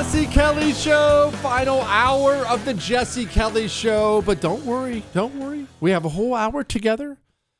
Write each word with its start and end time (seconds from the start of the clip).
Jesse 0.00 0.26
Kelly 0.28 0.72
Show, 0.72 1.30
final 1.42 1.82
hour 1.82 2.36
of 2.46 2.64
the 2.64 2.72
Jesse 2.72 3.26
Kelly 3.26 3.68
Show. 3.68 4.22
But 4.22 4.40
don't 4.40 4.64
worry, 4.64 5.02
don't 5.12 5.34
worry. 5.34 5.66
We 5.78 5.90
have 5.90 6.06
a 6.06 6.08
whole 6.08 6.34
hour 6.34 6.64
together. 6.64 7.18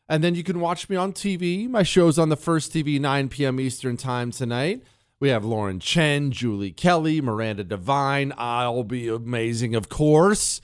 And 0.08 0.24
then 0.24 0.34
you 0.34 0.42
can 0.42 0.58
watch 0.58 0.88
me 0.88 0.96
on 0.96 1.12
TV. 1.12 1.68
My 1.68 1.82
show's 1.82 2.18
on 2.18 2.30
the 2.30 2.38
first 2.38 2.72
TV, 2.72 2.98
9 2.98 3.28
p.m. 3.28 3.60
Eastern 3.60 3.98
Time 3.98 4.30
tonight. 4.30 4.82
We 5.20 5.28
have 5.28 5.44
Lauren 5.44 5.80
Chen, 5.80 6.30
Julie 6.30 6.72
Kelly, 6.72 7.20
Miranda 7.20 7.62
Devine. 7.62 8.32
I'll 8.38 8.84
be 8.84 9.06
amazing, 9.08 9.74
of 9.74 9.90
course. 9.90 10.62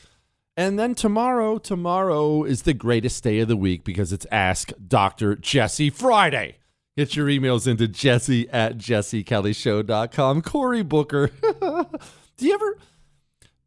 And 0.57 0.79
then 0.79 0.95
tomorrow, 0.95 1.59
tomorrow 1.59 2.43
is 2.45 2.63
the 2.63 2.73
greatest 2.73 3.23
day 3.23 3.41
of 3.41 3.49
the 3.49 3.57
week 3.57 3.85
because 3.85 4.15
it's 4.15 4.27
Ask 4.33 4.73
Dr. 4.89 5.37
Jesse 5.37 5.91
Friday. 5.91 6.57
Get 6.97 7.15
your 7.15 7.27
emails 7.27 7.69
into 7.69 7.87
jesse 7.87 8.49
at 8.49 8.79
jessekellyshow.com. 8.79 10.41
Cory 10.41 10.83
Booker. 10.83 11.31
do 12.37 12.47
you 12.47 12.55
ever 12.55 12.79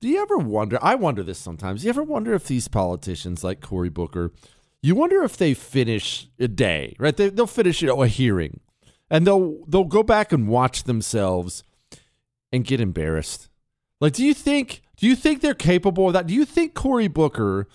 do 0.01 0.07
you 0.07 0.21
ever 0.21 0.37
wonder? 0.37 0.79
I 0.81 0.95
wonder 0.95 1.23
this 1.23 1.39
sometimes. 1.39 1.81
Do 1.81 1.85
you 1.85 1.89
ever 1.89 2.03
wonder 2.03 2.33
if 2.33 2.47
these 2.47 2.67
politicians 2.67 3.43
like 3.43 3.59
Cory 3.59 3.89
Booker, 3.89 4.31
you 4.81 4.95
wonder 4.95 5.23
if 5.23 5.35
they 5.35 5.53
finish 5.53 6.29
a 6.39 6.47
day, 6.47 6.95
right? 6.99 7.15
They, 7.15 7.29
they'll 7.29 7.47
finish 7.47 7.81
you 7.81 7.89
know, 7.89 8.01
a 8.01 8.07
hearing 8.07 8.61
and 9.09 9.25
they'll 9.27 9.57
they'll 9.67 9.83
go 9.83 10.03
back 10.03 10.31
and 10.31 10.47
watch 10.47 10.83
themselves 10.83 11.63
and 12.51 12.65
get 12.65 12.79
embarrassed. 12.79 13.49
Like, 13.99 14.13
do 14.13 14.25
you 14.25 14.33
think 14.33 14.81
do 14.97 15.07
you 15.07 15.15
think 15.15 15.41
they're 15.41 15.53
capable 15.53 16.07
of 16.07 16.13
that? 16.13 16.27
Do 16.27 16.33
you 16.33 16.45
think 16.45 16.73
Cory 16.73 17.07
Booker 17.07 17.67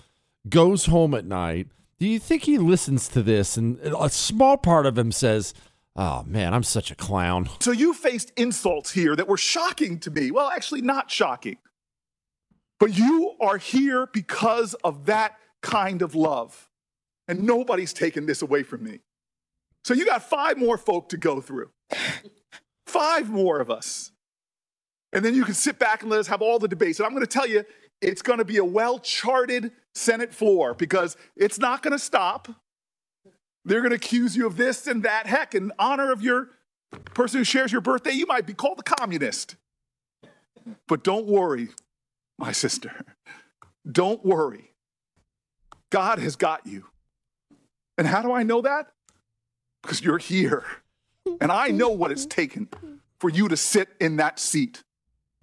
goes 0.49 0.87
home 0.87 1.15
at 1.15 1.27
night? 1.27 1.69
Do 1.99 2.06
you 2.06 2.19
think 2.19 2.43
he 2.43 2.59
listens 2.59 3.09
to 3.09 3.22
this 3.22 3.56
and 3.56 3.78
a 3.81 4.09
small 4.09 4.56
part 4.56 4.87
of 4.87 4.99
him 4.99 5.12
says, 5.12 5.55
"Oh 5.97 6.22
man, 6.25 6.55
I'm 6.55 6.62
such 6.62 6.91
a 6.91 6.94
clown." 6.94 7.49
So 7.60 7.71
you 7.71 7.94
faced 7.94 8.32
insults 8.37 8.93
here 8.93 9.15
that 9.16 9.28
were 9.28 9.37
shocking 9.37 9.99
to 10.00 10.10
me. 10.10 10.31
Well, 10.31 10.50
actually, 10.50 10.82
not 10.82 11.10
shocking. 11.10 11.59
But 12.81 12.97
you 12.97 13.34
are 13.41 13.56
here 13.56 14.06
because 14.12 14.75
of 14.84 15.06
that 15.06 15.38
kind 15.62 16.03
of 16.03 16.15
love. 16.15 16.69
And 17.27 17.44
nobody's 17.44 17.93
taken 17.93 18.27
this 18.27 18.43
away 18.43 18.62
from 18.62 18.84
me. 18.84 19.00
So 19.84 19.94
you 19.94 20.04
got 20.04 20.22
five 20.22 20.59
more 20.59 20.77
folk 20.77 21.09
to 21.10 21.16
go 21.16 21.41
through. 21.41 21.71
five 22.87 23.31
more 23.31 23.60
of 23.60 23.71
us. 23.71 24.12
And 25.12 25.25
then 25.25 25.34
you 25.34 25.44
can 25.44 25.54
sit 25.54 25.78
back 25.78 26.03
and 26.03 26.10
let 26.10 26.21
us 26.21 26.27
have 26.27 26.43
all 26.43 26.59
the 26.59 26.69
debates. 26.69 26.99
And 26.99 27.06
I'm 27.06 27.12
going 27.12 27.25
to 27.25 27.31
tell 27.31 27.47
you, 27.47 27.65
it's 28.03 28.21
going 28.21 28.38
to 28.38 28.44
be 28.44 28.59
a 28.59 28.65
well 28.65 28.99
charted 28.99 29.72
Senate 29.94 30.34
floor 30.34 30.75
because 30.75 31.16
it's 31.37 31.59
not 31.59 31.83
going 31.83 31.93
to 31.93 31.99
stop. 31.99 32.49
They're 33.64 33.80
going 33.80 33.91
to 33.91 33.97
accuse 33.97 34.36
you 34.36 34.47
of 34.47 34.56
this 34.56 34.86
and 34.86 35.02
that. 35.04 35.26
Heck, 35.26 35.54
in 35.54 35.72
honor 35.78 36.12
of 36.12 36.22
your 36.22 36.50
person 37.15 37.39
who 37.39 37.44
shares 37.44 37.72
your 37.72 37.80
birthday, 37.80 38.12
you 38.12 38.27
might 38.27 38.47
be 38.47 38.54
called 38.54 38.78
a 38.78 38.83
communist. 38.83 39.56
But 40.86 41.03
don't 41.03 41.27
worry, 41.27 41.68
my 42.39 42.53
sister. 42.53 43.04
Don't 43.91 44.24
worry. 44.24 44.72
God 45.91 46.18
has 46.18 46.36
got 46.36 46.66
you. 46.66 46.86
And 47.97 48.06
how 48.06 48.22
do 48.22 48.33
I 48.33 48.42
know 48.42 48.60
that? 48.62 48.89
Because 49.83 50.03
you're 50.03 50.18
here. 50.18 50.65
And 51.41 51.53
I 51.53 51.68
know 51.68 51.91
what 51.91 52.10
it's 52.10 52.27
taken 52.27 52.68
for 53.18 53.30
you 53.30 53.48
to 53.48 53.56
sit 53.56 53.89
in 54.00 54.16
that 54.16 54.39
seat. 54.39 54.83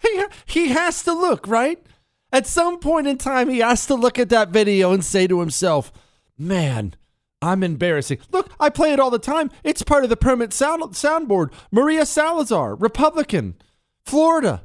he, 0.00 0.24
he 0.46 0.68
has 0.68 1.02
to 1.04 1.12
look, 1.12 1.46
right? 1.46 1.84
At 2.32 2.46
some 2.46 2.78
point 2.78 3.06
in 3.06 3.18
time, 3.18 3.48
he 3.48 3.58
has 3.58 3.84
to 3.86 3.94
look 3.94 4.18
at 4.18 4.30
that 4.30 4.48
video 4.48 4.92
and 4.92 5.04
say 5.04 5.26
to 5.26 5.40
himself, 5.40 5.92
man, 6.38 6.94
I'm 7.42 7.62
embarrassing. 7.62 8.18
Look, 8.30 8.50
I 8.58 8.70
play 8.70 8.92
it 8.92 9.00
all 9.00 9.10
the 9.10 9.18
time. 9.18 9.50
It's 9.64 9.82
part 9.82 10.04
of 10.04 10.10
the 10.10 10.16
permanent 10.16 10.52
sound 10.54 10.82
soundboard. 10.94 11.52
Maria 11.70 12.06
Salazar, 12.06 12.76
Republican, 12.76 13.56
Florida. 14.06 14.62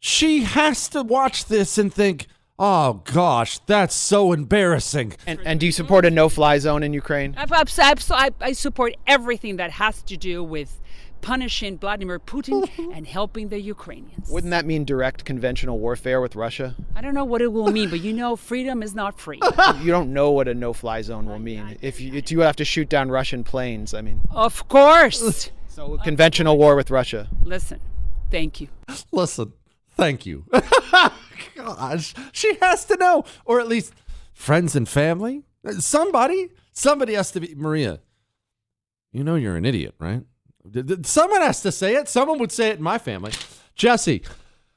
She 0.00 0.42
has 0.42 0.88
to 0.88 1.02
watch 1.02 1.46
this 1.46 1.78
and 1.78 1.92
think, 1.92 2.26
Oh 2.58 3.02
gosh, 3.04 3.58
that's 3.60 3.94
so 3.94 4.32
embarrassing. 4.32 5.14
And, 5.26 5.40
and 5.44 5.58
do 5.58 5.66
you 5.66 5.72
support 5.72 6.04
a 6.04 6.10
no-fly 6.10 6.58
zone 6.58 6.84
in 6.84 6.92
Ukraine? 6.92 7.34
I, 7.36 7.46
I, 7.50 7.94
I, 8.10 8.30
I 8.40 8.52
support 8.52 8.94
everything 9.08 9.56
that 9.56 9.72
has 9.72 10.02
to 10.02 10.16
do 10.16 10.44
with 10.44 10.80
punishing 11.24 11.78
Vladimir 11.78 12.18
Putin 12.18 12.68
and 12.94 13.06
helping 13.06 13.48
the 13.48 13.58
Ukrainians. 13.58 14.28
Wouldn't 14.28 14.50
that 14.50 14.66
mean 14.66 14.84
direct 14.84 15.24
conventional 15.24 15.78
warfare 15.78 16.20
with 16.20 16.36
Russia? 16.36 16.76
I 16.94 17.00
don't 17.00 17.14
know 17.14 17.24
what 17.24 17.40
it 17.40 17.50
will 17.50 17.72
mean, 17.72 17.88
but 17.88 18.00
you 18.00 18.12
know, 18.12 18.36
freedom 18.36 18.82
is 18.82 18.94
not 18.94 19.18
free. 19.18 19.40
you 19.80 19.90
don't 19.90 20.12
know 20.12 20.30
what 20.32 20.48
a 20.48 20.54
no-fly 20.54 21.00
zone 21.00 21.24
will 21.24 21.38
mean. 21.38 21.78
If 21.80 21.98
you, 22.00 22.12
if 22.12 22.30
you 22.30 22.40
have 22.40 22.56
to 22.56 22.64
shoot 22.64 22.90
down 22.90 23.10
Russian 23.10 23.42
planes, 23.42 23.94
I 23.94 24.02
mean. 24.02 24.20
Of 24.30 24.68
course. 24.68 25.50
so 25.68 25.96
conventional 26.04 26.58
war 26.58 26.76
with 26.76 26.90
Russia. 26.90 27.28
Listen, 27.42 27.80
thank 28.30 28.60
you. 28.60 28.68
Listen, 29.10 29.54
thank 29.92 30.26
you. 30.26 30.44
Gosh, 31.56 32.14
she 32.32 32.56
has 32.60 32.84
to 32.84 32.96
know, 32.98 33.24
or 33.46 33.60
at 33.60 33.66
least 33.66 33.94
friends 34.34 34.76
and 34.76 34.86
family. 34.86 35.44
Somebody, 35.78 36.50
somebody 36.72 37.14
has 37.14 37.30
to 37.30 37.40
be. 37.40 37.54
Maria, 37.54 38.00
you 39.10 39.24
know 39.24 39.36
you're 39.36 39.56
an 39.56 39.64
idiot, 39.64 39.94
right? 39.98 40.22
Someone 41.02 41.42
has 41.42 41.60
to 41.62 41.72
say 41.72 41.94
it. 41.94 42.08
Someone 42.08 42.38
would 42.38 42.52
say 42.52 42.70
it 42.70 42.78
in 42.78 42.82
my 42.82 42.98
family. 42.98 43.32
Jesse, 43.74 44.22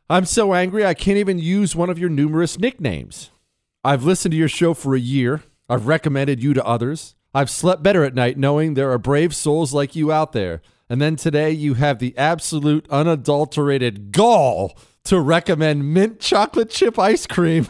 I'm 0.09 0.25
so 0.25 0.53
angry 0.53 0.85
I 0.85 0.93
can't 0.93 1.17
even 1.17 1.39
use 1.39 1.75
one 1.75 1.89
of 1.89 1.99
your 1.99 2.09
numerous 2.09 2.59
nicknames. 2.59 3.31
I've 3.83 4.03
listened 4.03 4.31
to 4.33 4.37
your 4.37 4.49
show 4.49 4.73
for 4.73 4.95
a 4.95 4.99
year. 4.99 5.43
I've 5.69 5.87
recommended 5.87 6.43
you 6.43 6.53
to 6.53 6.65
others. 6.65 7.15
I've 7.33 7.49
slept 7.49 7.83
better 7.83 8.03
at 8.03 8.15
night 8.15 8.37
knowing 8.37 8.73
there 8.73 8.91
are 8.91 8.97
brave 8.97 9.35
souls 9.35 9.73
like 9.73 9.95
you 9.95 10.11
out 10.11 10.31
there. 10.31 10.61
And 10.89 11.01
then 11.01 11.15
today 11.15 11.51
you 11.51 11.73
have 11.75 11.99
the 11.99 12.17
absolute 12.17 12.87
unadulterated 12.89 14.11
gall 14.11 14.77
to 15.09 15.19
recommend 15.19 15.93
mint 15.93 16.19
chocolate 16.19 16.69
chip 16.69 16.97
ice 16.99 17.25
cream. 17.27 17.67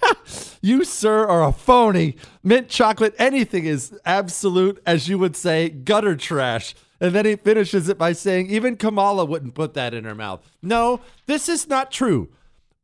you, 0.60 0.84
sir, 0.84 1.26
are 1.26 1.44
a 1.44 1.52
phony. 1.52 2.16
Mint 2.42 2.68
chocolate, 2.68 3.14
anything 3.18 3.64
is 3.64 3.98
absolute, 4.04 4.80
as 4.86 5.08
you 5.08 5.18
would 5.18 5.36
say, 5.36 5.68
gutter 5.68 6.16
trash. 6.16 6.74
And 7.00 7.14
then 7.14 7.24
he 7.24 7.36
finishes 7.36 7.88
it 7.88 7.98
by 7.98 8.12
saying, 8.12 8.50
even 8.50 8.76
Kamala 8.76 9.24
wouldn't 9.24 9.54
put 9.54 9.74
that 9.74 9.94
in 9.94 10.04
her 10.04 10.14
mouth. 10.14 10.44
No, 10.62 11.00
this 11.26 11.48
is 11.48 11.68
not 11.68 11.90
true 11.90 12.28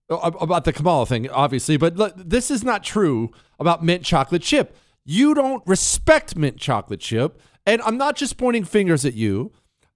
about 0.09 0.65
the 0.65 0.73
Kamala 0.73 1.07
thing, 1.07 1.29
obviously, 1.31 1.77
but 1.77 2.29
this 2.29 2.51
is 2.51 2.63
not 2.63 2.85
true 2.85 3.33
about 3.59 3.83
mint 3.83 4.05
chocolate 4.05 4.43
chip. 4.43 4.77
You 5.05 5.35
don't 5.35 5.67
respect 5.67 6.37
mint 6.37 6.59
chocolate 6.59 7.01
chip. 7.01 7.41
And 7.67 7.81
I'm 7.83 7.97
not 7.97 8.17
just 8.17 8.37
pointing 8.37 8.65
fingers 8.65 9.05
at 9.05 9.15
you. 9.15 9.53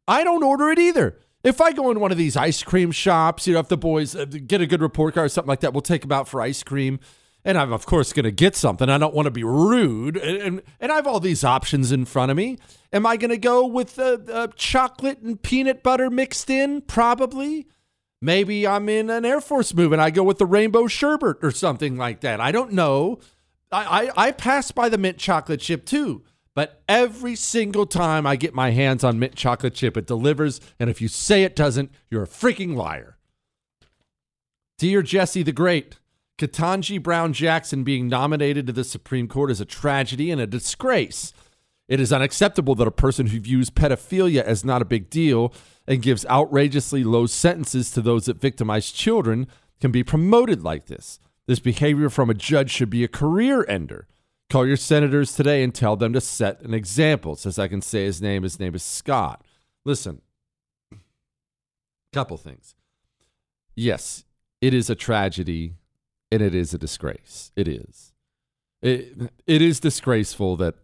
I 0.07 0.25
don't 0.25 0.43
order 0.43 0.71
it 0.71 0.79
either. 0.79 1.19
If 1.45 1.61
I 1.61 1.73
go 1.73 1.91
in 1.91 2.01
one 2.01 2.11
of 2.11 2.19
these 2.19 2.37
ice 2.37 2.63
cream 2.63 2.91
shops, 2.91 3.47
you 3.47 3.55
know, 3.55 3.61
if 3.61 3.69
the 3.69 3.77
boys 3.77 4.17
uh, 4.17 4.25
get 4.25 4.61
a 4.61 4.67
good 4.67 4.83
report 4.83 5.15
card 5.15 5.27
or 5.27 5.29
something 5.29 5.49
like 5.49 5.61
that, 5.61 5.73
we'll 5.73 5.83
take 5.83 6.03
them 6.03 6.13
out 6.13 6.29
for 6.29 6.41
ice 6.41 6.63
cream. 6.63 6.99
And 7.45 7.57
I'm, 7.57 7.73
of 7.73 7.87
course, 7.87 8.13
going 8.13 8.25
to 8.25 8.33
get 8.33 8.57
something. 8.57 8.89
I 8.89 8.99
don't 8.99 9.15
want 9.15 9.27
to 9.27 9.31
be 9.31 9.45
rude. 9.45 10.17
And, 10.17 10.43
and, 10.43 10.63
and, 10.81 10.93
I 10.93 10.97
have 10.97 11.07
all 11.07 11.21
these 11.21 11.45
options 11.45 11.93
in 11.93 12.05
front 12.05 12.33
of 12.33 12.37
me. 12.37 12.59
Am 12.93 13.07
I 13.07 13.17
going 13.17 13.31
to 13.31 13.39
go 13.39 13.65
with 13.65 13.99
uh, 13.99 14.19
uh, 14.31 14.49
chocolate 14.57 15.21
and 15.21 15.41
peanut 15.41 15.85
butter 15.85 16.11
mixed 16.11 16.51
in? 16.51 16.81
Probably. 16.83 17.69
Maybe 18.21 18.67
I'm 18.67 18.89
in 18.89 19.09
an 19.09 19.25
Air 19.25 19.41
Force 19.41 19.73
move 19.73 19.93
and 19.93 20.03
I 20.03 20.11
go 20.11 20.25
with 20.25 20.39
the 20.39 20.47
rainbow 20.47 20.89
sherbet 20.89 21.39
or 21.43 21.53
something 21.53 21.97
like 21.97 22.21
that. 22.21 22.41
I 22.41 22.51
don't 22.51 22.73
know. 22.73 23.21
I, 23.71 24.11
I, 24.17 24.27
I 24.27 24.31
pass 24.33 24.73
by 24.73 24.89
the 24.89 24.99
mint 24.99 25.19
chocolate 25.19 25.61
chip 25.61 25.87
too. 25.87 26.25
But 26.59 26.83
every 26.89 27.37
single 27.37 27.87
time 27.87 28.27
I 28.27 28.35
get 28.35 28.53
my 28.53 28.73
hands 28.73 29.05
on 29.05 29.21
mint 29.21 29.37
chocolate 29.37 29.75
chip, 29.75 29.97
it 29.97 30.09
delivers. 30.09 30.61
And 30.81 30.91
if 30.91 31.01
you 31.01 31.07
say 31.07 31.45
it 31.45 31.55
doesn't, 31.55 31.93
you're 32.11 32.25
a 32.25 32.27
freaking 32.27 32.75
liar. 32.75 33.17
Dear 34.77 35.03
Jesse 35.03 35.45
the 35.45 35.53
Great, 35.53 36.01
Ketanji 36.37 37.01
Brown 37.01 37.33
Jackson 37.33 37.85
being 37.85 38.09
nominated 38.09 38.67
to 38.67 38.73
the 38.73 38.83
Supreme 38.83 39.29
Court 39.29 39.53
is 39.53 39.61
a 39.61 39.65
tragedy 39.65 40.33
and 40.33 40.41
a 40.41 40.49
disgrace. 40.49 41.33
It 41.87 42.01
is 42.01 42.13
unacceptable 42.13 42.75
that 42.75 42.89
a 42.89 42.91
person 42.91 43.29
who 43.29 43.39
views 43.39 43.71
pedophilia 43.71 44.43
as 44.43 44.65
not 44.65 44.83
a 44.83 44.85
big 44.85 45.11
deal 45.11 45.55
and 45.87 46.03
gives 46.03 46.27
outrageously 46.27 47.05
low 47.05 47.27
sentences 47.27 47.93
to 47.93 48.03
those 48.03 48.25
that 48.25 48.41
victimize 48.41 48.91
children 48.91 49.47
can 49.81 49.93
be 49.93 50.03
promoted 50.03 50.65
like 50.65 50.87
this. 50.87 51.21
This 51.47 51.61
behavior 51.61 52.11
from 52.11 52.29
a 52.29 52.35
judge 52.35 52.73
should 52.73 52.91
be 52.91 53.05
a 53.05 53.09
career 53.09 53.65
ender. 53.69 54.09
Call 54.51 54.67
your 54.67 54.77
senators 54.77 55.35
today 55.35 55.63
and 55.63 55.75
tell 55.75 55.97
them 55.97 56.15
to 56.15 56.21
set 56.21 56.63
an 56.63 56.73
example. 56.73 57.37
Says 57.37 57.59
I 57.59 57.69
can 57.69 57.83
say 57.83 58.05
his 58.05 58.23
name. 58.23 58.43
His 58.43 58.59
name 58.59 58.75
is 58.75 58.83
Scott. 58.83 59.45
Listen, 59.85 60.23
couple 62.13 62.37
things. 62.39 62.75
Yes, 63.75 64.25
it 64.61 64.73
is 64.73 64.89
a 64.89 64.95
tragedy 64.95 65.75
and 66.33 66.43
it 66.43 66.55
is 66.55 66.73
a 66.73 66.79
disgrace. 66.79 67.53
It 67.57 67.69
is. 67.69 68.13
It, 68.81 69.31
it 69.47 69.63
is 69.63 69.81
disgraceful 69.81 70.57
that 70.57 70.77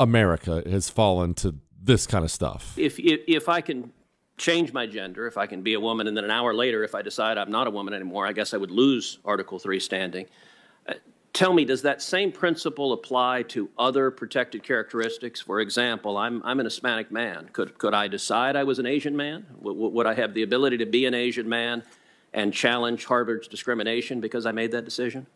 America 0.00 0.62
has 0.68 0.90
fallen 0.90 1.34
to 1.34 1.54
this 1.80 2.06
kind 2.06 2.24
of 2.24 2.30
stuff. 2.30 2.76
If, 2.76 2.98
if, 2.98 3.20
if 3.28 3.48
I 3.48 3.60
can 3.60 3.92
change 4.36 4.72
my 4.72 4.86
gender, 4.86 5.26
if 5.26 5.36
I 5.36 5.46
can 5.46 5.62
be 5.62 5.74
a 5.74 5.80
woman, 5.80 6.06
and 6.08 6.16
then 6.16 6.24
an 6.24 6.30
hour 6.30 6.54
later, 6.54 6.82
if 6.82 6.94
I 6.94 7.02
decide 7.02 7.38
I'm 7.38 7.50
not 7.50 7.66
a 7.66 7.70
woman 7.70 7.94
anymore, 7.94 8.26
I 8.26 8.32
guess 8.32 8.52
I 8.52 8.56
would 8.56 8.70
lose 8.70 9.18
Article 9.24 9.58
3 9.58 9.78
standing. 9.80 10.26
Tell 11.34 11.52
me, 11.52 11.64
does 11.64 11.82
that 11.82 12.00
same 12.00 12.30
principle 12.30 12.92
apply 12.92 13.42
to 13.48 13.68
other 13.76 14.12
protected 14.12 14.62
characteristics? 14.62 15.40
For 15.40 15.58
example, 15.60 16.16
I'm, 16.16 16.40
I'm 16.44 16.60
an 16.60 16.66
Hispanic 16.66 17.10
man. 17.10 17.50
Could, 17.52 17.76
could 17.76 17.92
I 17.92 18.06
decide 18.06 18.54
I 18.54 18.62
was 18.62 18.78
an 18.78 18.86
Asian 18.86 19.16
man? 19.16 19.44
W- 19.58 19.88
would 19.88 20.06
I 20.06 20.14
have 20.14 20.32
the 20.32 20.44
ability 20.44 20.76
to 20.78 20.86
be 20.86 21.06
an 21.06 21.14
Asian 21.14 21.48
man 21.48 21.82
and 22.32 22.54
challenge 22.54 23.06
Harvard's 23.06 23.48
discrimination 23.48 24.20
because 24.20 24.46
I 24.46 24.52
made 24.52 24.70
that 24.70 24.84
decision? 24.84 25.26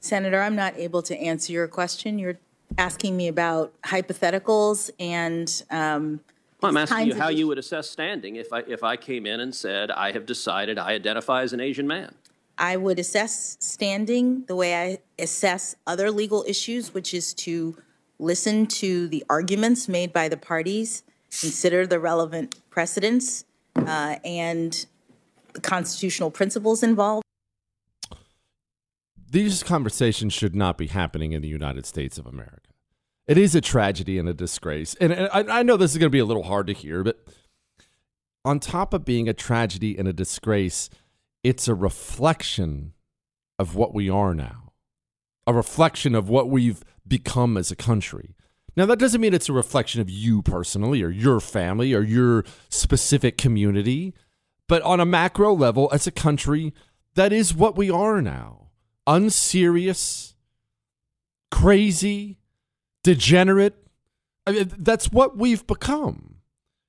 Senator, 0.00 0.40
I'm 0.40 0.56
not 0.56 0.74
able 0.78 1.02
to 1.02 1.16
answer 1.18 1.52
your 1.52 1.68
question. 1.68 2.18
You're 2.18 2.38
asking 2.78 3.18
me 3.18 3.28
about 3.28 3.74
hypotheticals 3.82 4.90
and. 4.98 5.62
Um, 5.70 6.20
well, 6.62 6.70
I'm 6.70 6.78
asking 6.78 7.08
you 7.08 7.14
how 7.14 7.28
you 7.28 7.46
would 7.46 7.58
assess 7.58 7.90
standing 7.90 8.36
if 8.36 8.54
I, 8.54 8.60
if 8.60 8.82
I 8.82 8.96
came 8.96 9.26
in 9.26 9.40
and 9.40 9.54
said, 9.54 9.90
I 9.90 10.12
have 10.12 10.24
decided 10.24 10.78
I 10.78 10.92
identify 10.92 11.42
as 11.42 11.52
an 11.52 11.60
Asian 11.60 11.86
man. 11.86 12.14
I 12.60 12.76
would 12.76 12.98
assess 12.98 13.56
standing 13.58 14.44
the 14.46 14.54
way 14.54 14.76
I 14.76 14.98
assess 15.18 15.74
other 15.86 16.10
legal 16.10 16.44
issues, 16.46 16.92
which 16.92 17.14
is 17.14 17.32
to 17.34 17.76
listen 18.18 18.66
to 18.66 19.08
the 19.08 19.24
arguments 19.30 19.88
made 19.88 20.12
by 20.12 20.28
the 20.28 20.36
parties, 20.36 21.02
consider 21.40 21.86
the 21.86 21.98
relevant 21.98 22.60
precedents, 22.68 23.46
uh, 23.74 24.16
and 24.24 24.86
the 25.54 25.60
constitutional 25.60 26.30
principles 26.30 26.82
involved. 26.82 27.24
These 29.30 29.62
conversations 29.62 30.34
should 30.34 30.54
not 30.54 30.76
be 30.76 30.88
happening 30.88 31.32
in 31.32 31.40
the 31.40 31.48
United 31.48 31.86
States 31.86 32.18
of 32.18 32.26
America. 32.26 32.68
It 33.26 33.38
is 33.38 33.54
a 33.54 33.60
tragedy 33.60 34.18
and 34.18 34.28
a 34.28 34.34
disgrace. 34.34 34.94
And, 35.00 35.12
and 35.12 35.30
I, 35.32 35.60
I 35.60 35.62
know 35.62 35.78
this 35.78 35.92
is 35.92 35.98
going 35.98 36.10
to 36.10 36.10
be 36.10 36.18
a 36.18 36.26
little 36.26 36.42
hard 36.42 36.66
to 36.66 36.74
hear, 36.74 37.02
but 37.04 37.24
on 38.44 38.60
top 38.60 38.92
of 38.92 39.04
being 39.04 39.28
a 39.28 39.32
tragedy 39.32 39.96
and 39.96 40.06
a 40.08 40.12
disgrace, 40.12 40.90
it's 41.42 41.68
a 41.68 41.74
reflection 41.74 42.92
of 43.58 43.74
what 43.74 43.94
we 43.94 44.08
are 44.08 44.34
now, 44.34 44.72
a 45.46 45.52
reflection 45.52 46.14
of 46.14 46.28
what 46.28 46.48
we've 46.48 46.84
become 47.06 47.56
as 47.56 47.70
a 47.70 47.76
country. 47.76 48.34
Now, 48.76 48.86
that 48.86 48.98
doesn't 48.98 49.20
mean 49.20 49.34
it's 49.34 49.48
a 49.48 49.54
reflection 49.54 50.00
of 50.00 50.08
you 50.08 50.42
personally 50.42 51.02
or 51.02 51.10
your 51.10 51.40
family 51.40 51.92
or 51.92 52.02
your 52.02 52.44
specific 52.68 53.36
community, 53.36 54.14
but 54.68 54.82
on 54.82 55.00
a 55.00 55.06
macro 55.06 55.52
level, 55.52 55.90
as 55.92 56.06
a 56.06 56.12
country, 56.12 56.72
that 57.14 57.32
is 57.32 57.54
what 57.54 57.76
we 57.76 57.90
are 57.90 58.22
now 58.22 58.68
unserious, 59.06 60.36
crazy, 61.50 62.38
degenerate. 63.02 63.74
I 64.46 64.52
mean, 64.52 64.72
that's 64.78 65.10
what 65.10 65.36
we've 65.36 65.66
become. 65.66 66.36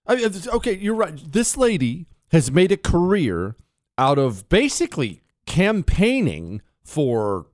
I 0.05 0.15
mean, 0.15 0.31
okay, 0.47 0.77
you're 0.77 0.95
right. 0.95 1.19
This 1.31 1.57
lady 1.57 2.07
has 2.31 2.51
made 2.51 2.71
a 2.71 2.77
career 2.77 3.55
out 3.97 4.17
of 4.17 4.47
basically 4.49 5.21
campaigning 5.45 6.61
for 6.83 7.47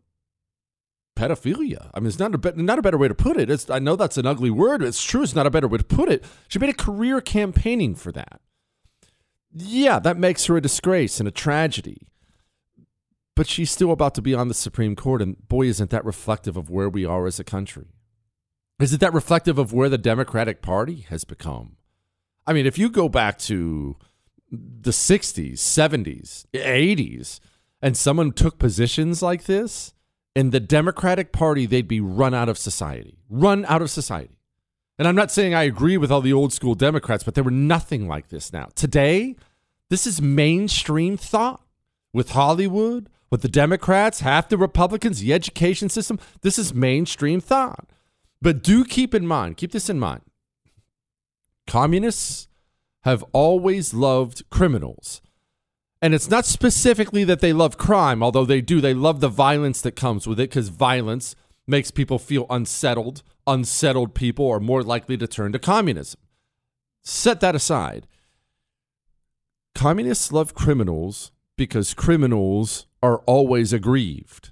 pedophilia. 1.16 1.90
I 1.94 2.00
mean, 2.00 2.08
it's 2.08 2.20
not 2.20 2.36
a, 2.36 2.38
be- 2.38 2.62
not 2.62 2.80
a 2.80 2.82
better 2.82 2.98
way 2.98 3.08
to 3.08 3.16
put 3.16 3.38
it. 3.38 3.50
It's, 3.50 3.70
I 3.70 3.80
know 3.80 3.96
that's 3.96 4.18
an 4.18 4.26
ugly 4.26 4.52
word. 4.52 4.84
It's 4.84 5.04
true. 5.04 5.24
It's 5.24 5.36
not 5.36 5.48
a 5.48 5.52
better 5.52 5.68
way 5.68 5.80
to 5.80 5.84
put 5.84 6.10
it. 6.10 6.24
She 6.48 6.60
made 6.60 6.70
a 6.70 6.74
career 6.74 7.22
campaigning 7.22 7.96
for 7.96 8.12
that. 8.12 8.40
Yeah, 9.52 10.00
that 10.00 10.18
makes 10.18 10.46
her 10.46 10.58
a 10.58 10.62
disgrace 10.62 11.20
and 11.20 11.28
a 11.28 11.32
tragedy. 11.32 12.08
But 13.36 13.48
she's 13.48 13.72
still 13.72 13.92
about 13.92 14.16
to 14.16 14.22
be 14.22 14.34
on 14.34 14.48
the 14.48 14.54
Supreme 14.54 14.96
Court, 14.96 15.22
and 15.22 15.48
boy, 15.48 15.66
isn't 15.68 15.90
that 15.90 16.06
reflective 16.06 16.58
of 16.58 16.70
where 16.70 16.90
we 16.90 17.06
are 17.06 17.26
as 17.28 17.40
a 17.40 17.44
country. 17.44 17.88
Isn't 18.80 19.02
that 19.02 19.14
reflective 19.14 19.58
of 19.58 19.74
where 19.74 19.90
the 19.90 19.98
Democratic 19.98 20.62
Party 20.62 21.06
has 21.10 21.24
become? 21.24 21.78
I 22.46 22.54
mean, 22.54 22.66
if 22.66 22.78
you 22.78 22.90
go 22.90 23.10
back 23.10 23.40
to 23.40 23.98
the 24.52 24.92
60s, 24.92 25.54
70s, 25.54 26.46
80s, 26.54 27.40
and 27.82 27.98
someone 27.98 28.32
took 28.32 28.58
positions 28.58 29.22
like 29.22 29.44
this, 29.44 29.94
in 30.36 30.52
the 30.52 30.60
Democratic 30.60 31.32
Party, 31.32 31.66
they'd 31.66 31.88
be 31.88 32.00
run 32.00 32.34
out 32.34 32.48
of 32.48 32.58
society. 32.58 33.18
Run 33.30 33.66
out 33.66 33.82
of 33.82 33.90
society. 33.90 34.38
And 35.00 35.08
I'm 35.08 35.16
not 35.16 35.32
saying 35.32 35.54
I 35.54 35.64
agree 35.64 35.98
with 35.98 36.12
all 36.12 36.22
the 36.22 36.34
old 36.34 36.54
school 36.54 36.76
Democrats, 36.76 37.24
but 37.24 37.36
they 37.36 37.42
were 37.42 37.52
nothing 37.52 38.08
like 38.08 38.30
this 38.30 38.54
now. 38.54 38.70
Today, 38.76 39.36
this 39.90 40.08
is 40.08 40.22
mainstream 40.22 41.18
thought 41.18 41.62
with 42.14 42.32
Hollywood, 42.32 43.10
With 43.30 43.42
the 43.42 43.50
Democrats, 43.50 44.22
half 44.22 44.48
the 44.48 44.58
Republicans, 44.58 45.20
the 45.20 45.34
education 45.34 45.90
system, 45.90 46.18
this 46.42 46.58
is 46.58 46.74
mainstream 46.74 47.42
thought. 47.42 47.90
But 48.42 48.64
do 48.64 48.86
keep 48.86 49.14
in 49.14 49.28
mind, 49.28 49.58
keep 49.58 49.74
this 49.74 49.90
in 49.90 50.00
mind. 50.00 50.22
Communists 51.66 52.48
have 53.04 53.24
always 53.32 53.94
loved 53.94 54.44
criminals. 54.50 55.22
And 56.02 56.14
it's 56.14 56.30
not 56.30 56.46
specifically 56.46 57.24
that 57.24 57.40
they 57.40 57.54
love 57.54 57.78
crime, 57.78 58.22
although 58.22 58.46
they 58.46 58.62
do. 58.62 58.82
They 58.82 58.94
love 58.94 59.20
the 59.20 59.30
violence 59.30 59.82
that 59.82 59.96
comes 59.96 60.28
with 60.28 60.40
it 60.40 60.50
because 60.50 60.70
violence 60.70 61.36
makes 61.66 61.92
people 61.92 62.20
feel 62.20 62.46
unsettled. 62.50 63.24
Unsettled 63.48 64.14
people 64.14 64.48
are 64.50 64.60
more 64.60 64.84
likely 64.84 65.18
to 65.18 65.28
turn 65.28 65.52
to 65.54 65.60
communism. 65.60 66.20
Set 67.04 67.40
that 67.40 67.56
aside. 67.56 68.08
Communists 69.74 70.32
love 70.32 70.54
criminals 70.54 71.32
because 71.56 71.94
criminals 71.94 72.86
are 73.02 73.20
always 73.20 73.74
aggrieved. 73.74 74.52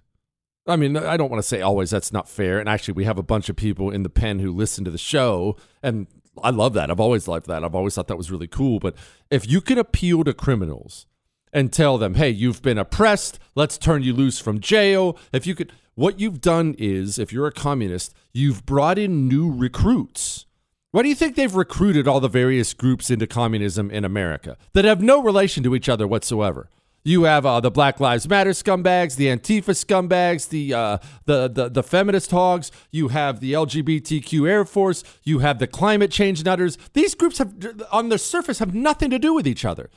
I 0.67 0.75
mean, 0.75 0.97
I 0.97 1.15
don't 1.15 1.29
want 1.29 1.43
to 1.43 1.47
say 1.47 1.61
always, 1.61 1.91
that's 1.91 2.11
not 2.11 2.27
fair. 2.27 2.59
And 2.59 2.67
actually, 2.67 2.95
we 2.95 3.03
have 3.05 3.19
a 3.19 3.23
bunch 3.23 3.49
of 3.49 3.55
people 3.55 3.91
in 3.91 4.03
the 4.03 4.09
pen 4.09 4.39
who 4.39 4.51
listen 4.51 4.83
to 4.85 4.91
the 4.91 4.97
show, 4.97 5.57
and 5.83 6.07
I 6.43 6.49
love 6.49 6.73
that. 6.73 6.91
I've 6.91 6.99
always 6.99 7.27
loved 7.27 7.47
that. 7.47 7.63
I've 7.63 7.75
always 7.75 7.95
thought 7.95 8.07
that 8.07 8.17
was 8.17 8.31
really 8.31 8.47
cool. 8.47 8.79
But 8.79 8.95
if 9.29 9.49
you 9.49 9.61
can 9.61 9.77
appeal 9.77 10.23
to 10.23 10.33
criminals 10.33 11.05
and 11.53 11.71
tell 11.71 11.97
them, 11.97 12.15
hey, 12.15 12.29
you've 12.29 12.61
been 12.61 12.77
oppressed, 12.77 13.39
let's 13.55 13.77
turn 13.77 14.03
you 14.03 14.13
loose 14.13 14.39
from 14.39 14.59
jail. 14.59 15.17
If 15.31 15.47
you 15.47 15.55
could, 15.55 15.71
what 15.95 16.19
you've 16.19 16.41
done 16.41 16.75
is, 16.77 17.17
if 17.17 17.31
you're 17.31 17.47
a 17.47 17.51
communist, 17.51 18.13
you've 18.33 18.65
brought 18.65 18.97
in 18.97 19.27
new 19.27 19.51
recruits. 19.51 20.45
Why 20.91 21.03
do 21.03 21.09
you 21.09 21.15
think 21.15 21.35
they've 21.35 21.53
recruited 21.53 22.07
all 22.07 22.19
the 22.19 22.29
various 22.29 22.73
groups 22.73 23.09
into 23.09 23.27
communism 23.27 23.91
in 23.91 24.05
America 24.05 24.57
that 24.73 24.85
have 24.85 25.01
no 25.01 25.21
relation 25.21 25.63
to 25.63 25.75
each 25.75 25.89
other 25.89 26.07
whatsoever? 26.07 26.69
You 27.07 27.25
have 27.25 27.45
uh, 27.45 27.59
the 27.59 27.69
Black 27.69 27.99
Lives 27.99 28.27
Matter 28.27 28.49
scumbags, 28.49 29.15
the 29.15 29.27
Antifa 29.27 29.75
scumbags, 29.75 30.49
the, 30.49 30.73
uh, 30.73 30.97
the 31.25 31.47
the 31.47 31.69
the 31.69 31.83
feminist 31.83 32.31
hogs. 32.31 32.71
You 32.89 33.09
have 33.09 33.41
the 33.41 33.53
LGBTQ 33.53 34.49
Air 34.49 34.65
Force. 34.65 35.03
You 35.23 35.37
have 35.39 35.59
the 35.59 35.67
climate 35.67 36.09
change 36.09 36.43
nutters. 36.43 36.79
These 36.93 37.13
groups 37.13 37.37
have, 37.37 37.53
on 37.91 38.09
the 38.09 38.17
surface, 38.17 38.57
have 38.57 38.73
nothing 38.73 39.11
to 39.11 39.19
do 39.19 39.35
with 39.35 39.47
each 39.47 39.63
other. 39.63 39.91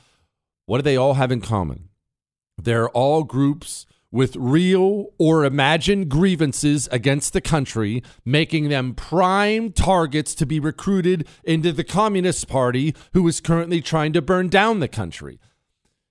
What 0.67 0.77
do 0.77 0.81
they 0.83 0.97
all 0.97 1.15
have 1.15 1.31
in 1.31 1.41
common? 1.41 1.89
They're 2.61 2.89
all 2.89 3.23
groups 3.23 3.87
with 4.11 4.35
real 4.35 5.07
or 5.17 5.45
imagined 5.45 6.09
grievances 6.09 6.87
against 6.91 7.33
the 7.33 7.41
country, 7.41 8.03
making 8.23 8.69
them 8.69 8.93
prime 8.93 9.71
targets 9.71 10.35
to 10.35 10.45
be 10.45 10.59
recruited 10.59 11.27
into 11.43 11.71
the 11.71 11.83
Communist 11.83 12.47
Party, 12.47 12.93
who 13.13 13.27
is 13.27 13.41
currently 13.41 13.81
trying 13.81 14.13
to 14.13 14.21
burn 14.21 14.47
down 14.47 14.79
the 14.79 14.87
country. 14.87 15.39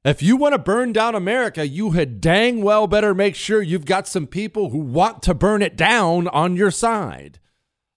If 0.05 0.23
you 0.23 0.37
want 0.37 0.53
to 0.55 0.59
burn 0.59 0.93
down 0.93 1.17
America, 1.17 1.67
you 1.67 1.91
had 1.91 2.21
dang 2.21 2.63
well 2.63 2.87
better 2.87 3.15
make 3.15 3.35
sure 3.35 3.61
you've 3.61 3.85
got 3.85 4.07
some 4.07 4.29
people 4.29 4.71
who 4.71 4.79
want 4.79 5.23
to 5.25 5.35
burn 5.35 5.61
it 5.61 5.77
down 5.77 6.29
on 6.29 6.55
your 6.55 6.71
side. 6.71 7.41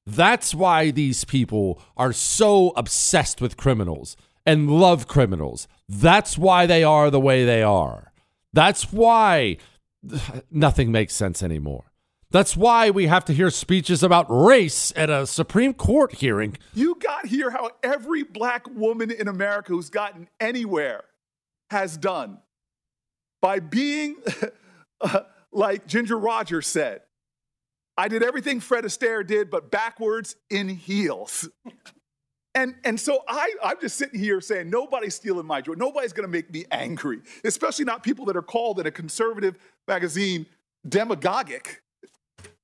That's 0.08 0.56
why 0.56 0.90
these 0.90 1.26
people 1.26 1.80
are 1.96 2.12
so 2.12 2.70
obsessed 2.76 3.40
with 3.40 3.56
criminals 3.56 4.18
and 4.48 4.72
love 4.72 5.08
criminals. 5.08 5.68
That's 5.88 6.40
why 6.40 6.66
they 6.66 6.84
are 6.84 7.12
the 7.12 7.20
way 7.20 7.46
they 7.46 7.62
are. 7.62 8.12
That's 8.52 8.92
why 8.92 9.58
nothing 10.52 10.92
makes 10.92 11.14
sense 11.14 11.44
anymore. 11.44 11.92
That's 12.32 12.58
why 12.58 12.90
we 12.90 13.06
have 13.08 13.26
to 13.26 13.34
hear 13.34 13.52
speeches 13.52 14.02
about 14.02 14.26
race 14.28 14.92
at 14.96 15.12
a 15.12 15.28
Supreme 15.28 15.76
Court 15.76 16.14
hearing. 16.14 16.58
You 16.74 16.96
got 16.96 17.28
here 17.28 17.52
how 17.52 17.70
every 17.84 18.24
black 18.24 18.68
woman 18.74 19.12
in 19.12 19.28
America 19.28 19.74
who's 19.74 19.92
gotten 19.92 20.30
anywhere 20.40 21.04
has 21.72 21.98
done 21.98 22.38
by 23.42 23.60
being 23.60 24.18
uh, 25.02 25.22
like 25.52 25.88
Ginger 25.88 26.18
Rogers 26.18 26.68
said. 26.68 27.02
I 27.98 28.08
did 28.08 28.24
everything 28.24 28.60
Fred 28.60 28.84
Astaire 28.84 29.26
did, 29.26 29.50
but 29.50 29.72
backwards 29.72 30.36
in 30.50 30.70
heels. 30.70 31.50
And, 32.54 32.76
and 32.84 33.00
so 33.00 33.24
I, 33.30 33.54
I'm 33.64 33.78
just 33.80 33.96
sitting 33.96 34.20
here 34.20 34.42
saying, 34.42 34.70
nobody's 34.70 35.16
stealing 35.16 35.46
my 35.46 35.62
joy. 35.62 35.72
Nobody's 35.76 36.12
going 36.12 36.28
to 36.28 36.30
make 36.30 36.52
me 36.52 36.66
angry, 36.70 37.22
especially 37.46 37.86
not 37.86 38.04
people 38.04 38.26
that 38.26 38.36
are 38.36 38.42
called 38.42 38.78
in 38.78 38.86
a 38.86 38.92
conservative 38.92 39.58
magazine 39.88 40.46
demagogic 40.86 41.82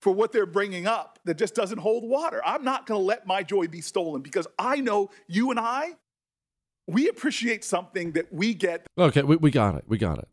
for 0.01 0.11
what 0.11 0.33
they're 0.33 0.45
bringing 0.45 0.87
up 0.87 1.19
that 1.23 1.37
just 1.37 1.55
doesn't 1.55 1.77
hold 1.77 2.03
water. 2.03 2.41
I'm 2.45 2.65
not 2.65 2.85
going 2.85 2.99
to 2.99 3.05
let 3.05 3.25
my 3.25 3.43
joy 3.43 3.67
be 3.67 3.79
stolen 3.79 4.21
because 4.21 4.45
I 4.59 4.81
know 4.81 5.09
you 5.25 5.51
and 5.51 5.59
I, 5.59 5.93
we 6.87 7.07
appreciate 7.07 7.63
something 7.63 8.13
that 8.13 8.33
we 8.33 8.53
get. 8.53 8.87
Okay, 8.97 9.21
we, 9.21 9.35
we 9.35 9.51
got 9.51 9.75
it. 9.75 9.83
We 9.87 9.97
got 9.97 10.19
it. 10.19 10.27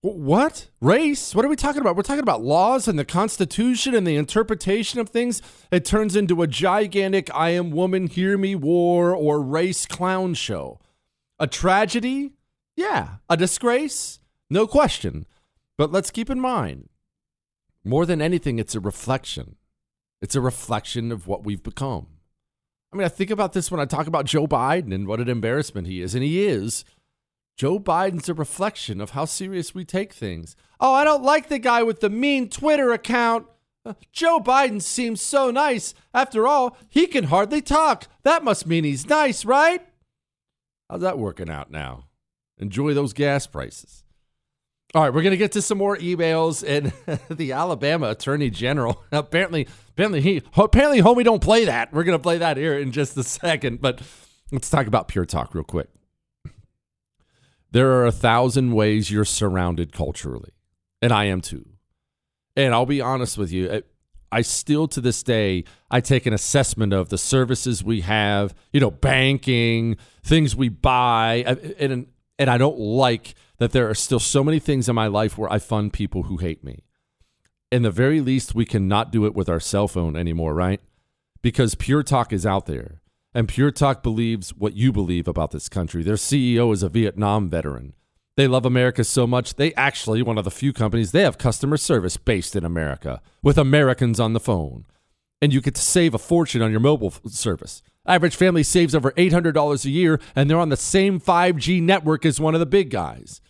What? 0.00 0.68
Race? 0.80 1.34
What 1.34 1.44
are 1.44 1.48
we 1.48 1.56
talking 1.56 1.80
about? 1.80 1.96
We're 1.96 2.02
talking 2.02 2.22
about 2.22 2.42
laws 2.42 2.86
and 2.86 2.98
the 2.98 3.06
Constitution 3.06 3.94
and 3.94 4.06
the 4.06 4.16
interpretation 4.16 5.00
of 5.00 5.08
things. 5.08 5.40
It 5.70 5.84
turns 5.84 6.14
into 6.14 6.42
a 6.42 6.46
gigantic 6.46 7.34
I 7.34 7.50
am 7.50 7.70
woman, 7.70 8.06
hear 8.06 8.36
me 8.36 8.54
war 8.54 9.14
or 9.14 9.40
race 9.40 9.86
clown 9.86 10.34
show. 10.34 10.78
A 11.38 11.46
tragedy? 11.46 12.32
Yeah. 12.76 13.16
A 13.30 13.36
disgrace? 13.36 14.20
No 14.50 14.66
question. 14.66 15.26
But 15.78 15.90
let's 15.90 16.10
keep 16.10 16.28
in 16.28 16.38
mind 16.38 16.88
more 17.84 18.06
than 18.06 18.22
anything, 18.22 18.58
it's 18.58 18.74
a 18.74 18.80
reflection. 18.80 19.56
It's 20.22 20.34
a 20.34 20.40
reflection 20.40 21.12
of 21.12 21.26
what 21.26 21.44
we've 21.44 21.62
become. 21.62 22.06
I 22.94 22.96
mean, 22.96 23.06
I 23.06 23.08
think 23.08 23.30
about 23.30 23.54
this 23.54 23.72
when 23.72 23.80
I 23.80 23.86
talk 23.86 24.06
about 24.06 24.24
Joe 24.24 24.46
Biden 24.46 24.94
and 24.94 25.08
what 25.08 25.18
an 25.18 25.28
embarrassment 25.28 25.88
he 25.88 26.00
is, 26.00 26.14
and 26.14 26.22
he 26.22 26.46
is. 26.46 26.84
Joe 27.56 27.80
Biden's 27.80 28.28
a 28.28 28.34
reflection 28.34 29.00
of 29.00 29.10
how 29.10 29.24
serious 29.24 29.74
we 29.74 29.84
take 29.84 30.12
things. 30.12 30.54
Oh, 30.78 30.92
I 30.92 31.02
don't 31.02 31.24
like 31.24 31.48
the 31.48 31.58
guy 31.58 31.82
with 31.82 31.98
the 31.98 32.08
mean 32.08 32.48
Twitter 32.48 32.92
account. 32.92 33.46
Uh, 33.84 33.94
Joe 34.12 34.38
Biden 34.38 34.80
seems 34.80 35.20
so 35.20 35.50
nice. 35.50 35.92
After 36.14 36.46
all, 36.46 36.76
he 36.88 37.08
can 37.08 37.24
hardly 37.24 37.60
talk. 37.60 38.06
That 38.22 38.44
must 38.44 38.64
mean 38.64 38.84
he's 38.84 39.08
nice, 39.08 39.44
right? 39.44 39.84
How's 40.88 41.00
that 41.00 41.18
working 41.18 41.50
out 41.50 41.72
now? 41.72 42.04
Enjoy 42.58 42.94
those 42.94 43.12
gas 43.12 43.48
prices. 43.48 44.03
All 44.94 45.02
right, 45.02 45.12
we're 45.12 45.22
gonna 45.22 45.36
get 45.36 45.50
to 45.52 45.62
some 45.62 45.78
more 45.78 45.96
emails 45.96 46.62
and 46.64 46.92
the 47.36 47.50
Alabama 47.50 48.10
Attorney 48.10 48.48
General. 48.48 49.02
Apparently, 49.12 49.66
apparently 49.90 50.20
he 50.20 50.42
apparently 50.56 51.02
homie 51.02 51.24
don't 51.24 51.42
play 51.42 51.64
that. 51.64 51.92
We're 51.92 52.04
gonna 52.04 52.20
play 52.20 52.38
that 52.38 52.56
here 52.56 52.78
in 52.78 52.92
just 52.92 53.16
a 53.16 53.24
second, 53.24 53.80
but 53.80 54.00
let's 54.52 54.70
talk 54.70 54.86
about 54.86 55.08
pure 55.08 55.24
talk 55.24 55.52
real 55.52 55.64
quick. 55.64 55.88
There 57.72 57.90
are 57.94 58.06
a 58.06 58.12
thousand 58.12 58.72
ways 58.72 59.10
you're 59.10 59.24
surrounded 59.24 59.92
culturally, 59.92 60.52
and 61.02 61.12
I 61.12 61.24
am 61.24 61.40
too. 61.40 61.66
And 62.54 62.72
I'll 62.72 62.86
be 62.86 63.00
honest 63.00 63.36
with 63.36 63.50
you, 63.50 63.82
I 64.30 64.42
still 64.42 64.86
to 64.88 65.00
this 65.00 65.24
day 65.24 65.64
I 65.90 66.00
take 66.00 66.24
an 66.26 66.32
assessment 66.32 66.92
of 66.92 67.08
the 67.08 67.18
services 67.18 67.82
we 67.82 68.02
have, 68.02 68.54
you 68.72 68.78
know, 68.78 68.92
banking, 68.92 69.96
things 70.22 70.54
we 70.54 70.68
buy, 70.68 71.42
and 71.80 72.06
and 72.38 72.48
I 72.48 72.58
don't 72.58 72.78
like 72.78 73.34
that 73.58 73.72
there 73.72 73.88
are 73.88 73.94
still 73.94 74.20
so 74.20 74.42
many 74.42 74.58
things 74.58 74.88
in 74.88 74.94
my 74.94 75.06
life 75.06 75.38
where 75.38 75.52
I 75.52 75.58
fund 75.58 75.92
people 75.92 76.24
who 76.24 76.38
hate 76.38 76.64
me. 76.64 76.84
In 77.70 77.82
the 77.82 77.90
very 77.90 78.20
least, 78.20 78.54
we 78.54 78.64
cannot 78.64 79.10
do 79.10 79.26
it 79.26 79.34
with 79.34 79.48
our 79.48 79.60
cell 79.60 79.88
phone 79.88 80.16
anymore, 80.16 80.54
right? 80.54 80.80
Because 81.42 81.74
Pure 81.74 82.04
Talk 82.04 82.32
is 82.32 82.46
out 82.46 82.66
there. 82.66 83.00
And 83.34 83.48
Pure 83.48 83.72
Talk 83.72 84.02
believes 84.02 84.54
what 84.54 84.74
you 84.74 84.92
believe 84.92 85.26
about 85.26 85.50
this 85.50 85.68
country. 85.68 86.02
Their 86.02 86.14
CEO 86.14 86.72
is 86.72 86.82
a 86.82 86.88
Vietnam 86.88 87.50
veteran. 87.50 87.94
They 88.36 88.48
love 88.48 88.64
America 88.64 89.04
so 89.04 89.26
much, 89.26 89.54
they 89.54 89.72
actually, 89.74 90.22
one 90.22 90.38
of 90.38 90.44
the 90.44 90.50
few 90.50 90.72
companies, 90.72 91.12
they 91.12 91.22
have 91.22 91.38
customer 91.38 91.76
service 91.76 92.16
based 92.16 92.56
in 92.56 92.64
America 92.64 93.20
with 93.42 93.58
Americans 93.58 94.18
on 94.18 94.32
the 94.32 94.40
phone. 94.40 94.86
And 95.40 95.52
you 95.52 95.60
get 95.60 95.76
to 95.76 95.82
save 95.82 96.14
a 96.14 96.18
fortune 96.18 96.62
on 96.62 96.70
your 96.70 96.80
mobile 96.80 97.12
service. 97.28 97.82
Average 98.06 98.36
family 98.36 98.62
saves 98.62 98.94
over 98.94 99.12
$800 99.12 99.84
a 99.84 99.90
year, 99.90 100.20
and 100.36 100.48
they're 100.48 100.58
on 100.58 100.68
the 100.68 100.76
same 100.76 101.18
5G 101.18 101.82
network 101.82 102.26
as 102.26 102.40
one 102.40 102.54
of 102.54 102.60
the 102.60 102.66
big 102.66 102.90
guys. 102.90 103.40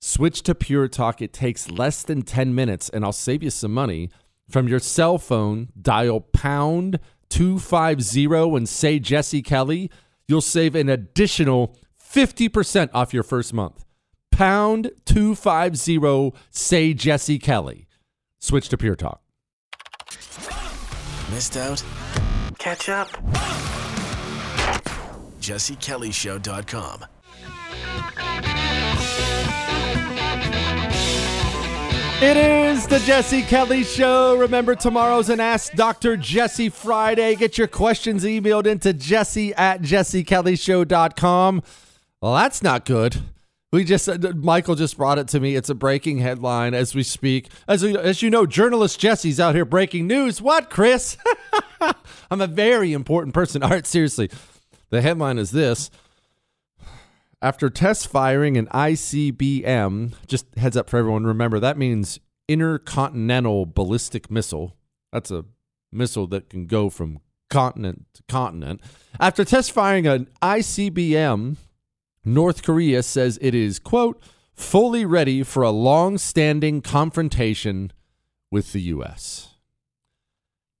Switch 0.00 0.42
to 0.42 0.54
Pure 0.54 0.88
Talk. 0.88 1.22
It 1.22 1.32
takes 1.32 1.70
less 1.70 2.02
than 2.02 2.22
10 2.22 2.54
minutes, 2.54 2.88
and 2.90 3.04
I'll 3.04 3.12
save 3.12 3.42
you 3.42 3.50
some 3.50 3.72
money. 3.72 4.10
From 4.48 4.68
your 4.68 4.78
cell 4.78 5.18
phone, 5.18 5.70
dial 5.80 6.20
pound 6.20 7.00
250 7.30 8.26
and 8.56 8.68
say 8.68 8.98
Jesse 8.98 9.42
Kelly. 9.42 9.90
You'll 10.28 10.40
save 10.40 10.74
an 10.74 10.88
additional 10.88 11.76
50% 12.00 12.90
off 12.92 13.14
your 13.14 13.22
first 13.22 13.52
month. 13.52 13.84
Pound 14.30 14.90
250, 15.06 16.38
say 16.50 16.92
Jesse 16.92 17.38
Kelly. 17.38 17.88
Switch 18.38 18.68
to 18.68 18.76
Pure 18.76 18.96
Talk. 18.96 19.22
Missed 21.32 21.56
out? 21.56 21.82
Catch 22.58 22.88
up. 22.88 23.08
JesseKellyShow.com. 25.40 27.04
It 32.22 32.36
is 32.38 32.86
the 32.86 32.98
Jesse 33.00 33.42
Kelly 33.42 33.84
Show. 33.84 34.38
Remember, 34.38 34.74
tomorrow's 34.74 35.28
an 35.28 35.38
Ask 35.38 35.74
Dr. 35.74 36.16
Jesse 36.16 36.70
Friday. 36.70 37.34
Get 37.34 37.58
your 37.58 37.66
questions 37.66 38.24
emailed 38.24 38.66
into 38.66 38.94
jesse 38.94 39.52
at 39.54 39.82
jessekellyshow.com. 39.82 41.62
Well, 42.22 42.34
that's 42.34 42.62
not 42.62 42.86
good. 42.86 43.22
We 43.76 43.84
just 43.84 44.08
uh, 44.08 44.16
Michael 44.34 44.74
just 44.74 44.96
brought 44.96 45.18
it 45.18 45.28
to 45.28 45.38
me. 45.38 45.54
It's 45.54 45.68
a 45.68 45.74
breaking 45.74 46.16
headline 46.16 46.72
as 46.72 46.94
we 46.94 47.02
speak. 47.02 47.50
As 47.68 47.84
as 47.84 48.22
you 48.22 48.30
know, 48.30 48.46
journalist 48.46 48.98
Jesse's 48.98 49.38
out 49.38 49.54
here 49.54 49.66
breaking 49.66 50.06
news. 50.06 50.40
What, 50.40 50.70
Chris? 50.70 51.18
I'm 52.30 52.40
a 52.40 52.46
very 52.46 52.94
important 52.94 53.34
person. 53.34 53.62
All 53.62 53.68
right, 53.68 53.86
seriously. 53.86 54.30
The 54.88 55.02
headline 55.02 55.36
is 55.36 55.50
this. 55.50 55.90
After 57.42 57.68
test 57.68 58.08
firing 58.08 58.56
an 58.56 58.66
ICBM, 58.68 60.14
just 60.26 60.46
heads 60.56 60.78
up 60.78 60.88
for 60.88 60.96
everyone, 60.96 61.26
remember 61.26 61.60
that 61.60 61.76
means 61.76 62.18
intercontinental 62.48 63.66
ballistic 63.66 64.30
missile. 64.30 64.74
That's 65.12 65.30
a 65.30 65.44
missile 65.92 66.26
that 66.28 66.48
can 66.48 66.64
go 66.64 66.88
from 66.88 67.20
continent 67.50 68.06
to 68.14 68.22
continent. 68.26 68.80
After 69.20 69.44
test 69.44 69.70
firing 69.70 70.06
an 70.06 70.30
ICBM, 70.40 71.58
North 72.26 72.64
Korea 72.64 73.04
says 73.04 73.38
it 73.40 73.54
is, 73.54 73.78
quote, 73.78 74.20
fully 74.52 75.04
ready 75.04 75.44
for 75.44 75.62
a 75.62 75.70
long 75.70 76.18
standing 76.18 76.82
confrontation 76.82 77.92
with 78.50 78.72
the 78.72 78.80
U.S. 78.82 79.54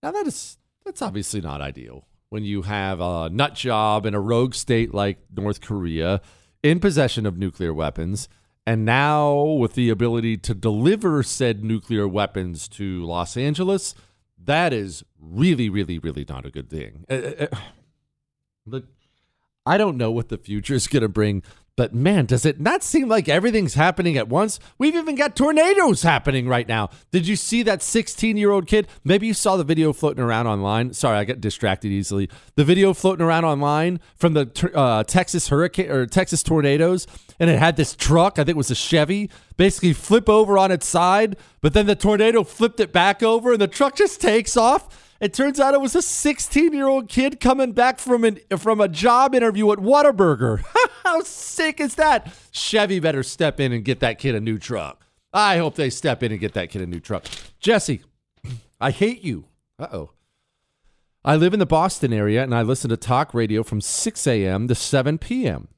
Now, 0.02 0.10
that 0.10 0.26
is, 0.26 0.58
that's 0.84 1.00
obviously 1.00 1.40
not 1.40 1.60
ideal 1.60 2.08
when 2.30 2.42
you 2.42 2.62
have 2.62 3.00
a 3.00 3.30
nut 3.30 3.54
job 3.54 4.04
in 4.04 4.14
a 4.14 4.20
rogue 4.20 4.54
state 4.54 4.92
like 4.92 5.18
North 5.34 5.60
Korea 5.60 6.20
in 6.64 6.80
possession 6.80 7.26
of 7.26 7.38
nuclear 7.38 7.72
weapons, 7.72 8.28
and 8.66 8.84
now 8.84 9.40
with 9.40 9.74
the 9.74 9.88
ability 9.88 10.36
to 10.38 10.52
deliver 10.52 11.22
said 11.22 11.62
nuclear 11.62 12.08
weapons 12.08 12.66
to 12.66 13.04
Los 13.04 13.36
Angeles, 13.36 13.94
that 14.36 14.72
is 14.72 15.04
really, 15.20 15.68
really, 15.68 16.00
really 16.00 16.26
not 16.28 16.44
a 16.44 16.50
good 16.50 16.68
thing. 16.68 17.04
Uh, 17.08 17.14
uh, 17.14 17.46
uh 17.52 17.56
look, 18.66 18.84
I 19.66 19.76
don't 19.78 19.96
know 19.96 20.12
what 20.12 20.28
the 20.28 20.38
future 20.38 20.74
is 20.74 20.86
going 20.86 21.02
to 21.02 21.08
bring, 21.08 21.42
but 21.76 21.92
man, 21.92 22.24
does 22.24 22.46
it 22.46 22.58
not 22.58 22.82
seem 22.82 23.08
like 23.08 23.28
everything's 23.28 23.74
happening 23.74 24.16
at 24.16 24.28
once? 24.28 24.58
We've 24.78 24.94
even 24.94 25.14
got 25.14 25.36
tornadoes 25.36 26.02
happening 26.02 26.48
right 26.48 26.66
now. 26.66 26.88
Did 27.10 27.26
you 27.26 27.36
see 27.36 27.62
that 27.64 27.82
16 27.82 28.38
year 28.38 28.50
old 28.50 28.66
kid? 28.66 28.86
Maybe 29.04 29.26
you 29.26 29.34
saw 29.34 29.56
the 29.58 29.64
video 29.64 29.92
floating 29.92 30.22
around 30.22 30.46
online. 30.46 30.94
Sorry, 30.94 31.18
I 31.18 31.24
get 31.24 31.40
distracted 31.40 31.88
easily. 31.88 32.30
The 32.54 32.64
video 32.64 32.94
floating 32.94 33.26
around 33.26 33.44
online 33.44 34.00
from 34.14 34.32
the 34.32 34.70
uh, 34.74 35.04
Texas 35.04 35.48
hurricane 35.48 35.90
or 35.90 36.06
Texas 36.06 36.42
tornadoes, 36.42 37.06
and 37.38 37.50
it 37.50 37.58
had 37.58 37.76
this 37.76 37.94
truck, 37.94 38.38
I 38.38 38.44
think 38.44 38.50
it 38.50 38.56
was 38.56 38.70
a 38.70 38.74
Chevy, 38.74 39.28
basically 39.58 39.92
flip 39.92 40.30
over 40.30 40.56
on 40.56 40.70
its 40.70 40.86
side, 40.86 41.36
but 41.60 41.74
then 41.74 41.84
the 41.86 41.96
tornado 41.96 42.42
flipped 42.42 42.80
it 42.80 42.92
back 42.92 43.22
over, 43.22 43.52
and 43.52 43.60
the 43.60 43.68
truck 43.68 43.96
just 43.96 44.20
takes 44.20 44.56
off 44.56 45.05
it 45.20 45.32
turns 45.32 45.58
out 45.58 45.74
it 45.74 45.80
was 45.80 45.94
a 45.94 46.02
16 46.02 46.72
year 46.72 46.86
old 46.86 47.08
kid 47.08 47.40
coming 47.40 47.72
back 47.72 47.98
from 47.98 48.24
an 48.24 48.38
from 48.58 48.80
a 48.80 48.88
job 48.88 49.34
interview 49.34 49.72
at 49.72 49.78
Whataburger. 49.78 50.62
How 51.04 51.22
sick 51.22 51.80
is 51.80 51.94
that? 51.96 52.32
Chevy 52.50 53.00
better 53.00 53.22
step 53.22 53.60
in 53.60 53.72
and 53.72 53.84
get 53.84 54.00
that 54.00 54.18
kid 54.18 54.34
a 54.34 54.40
new 54.40 54.58
truck. 54.58 55.06
I 55.32 55.58
hope 55.58 55.74
they 55.74 55.90
step 55.90 56.22
in 56.22 56.32
and 56.32 56.40
get 56.40 56.54
that 56.54 56.70
kid 56.70 56.82
a 56.82 56.86
new 56.86 57.00
truck. 57.00 57.26
Jesse, 57.58 58.02
I 58.80 58.90
hate 58.90 59.22
you. 59.22 59.46
Uh 59.78 59.88
oh. 59.92 60.10
I 61.24 61.34
live 61.36 61.52
in 61.52 61.58
the 61.58 61.66
Boston 61.66 62.12
area 62.12 62.42
and 62.42 62.54
I 62.54 62.62
listen 62.62 62.88
to 62.90 62.96
talk 62.96 63.34
radio 63.34 63.62
from 63.64 63.80
6 63.80 64.26
a.m. 64.28 64.68
to 64.68 64.76
7 64.76 65.18
p.m. 65.18 65.68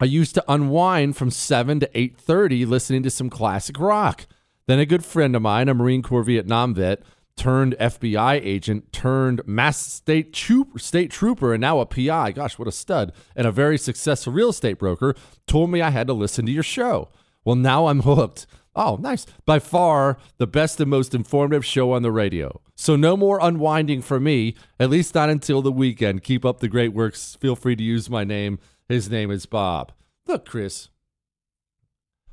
I 0.00 0.04
used 0.04 0.34
to 0.36 0.44
unwind 0.46 1.16
from 1.16 1.30
7 1.30 1.80
to 1.80 1.88
8:30 1.88 2.66
listening 2.66 3.02
to 3.02 3.10
some 3.10 3.28
classic 3.28 3.78
rock. 3.80 4.26
Then 4.66 4.78
a 4.78 4.86
good 4.86 5.04
friend 5.04 5.34
of 5.34 5.42
mine, 5.42 5.68
a 5.68 5.74
Marine 5.74 6.02
Corps 6.02 6.22
Vietnam 6.22 6.74
vet, 6.74 7.02
turned 7.38 7.76
FBI 7.78 8.40
agent, 8.44 8.92
turned 8.92 9.40
mass 9.46 9.78
state, 9.78 10.36
state 10.76 11.10
trooper, 11.10 11.54
and 11.54 11.60
now 11.60 11.80
a 11.80 11.86
PI. 11.86 12.32
Gosh, 12.32 12.58
what 12.58 12.68
a 12.68 12.72
stud. 12.72 13.12
And 13.34 13.46
a 13.46 13.52
very 13.52 13.78
successful 13.78 14.32
real 14.32 14.50
estate 14.50 14.78
broker 14.78 15.14
told 15.46 15.70
me 15.70 15.80
I 15.80 15.90
had 15.90 16.08
to 16.08 16.12
listen 16.12 16.44
to 16.46 16.52
your 16.52 16.62
show. 16.62 17.08
Well, 17.44 17.56
now 17.56 17.86
I'm 17.86 18.02
hooked. 18.02 18.46
Oh, 18.76 18.96
nice. 19.00 19.26
By 19.46 19.58
far 19.58 20.18
the 20.36 20.46
best 20.46 20.80
and 20.80 20.90
most 20.90 21.14
informative 21.14 21.64
show 21.64 21.92
on 21.92 22.02
the 22.02 22.12
radio. 22.12 22.60
So 22.74 22.94
no 22.94 23.16
more 23.16 23.38
unwinding 23.40 24.02
for 24.02 24.20
me, 24.20 24.54
at 24.78 24.90
least 24.90 25.14
not 25.14 25.30
until 25.30 25.62
the 25.62 25.72
weekend. 25.72 26.22
Keep 26.22 26.44
up 26.44 26.60
the 26.60 26.68
great 26.68 26.92
works. 26.92 27.36
Feel 27.40 27.56
free 27.56 27.74
to 27.74 27.82
use 27.82 28.10
my 28.10 28.24
name. 28.24 28.58
His 28.88 29.10
name 29.10 29.30
is 29.30 29.46
Bob. 29.46 29.92
Look, 30.26 30.46
Chris, 30.46 30.90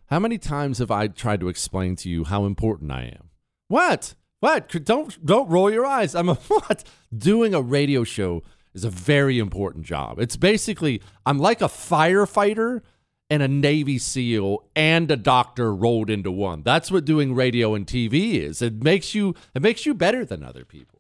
how 0.08 0.20
many 0.20 0.38
times 0.38 0.78
have 0.78 0.92
I 0.92 1.08
tried 1.08 1.40
to 1.40 1.48
explain 1.48 1.96
to 1.98 2.10
you 2.10 2.26
how 2.26 2.46
important 2.46 2.92
I 2.92 3.04
am? 3.04 3.30
What? 3.68 4.14
What? 4.40 4.70
Don't 4.86 5.26
don't 5.26 5.50
roll 5.50 5.72
your 5.72 5.86
eyes. 5.86 6.16
I'm 6.16 6.30
a 6.30 6.36
what? 6.48 6.84
Doing 7.16 7.54
a 7.54 7.62
radio 7.62 8.04
show 8.04 8.44
is 8.74 8.84
a 8.84 8.90
very 8.90 9.40
important 9.40 9.86
job. 9.86 10.20
It's 10.20 10.36
basically 10.36 11.02
I'm 11.26 11.40
like 11.40 11.62
a 11.62 11.66
firefighter 11.66 12.82
and 13.30 13.42
a 13.42 13.48
Navy 13.48 13.98
SEAL 13.98 14.64
and 14.76 15.10
a 15.10 15.16
doctor 15.16 15.74
rolled 15.74 16.10
into 16.10 16.32
one. 16.32 16.62
That's 16.62 16.92
what 16.92 17.06
doing 17.06 17.34
radio 17.34 17.74
and 17.74 17.88
TV 17.88 18.36
is. 18.36 18.62
It 18.62 18.84
makes 18.84 19.16
you 19.16 19.36
it 19.54 19.62
makes 19.62 19.86
you 19.86 19.94
better 19.94 20.26
than 20.26 20.44
other 20.44 20.66
people. 20.66 21.00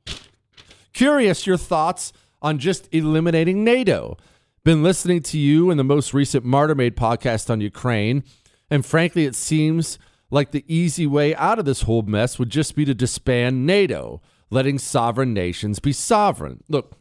Curious 0.93 1.45
your 1.45 1.57
thoughts 1.57 2.13
on 2.41 2.57
just 2.57 2.87
eliminating 2.91 3.63
NATO. 3.63 4.17
Been 4.63 4.81
listening 4.81 5.21
to 5.23 5.37
you 5.37 5.69
in 5.69 5.77
the 5.77 5.83
most 5.83 6.13
recent 6.13 6.43
Martyr 6.43 6.73
Made 6.73 6.95
podcast 6.95 7.49
on 7.51 7.61
Ukraine, 7.61 8.23
and 8.71 8.83
frankly, 8.83 9.25
it 9.25 9.35
seems 9.35 9.99
like 10.35 10.51
the 10.51 10.65
easy 10.67 11.07
way 11.07 11.33
out 11.35 11.59
of 11.59 11.63
this 11.63 11.83
whole 11.83 12.01
mess 12.01 12.37
would 12.37 12.49
just 12.49 12.75
be 12.75 12.83
to 12.83 12.93
disband 12.93 13.65
NATO, 13.65 14.21
letting 14.49 14.77
sovereign 14.77 15.33
nations 15.33 15.79
be 15.79 15.93
sovereign. 15.93 16.61
Look, 16.67 16.97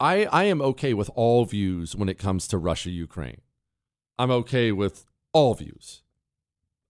I, 0.00 0.24
I 0.24 0.44
am 0.44 0.62
okay 0.62 0.94
with 0.94 1.10
all 1.14 1.44
views 1.44 1.94
when 1.94 2.08
it 2.08 2.18
comes 2.18 2.48
to 2.48 2.56
Russia 2.56 2.88
Ukraine. 2.88 3.42
I'm 4.18 4.30
okay 4.30 4.72
with 4.72 5.04
all 5.34 5.52
views. 5.52 6.00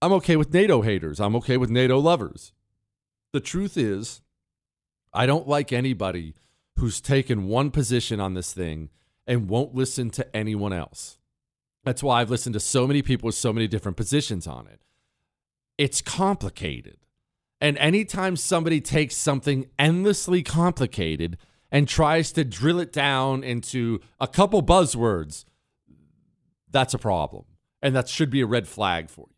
I'm 0.00 0.12
okay 0.12 0.36
with 0.36 0.54
NATO 0.54 0.82
haters. 0.82 1.18
I'm 1.18 1.34
okay 1.34 1.56
with 1.56 1.68
NATO 1.68 1.98
lovers. 1.98 2.52
The 3.32 3.40
truth 3.40 3.76
is, 3.76 4.20
I 5.12 5.26
don't 5.26 5.48
like 5.48 5.72
anybody 5.72 6.34
who's 6.78 7.00
taken 7.00 7.48
one 7.48 7.72
position 7.72 8.20
on 8.20 8.34
this 8.34 8.52
thing 8.52 8.90
and 9.26 9.48
won't 9.48 9.74
listen 9.74 10.10
to 10.10 10.36
anyone 10.36 10.72
else. 10.72 11.18
That's 11.84 12.02
why 12.02 12.20
I've 12.20 12.30
listened 12.30 12.54
to 12.54 12.60
so 12.60 12.86
many 12.86 13.02
people 13.02 13.26
with 13.26 13.34
so 13.34 13.52
many 13.52 13.66
different 13.66 13.96
positions 13.96 14.46
on 14.46 14.66
it. 14.66 14.80
It's 15.78 16.00
complicated. 16.00 16.98
And 17.60 17.78
anytime 17.78 18.36
somebody 18.36 18.80
takes 18.80 19.16
something 19.16 19.66
endlessly 19.78 20.42
complicated 20.42 21.38
and 21.70 21.88
tries 21.88 22.32
to 22.32 22.44
drill 22.44 22.78
it 22.78 22.92
down 22.92 23.42
into 23.42 24.00
a 24.20 24.28
couple 24.28 24.62
buzzwords, 24.62 25.44
that's 26.70 26.94
a 26.94 26.98
problem. 26.98 27.44
And 27.80 27.96
that 27.96 28.08
should 28.08 28.30
be 28.30 28.40
a 28.40 28.46
red 28.46 28.68
flag 28.68 29.10
for 29.10 29.26
you. 29.28 29.34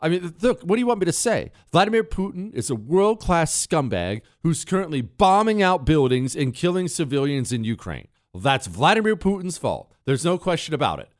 I 0.00 0.08
mean, 0.08 0.34
look, 0.40 0.62
what 0.62 0.76
do 0.76 0.80
you 0.80 0.86
want 0.86 1.00
me 1.00 1.06
to 1.06 1.12
say? 1.12 1.52
Vladimir 1.72 2.04
Putin 2.04 2.54
is 2.54 2.70
a 2.70 2.74
world 2.74 3.20
class 3.20 3.54
scumbag 3.66 4.22
who's 4.42 4.64
currently 4.64 5.02
bombing 5.02 5.62
out 5.62 5.84
buildings 5.84 6.34
and 6.34 6.54
killing 6.54 6.88
civilians 6.88 7.52
in 7.52 7.64
Ukraine. 7.64 8.08
That's 8.34 8.66
Vladimir 8.66 9.16
Putin's 9.16 9.58
fault. 9.58 9.92
There's 10.06 10.24
no 10.24 10.38
question 10.38 10.72
about 10.72 11.00
it. 11.00 11.10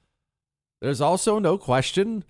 There's 0.81 1.01
also 1.01 1.38
no 1.38 1.59
question 1.59 2.25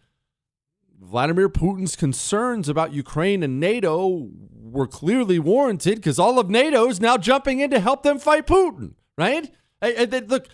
Vladimir 1.01 1.49
Putin's 1.49 1.97
concerns 1.97 2.69
about 2.69 2.93
Ukraine 2.93 3.43
and 3.43 3.59
NATO 3.59 4.29
were 4.53 4.87
clearly 4.87 5.39
warranted 5.39 5.97
because 5.97 6.19
all 6.19 6.39
of 6.39 6.51
NATO 6.51 6.89
is 6.89 7.01
now 7.01 7.17
jumping 7.17 7.61
in 7.61 7.71
to 7.71 7.81
help 7.81 8.03
them 8.03 8.19
fight 8.19 8.47
Putin, 8.47 8.95
right? 9.17 9.51
look, 9.83 10.49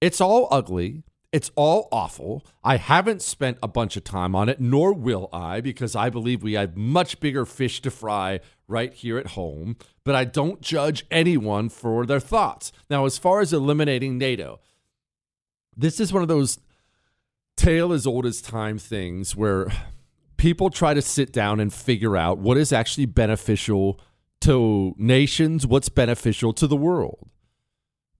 it's 0.00 0.20
all 0.20 0.48
ugly. 0.50 1.02
It's 1.32 1.50
all 1.54 1.88
awful. 1.92 2.46
I 2.64 2.78
haven't 2.78 3.20
spent 3.20 3.58
a 3.62 3.68
bunch 3.68 3.96
of 3.96 4.04
time 4.04 4.34
on 4.34 4.48
it, 4.48 4.58
nor 4.58 4.94
will 4.94 5.28
I, 5.32 5.60
because 5.60 5.94
I 5.94 6.08
believe 6.08 6.42
we 6.42 6.54
have 6.54 6.76
much 6.76 7.20
bigger 7.20 7.44
fish 7.44 7.82
to 7.82 7.90
fry 7.90 8.40
right 8.66 8.94
here 8.94 9.18
at 9.18 9.32
home. 9.32 9.76
But 10.04 10.14
I 10.14 10.24
don't 10.24 10.62
judge 10.62 11.04
anyone 11.10 11.68
for 11.68 12.06
their 12.06 12.20
thoughts. 12.20 12.72
Now, 12.88 13.04
as 13.04 13.18
far 13.18 13.40
as 13.40 13.52
eliminating 13.52 14.16
NATO, 14.16 14.60
this 15.76 16.00
is 16.00 16.12
one 16.12 16.22
of 16.22 16.28
those 16.28 16.58
tale 17.56 17.92
as 17.92 18.06
old 18.06 18.26
as 18.26 18.40
time 18.40 18.78
things 18.78 19.34
where 19.34 19.72
people 20.36 20.70
try 20.70 20.94
to 20.94 21.02
sit 21.02 21.32
down 21.32 21.60
and 21.60 21.72
figure 21.72 22.16
out 22.16 22.38
what 22.38 22.56
is 22.56 22.72
actually 22.72 23.06
beneficial 23.06 24.00
to 24.42 24.94
nations, 24.98 25.66
what's 25.66 25.88
beneficial 25.88 26.52
to 26.52 26.66
the 26.66 26.76
world. 26.76 27.28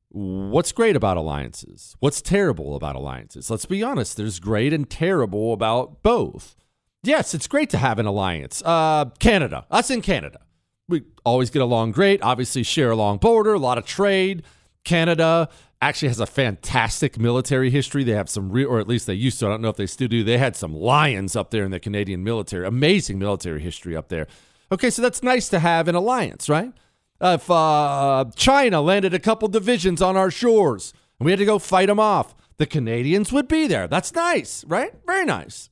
What's 0.09 0.73
great 0.73 0.97
about 0.97 1.19
alliances? 1.19 1.95
What's 2.01 2.23
terrible 2.23 2.75
about 2.75 2.97
alliances? 2.97 3.51
Let's 3.51 3.67
be 3.67 3.83
honest, 3.83 4.17
there's 4.17 4.41
great 4.41 4.73
and 4.73 4.89
terrible 4.89 5.53
about 5.53 6.03
both. 6.03 6.57
Yes, 7.03 7.35
it's 7.35 7.47
great 7.47 7.69
to 7.71 7.79
have 7.79 7.99
an 7.99 8.07
alliance. 8.07 8.63
Uh, 8.65 9.07
Canada, 9.19 9.67
us 9.71 9.91
in 9.91 10.01
Canada. 10.01 10.41
We 10.89 11.03
always 11.25 11.51
get 11.51 11.61
along 11.63 11.93
great, 11.93 12.23
obviously, 12.23 12.63
share 12.63 12.91
a 12.91 12.97
long 12.97 13.19
border, 13.19 13.55
a 13.55 13.59
lot 13.59 13.77
of 13.77 13.85
trade. 13.85 14.43
Canada 14.85 15.49
actually 15.83 16.09
has 16.09 16.21
a 16.21 16.27
fantastic 16.27 17.19
military 17.19 17.71
history. 17.71 18.05
They 18.05 18.13
have 18.13 18.29
some 18.29 18.51
real, 18.51 18.69
or 18.69 18.81
at 18.81 18.89
least 18.89 19.07
they 19.07 19.15
used 19.15 19.39
to. 19.41 19.47
I 19.47 19.51
don't 19.51 19.63
know 19.63 19.69
if 19.69 19.77
they 19.77 19.87
still 19.87 20.09
do. 20.09 20.25
They 20.25 20.39
had 20.39 20.57
some 20.57 20.75
lions 20.75 21.37
up 21.37 21.51
there 21.51 21.65
in 21.65 21.71
the 21.71 21.81
Canadian 21.81 22.25
military. 22.25 22.67
Amazing 22.67 23.19
military 23.19 23.61
history 23.61 23.97
up 23.97 24.09
there. 24.09 24.27
Okay, 24.73 24.91
so 24.91 25.03
that's 25.03 25.23
nice 25.23 25.49
to 25.51 25.59
have 25.59 25.89
an 25.89 25.95
alliance, 25.95 26.49
right? 26.49 26.73
if 27.21 27.51
uh, 27.51 28.27
China 28.35 28.81
landed 28.83 29.15
a 29.15 29.19
couple 29.19 29.49
divisions 29.49 30.03
on 30.03 30.17
our 30.17 30.31
shores 30.31 30.93
and 31.19 31.25
we 31.25 31.33
had 31.33 31.39
to 31.39 31.47
go 31.47 31.59
fight 31.59 31.87
them 31.87 31.99
off, 32.01 32.35
The 32.59 32.67
Canadians 32.67 33.33
would 33.33 33.49
be 33.49 33.67
there. 33.67 33.87
That's 33.89 34.15
nice, 34.15 34.65
right? 34.65 34.93
Very 35.07 35.25
nice. 35.25 35.71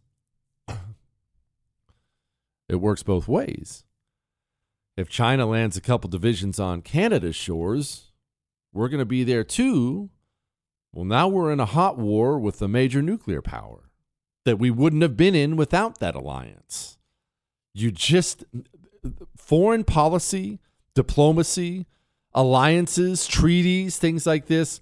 It 2.67 2.77
works 2.77 3.03
both 3.03 3.29
ways. 3.29 3.85
If 4.97 5.11
China 5.11 5.45
lands 5.45 5.77
a 5.77 5.83
couple 5.83 6.09
divisions 6.09 6.59
on 6.59 6.81
Canada's 6.81 7.37
shores, 7.37 8.11
we're 8.75 8.89
going 8.89 8.99
to 8.99 9.07
be 9.07 9.25
there 9.25 9.45
too. 9.45 10.11
Well, 10.93 11.05
now 11.05 11.29
we're 11.29 11.53
in 11.53 11.61
a 11.61 11.65
hot 11.65 11.97
war 11.97 12.39
with 12.39 12.61
a 12.61 12.69
major 12.69 13.01
nuclear 13.01 13.41
power 13.41 13.91
that 14.45 14.59
we 14.59 14.71
wouldn't 14.71 15.03
have 15.03 15.17
been 15.17 15.35
in 15.35 15.57
without 15.57 16.01
that 16.01 16.15
alliance. 16.15 16.99
You 17.73 17.91
just, 17.91 18.45
foreign 19.37 19.85
policy, 19.85 20.61
diplomacy, 20.95 21.87
alliances, 22.35 23.27
treaties, 23.27 23.97
things 23.97 24.27
like 24.27 24.47
this, 24.47 24.81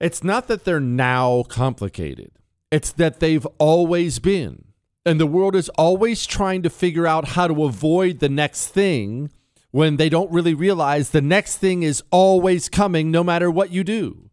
it's 0.00 0.24
not 0.24 0.48
that 0.48 0.64
they're 0.64 0.80
now 0.80 1.44
complicated, 1.44 2.32
it's 2.70 2.92
that 2.92 3.20
they've 3.20 3.46
always 3.58 4.18
been. 4.18 4.64
And 5.04 5.20
the 5.20 5.26
world 5.26 5.54
is 5.54 5.68
always 5.70 6.26
trying 6.26 6.62
to 6.62 6.70
figure 6.70 7.06
out 7.06 7.28
how 7.28 7.48
to 7.48 7.64
avoid 7.64 8.20
the 8.20 8.28
next 8.28 8.68
thing 8.68 9.30
when 9.72 9.96
they 9.96 10.08
don't 10.08 10.30
really 10.30 10.54
realize 10.54 11.10
the 11.10 11.20
next 11.20 11.56
thing 11.56 11.82
is 11.82 12.02
always 12.10 12.68
coming 12.68 13.10
no 13.10 13.24
matter 13.24 13.50
what 13.50 13.72
you 13.72 13.82
do. 13.82 14.30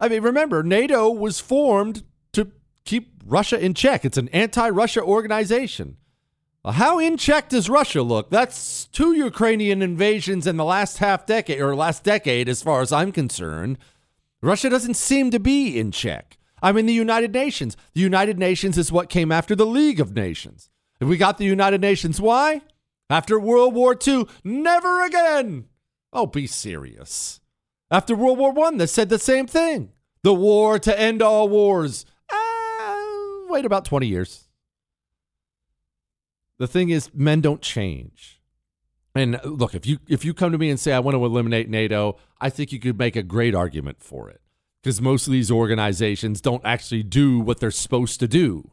I 0.00 0.08
mean, 0.08 0.22
remember, 0.22 0.62
NATO 0.62 1.10
was 1.10 1.40
formed 1.40 2.02
to 2.32 2.52
keep 2.84 3.12
Russia 3.24 3.58
in 3.62 3.74
check. 3.74 4.04
It's 4.04 4.16
an 4.16 4.28
anti 4.30 4.68
Russia 4.70 5.02
organization. 5.02 5.98
How 6.64 6.98
in 6.98 7.16
check 7.16 7.48
does 7.48 7.68
Russia 7.70 8.02
look? 8.02 8.30
That's 8.30 8.86
two 8.86 9.12
Ukrainian 9.12 9.82
invasions 9.82 10.46
in 10.48 10.56
the 10.56 10.64
last 10.64 10.98
half 10.98 11.24
decade 11.24 11.60
or 11.60 11.76
last 11.76 12.02
decade, 12.02 12.48
as 12.48 12.62
far 12.62 12.80
as 12.80 12.92
I'm 12.92 13.12
concerned. 13.12 13.78
Russia 14.42 14.68
doesn't 14.68 14.94
seem 14.94 15.30
to 15.30 15.38
be 15.38 15.78
in 15.78 15.92
check. 15.92 16.38
I'm 16.62 16.76
in 16.76 16.86
the 16.86 16.92
United 16.92 17.32
Nations. 17.32 17.76
The 17.94 18.00
United 18.00 18.38
Nations 18.38 18.78
is 18.78 18.90
what 18.90 19.08
came 19.08 19.30
after 19.30 19.54
the 19.54 19.66
League 19.66 20.00
of 20.00 20.14
Nations. 20.14 20.68
And 21.00 21.08
we 21.08 21.16
got 21.16 21.38
the 21.38 21.44
United 21.44 21.80
Nations. 21.80 22.20
Why? 22.20 22.62
After 23.08 23.38
World 23.38 23.74
War 23.74 23.96
II, 24.06 24.26
never 24.42 25.04
again. 25.04 25.66
Oh, 26.12 26.26
be 26.26 26.46
serious. 26.46 27.40
After 27.90 28.16
World 28.16 28.38
War 28.38 28.58
I, 28.66 28.76
they 28.76 28.86
said 28.86 29.08
the 29.08 29.18
same 29.18 29.46
thing. 29.46 29.92
The 30.22 30.34
war 30.34 30.78
to 30.80 30.98
end 30.98 31.22
all 31.22 31.48
wars. 31.48 32.04
Uh, 32.32 32.96
wait 33.48 33.64
about 33.64 33.84
20 33.84 34.06
years. 34.06 34.48
The 36.58 36.66
thing 36.66 36.88
is, 36.88 37.14
men 37.14 37.40
don't 37.40 37.62
change. 37.62 38.40
And 39.14 39.40
look, 39.44 39.74
if 39.74 39.86
you 39.86 39.98
if 40.08 40.24
you 40.24 40.34
come 40.34 40.52
to 40.52 40.58
me 40.58 40.68
and 40.68 40.78
say 40.78 40.92
I 40.92 40.98
want 40.98 41.14
to 41.14 41.24
eliminate 41.24 41.70
NATO, 41.70 42.18
I 42.40 42.50
think 42.50 42.70
you 42.70 42.78
could 42.78 42.98
make 42.98 43.16
a 43.16 43.22
great 43.22 43.54
argument 43.54 44.02
for 44.02 44.28
it. 44.28 44.42
Because 44.82 45.00
most 45.00 45.26
of 45.26 45.32
these 45.32 45.50
organizations 45.50 46.40
don't 46.40 46.64
actually 46.64 47.02
do 47.02 47.40
what 47.40 47.58
they're 47.58 47.70
supposed 47.70 48.20
to 48.20 48.28
do. 48.28 48.70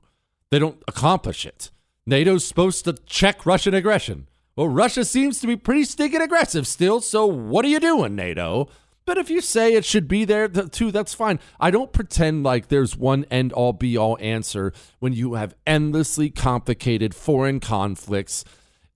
They 0.49 0.59
don't 0.59 0.83
accomplish 0.87 1.45
it. 1.45 1.71
NATO's 2.05 2.45
supposed 2.45 2.85
to 2.85 2.93
check 3.05 3.45
Russian 3.45 3.73
aggression. 3.73 4.27
Well, 4.55 4.67
Russia 4.67 5.05
seems 5.05 5.39
to 5.39 5.47
be 5.47 5.55
pretty 5.55 5.83
stinking 5.85 6.21
aggressive 6.21 6.67
still, 6.67 7.01
so 7.01 7.25
what 7.25 7.65
are 7.65 7.69
you 7.69 7.79
doing, 7.79 8.15
NATO? 8.15 8.69
But 9.05 9.17
if 9.17 9.29
you 9.29 9.41
say 9.41 9.73
it 9.73 9.83
should 9.83 10.07
be 10.07 10.23
there 10.23 10.47
too, 10.47 10.91
that's 10.91 11.13
fine. 11.13 11.39
I 11.59 11.71
don't 11.71 11.91
pretend 11.91 12.43
like 12.43 12.67
there's 12.67 12.95
one 12.95 13.25
end 13.29 13.51
all 13.51 13.73
be 13.73 13.97
all 13.97 14.17
answer 14.21 14.71
when 14.99 15.13
you 15.13 15.33
have 15.33 15.55
endlessly 15.67 16.29
complicated 16.29 17.13
foreign 17.13 17.59
conflicts 17.59 18.45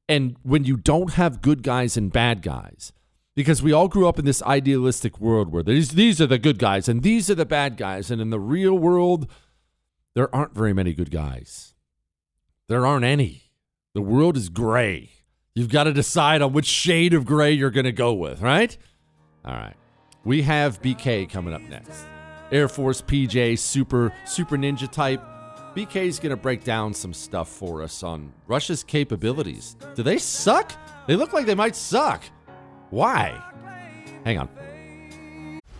and 0.07 0.37
when 0.43 0.63
you 0.63 0.77
don't 0.77 1.13
have 1.13 1.41
good 1.41 1.63
guys 1.63 1.97
and 1.97 2.11
bad 2.11 2.41
guys. 2.41 2.93
Because 3.35 3.61
we 3.61 3.71
all 3.71 3.87
grew 3.87 4.07
up 4.07 4.17
in 4.17 4.25
this 4.25 4.41
idealistic 4.43 5.19
world 5.19 5.51
where 5.51 5.61
these, 5.61 5.89
these 5.89 6.21
are 6.21 6.25
the 6.25 6.39
good 6.39 6.57
guys 6.57 6.87
and 6.87 7.03
these 7.03 7.29
are 7.29 7.35
the 7.35 7.45
bad 7.45 7.77
guys. 7.77 8.09
And 8.09 8.21
in 8.21 8.29
the 8.29 8.39
real 8.39 8.77
world, 8.77 9.29
there 10.15 10.33
aren't 10.33 10.55
very 10.55 10.73
many 10.73 10.93
good 10.93 11.11
guys. 11.11 11.73
There 12.69 12.85
aren't 12.85 13.05
any. 13.05 13.43
The 13.93 14.01
world 14.01 14.35
is 14.35 14.49
gray. 14.49 15.11
You've 15.55 15.69
got 15.69 15.85
to 15.85 15.93
decide 15.93 16.41
on 16.41 16.51
which 16.51 16.65
shade 16.65 17.13
of 17.13 17.25
gray 17.25 17.53
you're 17.53 17.71
going 17.71 17.85
to 17.85 17.93
go 17.93 18.13
with, 18.13 18.41
right? 18.41 18.77
All 19.45 19.53
right. 19.53 19.75
We 20.25 20.41
have 20.41 20.81
BK 20.81 21.29
coming 21.29 21.53
up 21.53 21.61
next. 21.61 22.05
Air 22.51 22.67
Force 22.67 23.01
PJ, 23.01 23.57
super, 23.57 24.13
super 24.25 24.57
ninja 24.57 24.91
type. 24.91 25.23
BK 25.75 26.07
is 26.07 26.19
going 26.19 26.31
to 26.31 26.35
break 26.35 26.65
down 26.65 26.93
some 26.93 27.13
stuff 27.13 27.47
for 27.47 27.81
us 27.81 28.03
on 28.03 28.33
Russia's 28.47 28.83
capabilities. 28.83 29.77
Do 29.95 30.03
they 30.03 30.17
suck? 30.17 30.73
They 31.07 31.15
look 31.15 31.31
like 31.31 31.45
they 31.45 31.55
might 31.55 31.75
suck. 31.75 32.23
Why? 32.89 33.41
Hang 34.25 34.39
on. 34.39 34.49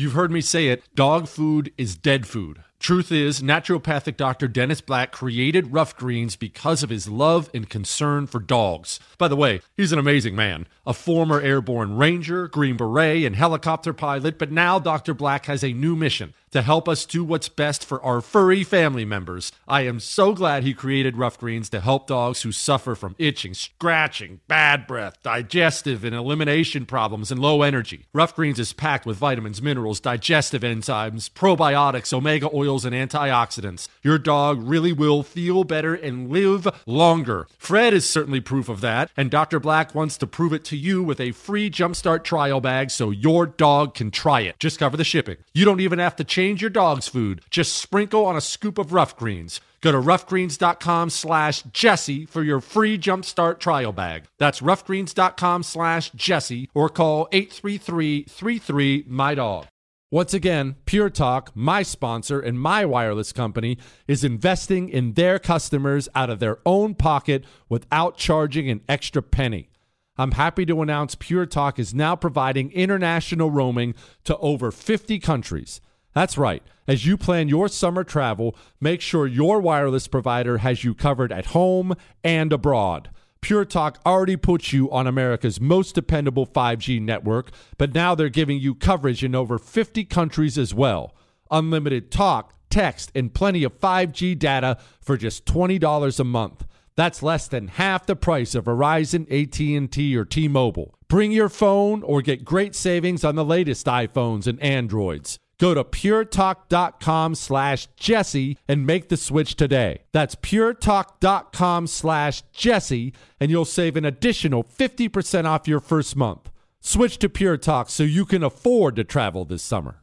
You've 0.00 0.14
heard 0.14 0.30
me 0.30 0.40
say 0.40 0.68
it 0.68 0.82
dog 0.94 1.28
food 1.28 1.74
is 1.76 1.94
dead 1.94 2.26
food. 2.26 2.64
Truth 2.78 3.12
is, 3.12 3.42
naturopathic 3.42 4.16
Dr. 4.16 4.48
Dennis 4.48 4.80
Black 4.80 5.12
created 5.12 5.74
Rough 5.74 5.94
Greens 5.94 6.36
because 6.36 6.82
of 6.82 6.88
his 6.88 7.06
love 7.06 7.50
and 7.52 7.68
concern 7.68 8.26
for 8.26 8.40
dogs. 8.40 8.98
By 9.18 9.28
the 9.28 9.36
way, 9.36 9.60
he's 9.76 9.92
an 9.92 9.98
amazing 9.98 10.34
man. 10.34 10.66
A 10.86 10.94
former 10.94 11.38
airborne 11.38 11.98
ranger, 11.98 12.48
Green 12.48 12.78
Beret, 12.78 13.26
and 13.26 13.36
helicopter 13.36 13.92
pilot, 13.92 14.38
but 14.38 14.50
now 14.50 14.78
Dr. 14.78 15.12
Black 15.12 15.44
has 15.44 15.62
a 15.62 15.74
new 15.74 15.94
mission 15.94 16.32
to 16.50 16.62
help 16.62 16.88
us 16.88 17.04
do 17.04 17.22
what's 17.22 17.48
best 17.48 17.84
for 17.84 18.02
our 18.02 18.20
furry 18.20 18.64
family 18.64 19.04
members. 19.04 19.52
I 19.68 19.82
am 19.82 20.00
so 20.00 20.34
glad 20.34 20.62
he 20.62 20.74
created 20.74 21.16
Rough 21.16 21.38
Greens 21.38 21.68
to 21.70 21.80
help 21.80 22.06
dogs 22.06 22.42
who 22.42 22.52
suffer 22.52 22.94
from 22.94 23.14
itching, 23.18 23.54
scratching, 23.54 24.40
bad 24.48 24.86
breath, 24.86 25.22
digestive 25.22 26.04
and 26.04 26.14
elimination 26.14 26.86
problems, 26.86 27.30
and 27.30 27.40
low 27.40 27.62
energy. 27.62 28.06
Rough 28.12 28.34
Greens 28.34 28.58
is 28.58 28.72
packed 28.72 29.06
with 29.06 29.16
vitamins, 29.16 29.62
minerals, 29.62 30.00
digestive 30.00 30.62
enzymes, 30.62 31.30
probiotics, 31.30 32.12
omega 32.12 32.48
oils, 32.52 32.84
and 32.84 32.94
antioxidants. 32.94 33.88
Your 34.02 34.18
dog 34.18 34.60
really 34.62 34.92
will 34.92 35.22
feel 35.22 35.64
better 35.64 35.94
and 35.94 36.30
live 36.30 36.66
longer. 36.86 37.46
Fred 37.58 37.94
is 37.94 38.08
certainly 38.08 38.40
proof 38.40 38.68
of 38.68 38.80
that, 38.80 39.10
and 39.16 39.30
Dr. 39.30 39.60
Black 39.60 39.94
wants 39.94 40.18
to 40.18 40.26
prove 40.26 40.52
it 40.52 40.64
to 40.64 40.76
you 40.76 41.02
with 41.02 41.20
a 41.20 41.32
free 41.32 41.70
Jumpstart 41.70 42.24
trial 42.24 42.60
bag 42.60 42.90
so 42.90 43.10
your 43.10 43.46
dog 43.46 43.94
can 43.94 44.10
try 44.10 44.40
it. 44.40 44.58
Just 44.58 44.78
cover 44.78 44.96
the 44.96 45.04
shipping. 45.04 45.36
You 45.54 45.64
don't 45.64 45.80
even 45.80 45.98
have 45.98 46.16
to 46.16 46.24
change 46.24 46.39
your 46.40 46.70
dog's 46.70 47.08
food. 47.08 47.42
Just 47.50 47.72
sprinkle 47.74 48.24
on 48.24 48.36
a 48.36 48.40
scoop 48.40 48.78
of 48.78 48.92
rough 48.92 49.16
greens. 49.16 49.60
Go 49.80 49.90
to 49.92 49.98
roughgreens.com 49.98 51.10
slash 51.10 51.62
Jesse 51.64 52.26
for 52.26 52.42
your 52.42 52.60
free 52.60 52.98
Jumpstart 52.98 53.60
trial 53.60 53.92
bag. 53.92 54.24
That's 54.38 54.60
roughgreens.com 54.60 55.62
slash 55.62 56.10
Jesse 56.12 56.68
or 56.74 56.88
call 56.88 57.28
833-33-MY-DOG. 57.32 59.66
Once 60.12 60.34
again, 60.34 60.74
Pure 60.86 61.10
Talk, 61.10 61.52
my 61.54 61.84
sponsor 61.84 62.40
and 62.40 62.58
my 62.58 62.84
wireless 62.84 63.32
company, 63.32 63.78
is 64.08 64.24
investing 64.24 64.88
in 64.88 65.12
their 65.12 65.38
customers 65.38 66.08
out 66.16 66.28
of 66.28 66.40
their 66.40 66.58
own 66.66 66.96
pocket 66.96 67.44
without 67.68 68.16
charging 68.16 68.68
an 68.68 68.80
extra 68.88 69.22
penny. 69.22 69.70
I'm 70.16 70.32
happy 70.32 70.66
to 70.66 70.82
announce 70.82 71.14
Pure 71.14 71.46
Talk 71.46 71.78
is 71.78 71.94
now 71.94 72.16
providing 72.16 72.72
international 72.72 73.52
roaming 73.52 73.94
to 74.24 74.36
over 74.38 74.72
50 74.72 75.20
countries. 75.20 75.80
That's 76.14 76.36
right. 76.36 76.62
As 76.88 77.06
you 77.06 77.16
plan 77.16 77.48
your 77.48 77.68
summer 77.68 78.02
travel, 78.02 78.56
make 78.80 79.00
sure 79.00 79.26
your 79.26 79.60
wireless 79.60 80.08
provider 80.08 80.58
has 80.58 80.82
you 80.82 80.94
covered 80.94 81.32
at 81.32 81.46
home 81.46 81.94
and 82.24 82.52
abroad. 82.52 83.10
Pure 83.40 83.66
Talk 83.66 83.98
already 84.04 84.36
puts 84.36 84.72
you 84.72 84.90
on 84.90 85.06
America's 85.06 85.60
most 85.60 85.94
dependable 85.94 86.46
5G 86.46 87.00
network, 87.00 87.50
but 87.78 87.94
now 87.94 88.14
they're 88.14 88.28
giving 88.28 88.58
you 88.58 88.74
coverage 88.74 89.24
in 89.24 89.34
over 89.34 89.58
50 89.58 90.04
countries 90.04 90.58
as 90.58 90.74
well. 90.74 91.14
Unlimited 91.50 92.10
talk, 92.10 92.52
text, 92.68 93.10
and 93.14 93.32
plenty 93.32 93.64
of 93.64 93.78
5G 93.80 94.38
data 94.38 94.78
for 95.00 95.16
just 95.16 95.46
$20 95.46 96.20
a 96.20 96.24
month. 96.24 96.64
That's 96.96 97.22
less 97.22 97.48
than 97.48 97.68
half 97.68 98.04
the 98.04 98.16
price 98.16 98.54
of 98.54 98.66
Verizon, 98.66 99.22
AT&T, 99.30 100.16
or 100.16 100.24
T-Mobile. 100.24 100.94
Bring 101.08 101.32
your 101.32 101.48
phone 101.48 102.02
or 102.02 102.20
get 102.20 102.44
great 102.44 102.74
savings 102.74 103.24
on 103.24 103.36
the 103.36 103.44
latest 103.44 103.86
iPhones 103.86 104.46
and 104.46 104.60
Androids. 104.60 105.38
Go 105.60 105.74
to 105.74 105.84
puretalk.com 105.84 107.34
slash 107.34 107.86
Jesse 107.94 108.56
and 108.66 108.86
make 108.86 109.10
the 109.10 109.18
switch 109.18 109.56
today. 109.56 110.04
That's 110.10 110.34
puretalk.com 110.34 111.86
slash 111.86 112.42
Jesse 112.50 113.12
and 113.38 113.50
you'll 113.50 113.66
save 113.66 113.96
an 113.96 114.06
additional 114.06 114.64
50% 114.64 115.44
off 115.44 115.68
your 115.68 115.80
first 115.80 116.16
month. 116.16 116.50
Switch 116.80 117.18
to 117.18 117.28
Pure 117.28 117.58
Talk 117.58 117.90
so 117.90 118.04
you 118.04 118.24
can 118.24 118.42
afford 118.42 118.96
to 118.96 119.04
travel 119.04 119.44
this 119.44 119.62
summer. 119.62 120.02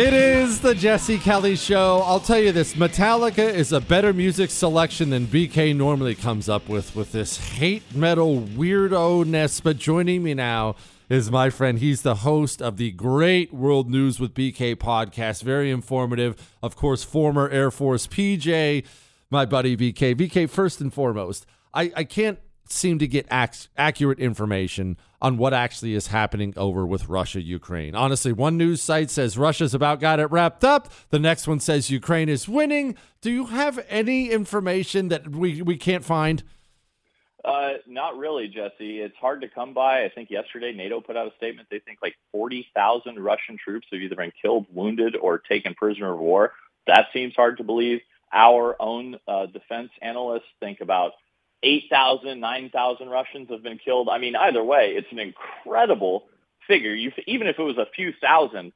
It 0.00 0.14
is 0.14 0.62
the 0.62 0.74
Jesse 0.74 1.18
Kelly 1.18 1.56
Show. 1.56 2.02
I'll 2.06 2.20
tell 2.20 2.38
you 2.38 2.52
this 2.52 2.72
Metallica 2.72 3.52
is 3.52 3.70
a 3.70 3.82
better 3.82 4.14
music 4.14 4.48
selection 4.48 5.10
than 5.10 5.26
BK 5.26 5.76
normally 5.76 6.14
comes 6.14 6.48
up 6.48 6.70
with, 6.70 6.96
with 6.96 7.12
this 7.12 7.36
hate 7.36 7.82
metal 7.94 8.40
weirdo 8.40 9.26
ness. 9.26 9.60
But 9.60 9.76
joining 9.76 10.22
me 10.22 10.32
now 10.32 10.76
is 11.10 11.30
my 11.30 11.50
friend. 11.50 11.78
He's 11.78 12.00
the 12.00 12.14
host 12.14 12.62
of 12.62 12.78
the 12.78 12.92
great 12.92 13.52
World 13.52 13.90
News 13.90 14.18
with 14.18 14.32
BK 14.32 14.76
podcast. 14.76 15.42
Very 15.42 15.70
informative. 15.70 16.56
Of 16.62 16.76
course, 16.76 17.04
former 17.04 17.50
Air 17.50 17.70
Force 17.70 18.06
PJ, 18.06 18.86
my 19.28 19.44
buddy 19.44 19.76
BK. 19.76 20.14
BK, 20.14 20.48
first 20.48 20.80
and 20.80 20.94
foremost, 20.94 21.44
I, 21.74 21.92
I 21.94 22.04
can't 22.04 22.38
seem 22.70 22.98
to 23.00 23.06
get 23.06 23.26
ac- 23.30 23.68
accurate 23.76 24.18
information 24.18 24.96
on 25.22 25.36
what 25.36 25.52
actually 25.52 25.94
is 25.94 26.08
happening 26.08 26.54
over 26.56 26.86
with 26.86 27.08
Russia 27.08 27.42
Ukraine. 27.42 27.94
Honestly, 27.94 28.32
one 28.32 28.56
news 28.56 28.82
site 28.82 29.10
says 29.10 29.36
Russia's 29.36 29.74
about 29.74 30.00
got 30.00 30.20
it 30.20 30.30
wrapped 30.30 30.64
up. 30.64 30.88
The 31.10 31.18
next 31.18 31.46
one 31.46 31.60
says 31.60 31.90
Ukraine 31.90 32.28
is 32.28 32.48
winning. 32.48 32.96
Do 33.20 33.30
you 33.30 33.46
have 33.46 33.84
any 33.88 34.30
information 34.30 35.08
that 35.08 35.28
we, 35.28 35.62
we 35.62 35.76
can't 35.76 36.04
find? 36.04 36.42
Uh, 37.44 37.74
not 37.86 38.18
really, 38.18 38.48
Jesse. 38.48 39.00
It's 39.00 39.16
hard 39.16 39.40
to 39.42 39.48
come 39.48 39.72
by. 39.72 40.04
I 40.04 40.10
think 40.10 40.30
yesterday 40.30 40.72
NATO 40.72 41.00
put 41.00 41.16
out 41.16 41.26
a 41.32 41.36
statement. 41.36 41.68
They 41.70 41.78
think 41.78 41.98
like 42.02 42.14
40,000 42.32 43.18
Russian 43.18 43.56
troops 43.62 43.86
have 43.92 44.00
either 44.00 44.16
been 44.16 44.32
killed, 44.40 44.66
wounded, 44.72 45.16
or 45.16 45.38
taken 45.38 45.74
prisoner 45.74 46.12
of 46.12 46.18
war. 46.18 46.52
That 46.86 47.06
seems 47.12 47.34
hard 47.34 47.58
to 47.58 47.64
believe. 47.64 48.00
Our 48.32 48.76
own 48.80 49.18
uh, 49.26 49.46
defense 49.46 49.90
analysts 50.02 50.44
think 50.60 50.80
about 50.80 51.12
8,000, 51.62 52.40
9,000 52.40 53.08
Russians 53.08 53.50
have 53.50 53.62
been 53.62 53.78
killed. 53.78 54.08
I 54.10 54.18
mean, 54.18 54.36
either 54.36 54.62
way, 54.62 54.94
it's 54.96 55.10
an 55.12 55.18
incredible 55.18 56.24
figure. 56.66 56.94
You, 56.94 57.12
even 57.26 57.46
if 57.46 57.58
it 57.58 57.62
was 57.62 57.76
a 57.76 57.86
few 57.94 58.12
thousand, 58.20 58.72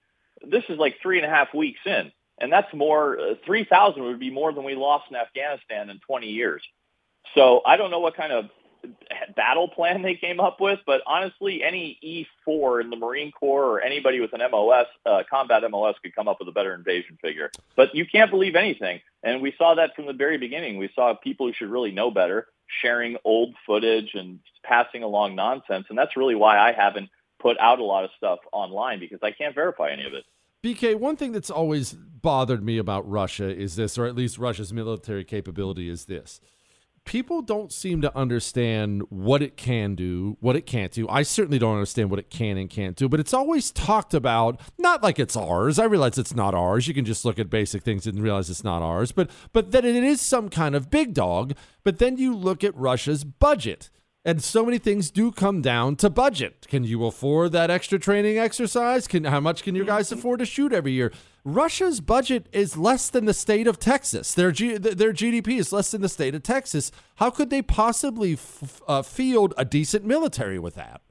this 0.47 0.65
is 0.69 0.79
like 0.79 0.97
three 1.01 1.19
and 1.19 1.27
a 1.27 1.31
half 1.31 1.55
weeks 1.55 1.81
in. 1.87 2.13
And 2.39 2.53
that's 2.53 2.73
more, 2.75 3.19
uh, 3.19 3.35
3,000 3.47 4.03
would 4.03 4.19
be 4.19 4.31
more 4.31 4.53
than 4.53 4.65
we 4.65 4.75
lost 4.75 5.05
in 5.09 5.17
Afghanistan 5.17 5.89
in 5.89 6.01
20 6.01 6.27
years. 6.27 6.63
So 7.35 7.63
I 7.65 7.77
don't 7.77 7.91
know 7.91 8.01
what 8.01 8.17
kind 8.17 8.33
of 8.33 8.51
battle 9.37 9.69
plan 9.69 10.03
they 10.03 10.15
came 10.15 10.41
up 10.41 10.61
with, 10.61 10.81
but 10.85 11.01
honestly, 11.07 11.63
any 11.63 12.27
E4 12.47 12.83
in 12.83 12.91
the 12.91 12.97
Marine 12.97 13.33
Corps 13.33 13.65
or 13.65 13.81
anybody 13.81 14.21
with 14.21 14.33
an 14.33 14.41
MOS, 14.51 14.87
uh, 15.07 15.23
combat 15.29 15.63
MOS 15.71 15.95
could 16.03 16.15
come 16.15 16.29
up 16.29 16.39
with 16.39 16.49
a 16.49 16.53
better 16.53 16.75
invasion 16.75 17.19
figure. 17.23 17.51
But 17.77 17.95
you 17.95 18.05
can't 18.05 18.31
believe 18.31 18.57
anything. 18.57 19.01
And 19.23 19.41
we 19.41 19.55
saw 19.57 19.77
that 19.77 19.97
from 19.97 20.07
the 20.07 20.13
very 20.13 20.39
beginning. 20.39 20.77
We 20.77 20.91
saw 20.95 21.15
people 21.15 21.47
who 21.47 21.53
should 21.55 21.71
really 21.71 21.93
know 21.93 22.11
better 22.11 22.47
sharing 22.83 23.17
old 23.25 23.55
footage 23.67 24.11
and 24.15 24.41
passing 24.65 25.03
along 25.03 25.35
nonsense. 25.35 25.87
And 25.89 25.99
that's 25.99 26.17
really 26.17 26.35
why 26.35 26.59
I 26.59 26.73
haven't 26.73 27.11
put 27.41 27.59
out 27.59 27.79
a 27.79 27.85
lot 27.85 28.05
of 28.05 28.11
stuff 28.17 28.39
online 28.53 29.01
because 29.01 29.19
I 29.23 29.31
can't 29.31 29.55
verify 29.55 29.91
any 29.91 30.07
of 30.07 30.15
it. 30.15 30.25
BK, 30.65 30.95
one 30.95 31.17
thing 31.17 31.33
that's 31.33 31.51
always 31.51 31.93
bothered 31.93 32.65
me 32.65 32.79
about 32.79 33.09
Russia 33.09 33.55
is 33.55 33.77
this, 33.77 33.99
or 33.99 34.07
at 34.07 34.15
least 34.15 34.39
Russia's 34.39 34.73
military 34.73 35.25
capability 35.25 35.91
is 35.91 36.07
this. 36.07 36.41
People 37.05 37.43
don't 37.43 37.71
seem 37.71 38.01
to 38.01 38.17
understand 38.17 39.03
what 39.11 39.43
it 39.43 39.59
can 39.59 39.95
do, 39.95 40.39
what 40.41 40.57
it 40.57 40.65
can't 40.65 40.91
do. 40.91 41.07
I 41.09 41.23
certainly 41.23 41.59
don't 41.59 41.75
understand 41.75 42.11
what 42.11 42.19
it 42.19 42.31
can 42.31 42.57
and 42.57 42.71
can't 42.71 42.97
do, 42.97 43.11
but 43.11 43.21
it's 43.21 43.35
always 43.35 43.71
talked 43.71 44.15
about, 44.15 44.59
not 44.79 45.03
like 45.03 45.19
it's 45.19 45.37
ours. 45.37 45.79
I 45.79 45.85
realize 45.85 46.17
it's 46.17 46.35
not 46.35 46.55
ours. 46.55 46.89
You 46.89 46.95
can 46.95 47.05
just 47.05 47.25
look 47.27 47.39
at 47.39 47.51
basic 47.51 47.83
things 47.83 48.07
and 48.07 48.23
realize 48.23 48.49
it's 48.49 48.65
not 48.65 48.81
ours, 48.83 49.13
but 49.13 49.31
but 49.53 49.71
that 49.73 49.85
it 49.85 50.03
is 50.03 50.21
some 50.21 50.49
kind 50.49 50.75
of 50.75 50.91
big 50.91 51.13
dog. 51.13 51.55
But 51.83 51.99
then 51.99 52.17
you 52.17 52.35
look 52.35 52.65
at 52.65 52.75
Russia's 52.75 53.23
budget 53.23 53.91
and 54.25 54.43
so 54.43 54.65
many 54.65 54.79
things 54.79 55.11
do 55.11 55.31
come 55.31 55.61
down 55.61 55.97
to 55.97 56.09
budget. 56.09 56.67
Can 56.69 56.85
you 56.85 57.05
afford 57.05 57.53
that 57.53 57.71
extra 57.71 57.99
training 57.99 58.39
exercise? 58.39 59.07
Can 59.07 59.25
how 59.25 59.41
much 59.41 59.63
can 59.63 59.75
your 59.75 59.85
guys 59.85 60.11
afford 60.11 60.39
to 60.39 60.47
shoot 60.47 60.73
every 60.73 60.93
year? 60.93 61.13
Russia's 61.45 62.01
budget 62.01 62.47
is 62.53 62.79
less 62.79 63.11
than 63.11 63.27
the 63.27 63.35
state 63.35 63.67
of 63.67 63.79
Texas. 63.79 64.33
Their 64.33 64.51
G, 64.51 64.79
their 64.79 65.13
GDP 65.13 65.59
is 65.59 65.73
less 65.73 65.91
than 65.91 66.01
the 66.01 66.09
state 66.09 66.35
of 66.35 66.43
Texas. 66.43 66.91
How 67.17 67.29
could 67.29 67.51
they 67.51 67.61
possibly 67.61 68.33
f- 68.33 68.81
uh, 68.89 69.03
field 69.03 69.53
a 69.59 69.65
decent 69.67 70.07
military 70.07 70.59
with 70.59 70.75
that? 70.77 71.03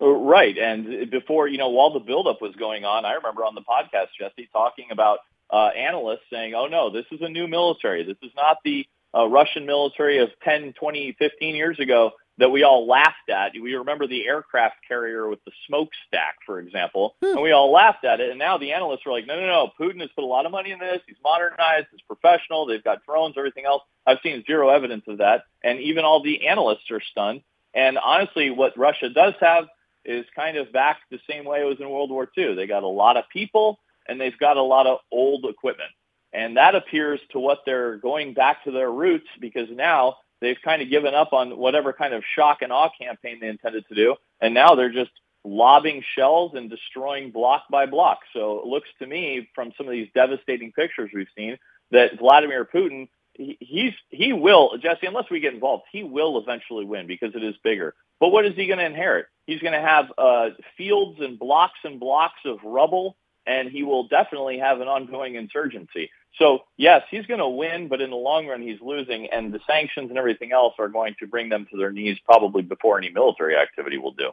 Uh, 0.00 0.08
right, 0.08 0.56
and 0.56 1.10
before 1.10 1.48
you 1.48 1.58
know, 1.58 1.68
while 1.68 1.92
the 1.92 2.00
buildup 2.00 2.40
was 2.40 2.54
going 2.56 2.84
on, 2.84 3.04
I 3.04 3.14
remember 3.14 3.44
on 3.44 3.54
the 3.54 3.62
podcast, 3.62 4.08
Jesse, 4.18 4.48
talking 4.50 4.86
about 4.90 5.18
uh, 5.50 5.68
analysts 5.76 6.24
saying, 6.30 6.54
"Oh 6.54 6.66
no, 6.66 6.90
this 6.90 7.06
is 7.12 7.20
a 7.20 7.28
new 7.28 7.46
military. 7.46 8.02
This 8.02 8.16
is 8.22 8.32
not 8.34 8.58
the 8.64 8.86
uh, 9.14 9.26
Russian 9.26 9.66
military 9.66 10.18
of 10.18 10.30
10, 10.42 10.72
20, 10.72 11.16
15 11.18 11.54
years 11.54 11.78
ago." 11.78 12.12
That 12.38 12.50
we 12.50 12.62
all 12.62 12.86
laughed 12.86 13.30
at. 13.30 13.52
We 13.60 13.74
remember 13.74 14.06
the 14.06 14.26
aircraft 14.26 14.76
carrier 14.86 15.28
with 15.28 15.42
the 15.44 15.52
smokestack, 15.66 16.36
for 16.44 16.58
example, 16.60 17.16
hmm. 17.22 17.32
and 17.32 17.42
we 17.42 17.52
all 17.52 17.72
laughed 17.72 18.04
at 18.04 18.20
it. 18.20 18.30
And 18.30 18.38
now 18.38 18.58
the 18.58 18.72
analysts 18.72 19.06
are 19.06 19.12
like, 19.12 19.26
no, 19.26 19.38
no, 19.40 19.46
no, 19.46 19.70
Putin 19.80 20.00
has 20.00 20.10
put 20.14 20.24
a 20.24 20.26
lot 20.26 20.46
of 20.46 20.52
money 20.52 20.70
in 20.70 20.78
this. 20.78 21.00
He's 21.06 21.16
modernized. 21.22 21.86
He's 21.90 22.00
professional. 22.02 22.66
They've 22.66 22.84
got 22.84 23.04
drones, 23.06 23.36
everything 23.38 23.64
else. 23.64 23.82
I've 24.06 24.18
seen 24.22 24.44
zero 24.46 24.68
evidence 24.68 25.04
of 25.08 25.18
that. 25.18 25.44
And 25.64 25.80
even 25.80 26.04
all 26.04 26.22
the 26.22 26.46
analysts 26.46 26.90
are 26.90 27.00
stunned. 27.00 27.42
And 27.74 27.98
honestly, 27.98 28.50
what 28.50 28.78
Russia 28.78 29.08
does 29.10 29.34
have 29.40 29.66
is 30.04 30.24
kind 30.34 30.56
of 30.56 30.72
back 30.72 30.98
the 31.10 31.18
same 31.28 31.44
way 31.44 31.60
it 31.60 31.64
was 31.64 31.80
in 31.80 31.90
World 31.90 32.10
War 32.10 32.28
II. 32.36 32.54
They 32.54 32.66
got 32.66 32.84
a 32.84 32.88
lot 32.88 33.16
of 33.16 33.24
people 33.32 33.80
and 34.08 34.20
they've 34.20 34.38
got 34.38 34.56
a 34.56 34.62
lot 34.62 34.86
of 34.86 34.98
old 35.10 35.44
equipment. 35.44 35.90
And 36.32 36.56
that 36.56 36.74
appears 36.74 37.20
to 37.30 37.40
what 37.40 37.60
they're 37.66 37.96
going 37.96 38.34
back 38.34 38.64
to 38.64 38.70
their 38.70 38.90
roots 38.90 39.26
because 39.40 39.68
now 39.70 40.16
they've 40.40 40.56
kind 40.64 40.82
of 40.82 40.90
given 40.90 41.14
up 41.14 41.32
on 41.32 41.56
whatever 41.56 41.92
kind 41.92 42.14
of 42.14 42.22
shock 42.34 42.62
and 42.62 42.72
awe 42.72 42.90
campaign 43.00 43.38
they 43.40 43.48
intended 43.48 43.84
to 43.88 43.94
do, 43.94 44.16
and 44.40 44.54
now 44.54 44.74
they're 44.74 44.92
just 44.92 45.10
lobbing 45.44 46.02
shells 46.16 46.52
and 46.54 46.68
destroying 46.68 47.30
block 47.30 47.64
by 47.70 47.86
block. 47.86 48.18
So 48.32 48.58
it 48.60 48.66
looks 48.66 48.88
to 48.98 49.06
me 49.06 49.48
from 49.54 49.72
some 49.76 49.86
of 49.86 49.92
these 49.92 50.08
devastating 50.14 50.72
pictures 50.72 51.10
we've 51.14 51.28
seen 51.36 51.56
that 51.92 52.18
Vladimir 52.18 52.64
Putin 52.64 53.08
he, 53.36 53.56
he's 53.60 53.92
he 54.08 54.32
will 54.32 54.78
Jesse, 54.78 55.06
unless 55.06 55.30
we 55.30 55.40
get 55.40 55.54
involved, 55.54 55.84
he 55.92 56.02
will 56.02 56.38
eventually 56.38 56.84
win 56.84 57.06
because 57.06 57.34
it 57.34 57.44
is 57.44 57.54
bigger. 57.62 57.94
But 58.18 58.30
what 58.30 58.46
is 58.46 58.54
he 58.54 58.66
going 58.66 58.78
to 58.78 58.86
inherit? 58.86 59.26
He's 59.46 59.60
going 59.60 59.74
to 59.74 59.80
have 59.80 60.06
uh, 60.16 60.50
fields 60.76 61.20
and 61.20 61.38
blocks 61.38 61.78
and 61.84 62.00
blocks 62.00 62.40
of 62.44 62.58
rubble, 62.64 63.16
and 63.46 63.70
he 63.70 63.82
will 63.82 64.08
definitely 64.08 64.58
have 64.58 64.80
an 64.80 64.88
ongoing 64.88 65.34
insurgency. 65.34 66.10
So 66.38 66.60
yes, 66.76 67.02
he's 67.10 67.26
going 67.26 67.40
to 67.40 67.48
win, 67.48 67.88
but 67.88 68.00
in 68.00 68.10
the 68.10 68.16
long 68.16 68.46
run, 68.46 68.60
he's 68.60 68.80
losing, 68.80 69.26
and 69.32 69.52
the 69.52 69.60
sanctions 69.66 70.10
and 70.10 70.18
everything 70.18 70.52
else 70.52 70.74
are 70.78 70.88
going 70.88 71.14
to 71.20 71.26
bring 71.26 71.48
them 71.48 71.66
to 71.70 71.76
their 71.76 71.90
knees 71.90 72.18
probably 72.24 72.62
before 72.62 72.98
any 72.98 73.10
military 73.10 73.56
activity 73.56 73.98
will 73.98 74.12
do. 74.12 74.30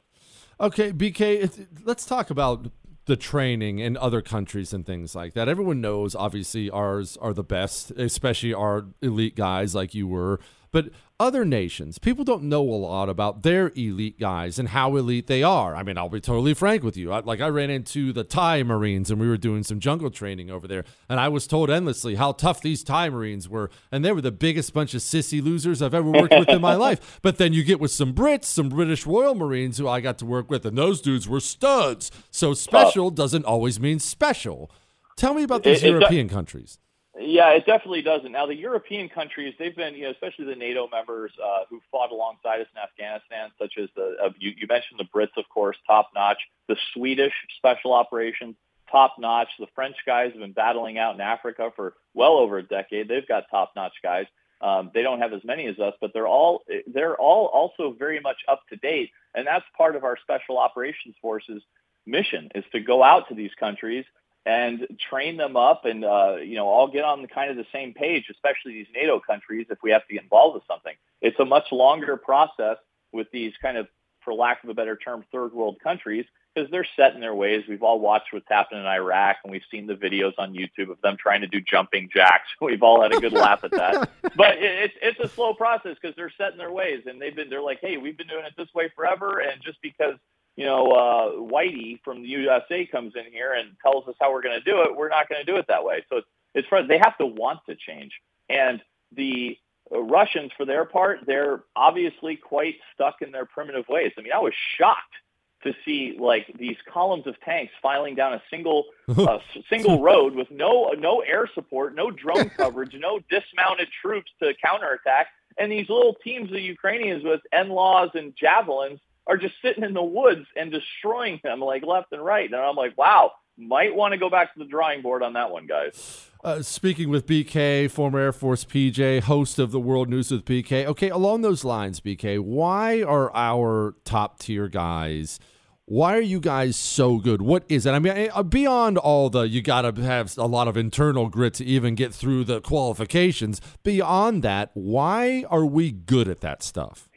Okay, 0.59 0.91
BK, 0.91 1.67
let's 1.83 2.05
talk 2.05 2.29
about 2.29 2.67
the 3.05 3.15
training 3.17 3.79
in 3.79 3.97
other 3.97 4.21
countries 4.21 4.73
and 4.73 4.85
things 4.85 5.15
like 5.15 5.33
that. 5.33 5.49
Everyone 5.49 5.81
knows, 5.81 6.15
obviously, 6.15 6.69
ours 6.69 7.17
are 7.17 7.33
the 7.33 7.43
best, 7.43 7.91
especially 7.91 8.53
our 8.53 8.85
elite 9.01 9.35
guys 9.35 9.75
like 9.75 9.93
you 9.93 10.07
were. 10.07 10.39
But 10.73 10.89
other 11.19 11.45
nations, 11.45 11.99
people 11.99 12.25
don't 12.25 12.45
know 12.45 12.63
a 12.63 12.73
lot 12.73 13.07
about 13.07 13.43
their 13.43 13.71
elite 13.75 14.19
guys 14.19 14.57
and 14.57 14.69
how 14.69 14.95
elite 14.97 15.27
they 15.27 15.43
are. 15.43 15.75
I 15.75 15.83
mean, 15.83 15.99
I'll 15.99 16.09
be 16.09 16.19
totally 16.19 16.55
frank 16.55 16.81
with 16.81 16.97
you. 16.97 17.13
I, 17.13 17.19
like, 17.19 17.41
I 17.41 17.47
ran 17.47 17.69
into 17.69 18.11
the 18.11 18.23
Thai 18.23 18.63
Marines 18.63 19.11
and 19.11 19.21
we 19.21 19.27
were 19.27 19.37
doing 19.37 19.61
some 19.61 19.79
jungle 19.79 20.09
training 20.09 20.49
over 20.49 20.67
there, 20.67 20.83
and 21.07 21.19
I 21.19 21.29
was 21.29 21.45
told 21.45 21.69
endlessly 21.69 22.15
how 22.15 22.31
tough 22.31 22.59
these 22.59 22.83
Thai 22.83 23.09
Marines 23.09 23.47
were, 23.47 23.69
and 23.91 24.03
they 24.03 24.11
were 24.11 24.19
the 24.19 24.31
biggest 24.31 24.73
bunch 24.73 24.95
of 24.95 25.01
sissy 25.01 25.43
losers 25.43 25.83
I've 25.83 25.93
ever 25.93 26.09
worked 26.09 26.33
with 26.33 26.49
in 26.49 26.59
my 26.59 26.73
life. 26.87 27.19
But 27.21 27.37
then 27.37 27.53
you 27.53 27.63
get 27.63 27.79
with 27.79 27.91
some 27.91 28.15
Brits, 28.15 28.45
some 28.45 28.69
British 28.69 29.05
Royal 29.05 29.35
Marines 29.35 29.77
who 29.77 29.87
I 29.87 30.01
got 30.01 30.17
to 30.17 30.25
work 30.25 30.49
with, 30.49 30.65
and 30.65 30.75
those 30.75 31.01
dudes 31.01 31.29
were 31.29 31.39
studs. 31.39 32.09
So 32.31 32.49
oh. 32.49 32.53
special 32.55 33.11
doesn't 33.11 33.45
always 33.45 33.79
mean 33.79 33.99
special. 33.99 34.71
Tell 35.17 35.35
me 35.35 35.43
about 35.43 35.61
these 35.61 35.83
it, 35.83 35.91
European 35.91 36.27
countries. 36.27 36.79
Yeah, 37.19 37.49
it 37.51 37.65
definitely 37.67 38.01
doesn't. 38.01 38.31
Now, 38.31 38.47
the 38.47 38.55
European 38.55 39.07
countries, 39.07 39.53
they've 39.59 39.75
been, 39.75 39.93
you 39.93 40.03
know, 40.03 40.11
especially 40.11 40.45
the 40.45 40.55
NATO 40.55 40.87
members 40.87 41.31
uh, 41.43 41.65
who 41.69 41.79
fought 41.91 42.11
alongside 42.11 42.61
us 42.61 42.67
in 42.75 42.81
Afghanistan, 42.81 43.51
such 43.59 43.73
as 43.77 43.87
the, 43.95 44.15
uh, 44.23 44.29
you, 44.39 44.51
you 44.57 44.65
mentioned 44.67 44.99
the 44.99 45.05
Brits, 45.05 45.37
of 45.37 45.47
course, 45.49 45.77
top 45.85 46.09
notch, 46.15 46.39
the 46.67 46.75
Swedish 46.93 47.33
special 47.57 47.93
operations, 47.93 48.55
top 48.91 49.15
notch. 49.19 49.49
The 49.59 49.67
French 49.75 49.95
guys 50.07 50.31
have 50.31 50.41
been 50.41 50.53
battling 50.53 50.97
out 50.97 51.13
in 51.13 51.21
Africa 51.21 51.71
for 51.75 51.93
well 52.15 52.33
over 52.33 52.57
a 52.57 52.63
decade. 52.63 53.07
They've 53.09 53.27
got 53.27 53.43
top 53.51 53.73
notch 53.75 53.93
guys. 54.01 54.25
Um, 54.61 54.89
they 54.93 55.03
don't 55.03 55.19
have 55.19 55.33
as 55.33 55.43
many 55.43 55.67
as 55.67 55.77
us, 55.77 55.93
but 56.01 56.13
they're 56.13 56.27
all 56.27 56.63
they're 56.87 57.17
all 57.17 57.47
also 57.47 57.93
very 57.97 58.21
much 58.21 58.37
up 58.47 58.61
to 58.69 58.77
date, 58.77 59.11
and 59.35 59.45
that's 59.45 59.65
part 59.77 59.95
of 59.95 60.03
our 60.03 60.17
special 60.23 60.57
operations 60.57 61.15
forces 61.21 61.61
mission 62.05 62.49
is 62.55 62.63
to 62.71 62.79
go 62.79 63.03
out 63.03 63.27
to 63.29 63.35
these 63.35 63.51
countries 63.59 64.05
and 64.45 64.85
train 65.09 65.37
them 65.37 65.55
up 65.55 65.85
and 65.85 66.03
uh, 66.03 66.35
you 66.35 66.55
know 66.55 66.67
all 66.67 66.87
get 66.87 67.03
on 67.03 67.21
the 67.21 67.27
kind 67.27 67.49
of 67.49 67.57
the 67.57 67.65
same 67.71 67.93
page, 67.93 68.25
especially 68.29 68.73
these 68.73 68.87
NATO 68.93 69.19
countries 69.19 69.67
if 69.69 69.77
we 69.83 69.91
have 69.91 70.05
to 70.07 70.13
get 70.13 70.23
involved 70.23 70.55
with 70.55 70.63
something. 70.67 70.93
It's 71.21 71.39
a 71.39 71.45
much 71.45 71.71
longer 71.71 72.17
process 72.17 72.77
with 73.13 73.27
these 73.31 73.53
kind 73.61 73.77
of, 73.77 73.87
for 74.21 74.33
lack 74.33 74.63
of 74.63 74.69
a 74.69 74.73
better 74.73 74.97
term, 74.97 75.23
third 75.31 75.53
world 75.53 75.77
countries 75.81 76.25
because 76.53 76.69
they're 76.69 76.87
set 76.95 77.13
in 77.15 77.21
their 77.21 77.33
ways. 77.33 77.63
We've 77.67 77.81
all 77.83 77.99
watched 77.99 78.31
what's 78.31 78.47
happened 78.49 78.81
in 78.81 78.85
Iraq 78.85 79.37
and 79.43 79.51
we've 79.51 79.63
seen 79.71 79.87
the 79.87 79.95
videos 79.95 80.33
on 80.37 80.53
YouTube 80.53 80.89
of 80.91 81.01
them 81.01 81.17
trying 81.17 81.41
to 81.41 81.47
do 81.47 81.61
jumping 81.61 82.09
jacks. 82.13 82.49
We've 82.61 82.83
all 82.83 83.01
had 83.01 83.13
a 83.13 83.19
good 83.19 83.33
laugh 83.33 83.63
at 83.63 83.71
that. 83.71 84.09
But 84.35 84.55
it's 84.57 84.95
it's 84.99 85.19
a 85.19 85.27
slow 85.27 85.53
process 85.53 85.95
because 86.01 86.15
they're 86.15 86.31
set 86.37 86.53
in 86.53 86.57
their 86.57 86.71
ways 86.71 87.03
and 87.05 87.21
they've 87.21 87.35
been 87.35 87.51
they're 87.51 87.61
like, 87.61 87.79
hey, 87.81 87.97
we've 87.97 88.17
been 88.17 88.27
doing 88.27 88.45
it 88.45 88.53
this 88.57 88.73
way 88.73 88.91
forever, 88.95 89.39
and 89.39 89.61
just 89.61 89.79
because 89.83 90.15
you 90.55 90.65
know, 90.65 90.91
uh, 90.91 91.31
Whitey 91.51 91.99
from 92.03 92.21
the 92.21 92.27
USA 92.29 92.85
comes 92.85 93.13
in 93.15 93.31
here 93.31 93.53
and 93.53 93.71
tells 93.81 94.07
us 94.07 94.15
how 94.19 94.31
we're 94.31 94.43
going 94.43 94.59
to 94.59 94.71
do 94.71 94.81
it, 94.83 94.95
we're 94.95 95.09
not 95.09 95.27
going 95.29 95.43
to 95.43 95.51
do 95.51 95.57
it 95.57 95.65
that 95.67 95.83
way. 95.83 96.03
So 96.09 96.17
it's, 96.17 96.27
it's 96.53 96.67
for, 96.67 96.83
they 96.83 96.99
have 96.99 97.17
to 97.17 97.25
want 97.25 97.59
to 97.67 97.75
change. 97.75 98.11
And 98.49 98.81
the 99.15 99.57
Russians, 99.91 100.51
for 100.55 100.65
their 100.65 100.85
part, 100.85 101.19
they're 101.25 101.63
obviously 101.75 102.35
quite 102.35 102.75
stuck 102.93 103.21
in 103.21 103.31
their 103.31 103.45
primitive 103.45 103.85
ways. 103.89 104.11
I 104.17 104.21
mean, 104.21 104.33
I 104.33 104.39
was 104.39 104.53
shocked 104.77 105.15
to 105.63 105.73
see 105.85 106.17
like 106.19 106.45
these 106.57 106.75
columns 106.91 107.25
of 107.25 107.39
tanks 107.41 107.73
filing 107.81 108.15
down 108.15 108.33
a 108.33 108.41
single 108.49 108.83
uh, 109.17 109.39
single 109.69 110.01
road 110.01 110.35
with 110.35 110.51
no 110.51 110.91
no 110.97 111.21
air 111.21 111.49
support, 111.53 111.95
no 111.95 112.11
drone 112.11 112.49
coverage, 112.57 112.93
no 112.99 113.19
dismounted 113.29 113.87
troops 114.01 114.31
to 114.41 114.53
counterattack, 114.63 115.27
and 115.57 115.71
these 115.71 115.89
little 115.89 116.15
teams 116.23 116.51
of 116.51 116.59
Ukrainians 116.59 117.23
with 117.23 117.41
NLAWs 117.53 118.15
and 118.15 118.33
javelins 118.35 118.99
are 119.27 119.37
just 119.37 119.55
sitting 119.61 119.83
in 119.83 119.93
the 119.93 120.03
woods 120.03 120.45
and 120.55 120.71
destroying 120.71 121.39
them 121.43 121.59
like 121.59 121.85
left 121.85 122.11
and 122.11 122.23
right. 122.23 122.49
And 122.49 122.55
I'm 122.55 122.75
like, 122.75 122.97
wow, 122.97 123.31
might 123.57 123.95
want 123.95 124.13
to 124.13 124.17
go 124.17 124.29
back 124.29 124.53
to 124.53 124.59
the 124.59 124.65
drawing 124.65 125.01
board 125.01 125.23
on 125.23 125.33
that 125.33 125.51
one, 125.51 125.67
guys. 125.67 126.29
Uh, 126.43 126.61
speaking 126.61 127.09
with 127.09 127.25
BK, 127.25 127.89
former 127.89 128.19
Air 128.19 128.33
Force 128.33 128.65
PJ, 128.65 129.21
host 129.21 129.59
of 129.59 129.71
the 129.71 129.79
World 129.79 130.09
News 130.09 130.29
with 130.29 130.43
BK. 130.43 130.85
Okay, 130.85 131.09
along 131.09 131.41
those 131.41 131.63
lines, 131.63 132.01
BK, 132.01 132.39
why 132.39 133.01
are 133.01 133.33
our 133.33 133.95
top 134.03 134.39
tier 134.39 134.67
guys? 134.67 135.39
Why 135.85 136.17
are 136.17 136.21
you 136.21 136.39
guys 136.39 136.75
so 136.75 137.17
good? 137.17 137.41
What 137.41 137.65
is 137.67 137.85
it? 137.85 137.91
I 137.91 137.99
mean, 137.99 138.29
uh, 138.33 138.43
beyond 138.43 138.97
all 138.97 139.29
the, 139.29 139.41
you 139.41 139.61
got 139.61 139.81
to 139.81 140.01
have 140.01 140.37
a 140.37 140.45
lot 140.45 140.67
of 140.67 140.77
internal 140.77 141.27
grit 141.29 141.53
to 141.55 141.65
even 141.65 141.95
get 141.95 142.13
through 142.13 142.45
the 142.45 142.61
qualifications. 142.61 143.59
Beyond 143.83 144.43
that, 144.43 144.71
why 144.73 145.45
are 145.49 145.65
we 145.65 145.91
good 145.91 146.29
at 146.29 146.39
that 146.41 146.63
stuff? 146.63 147.09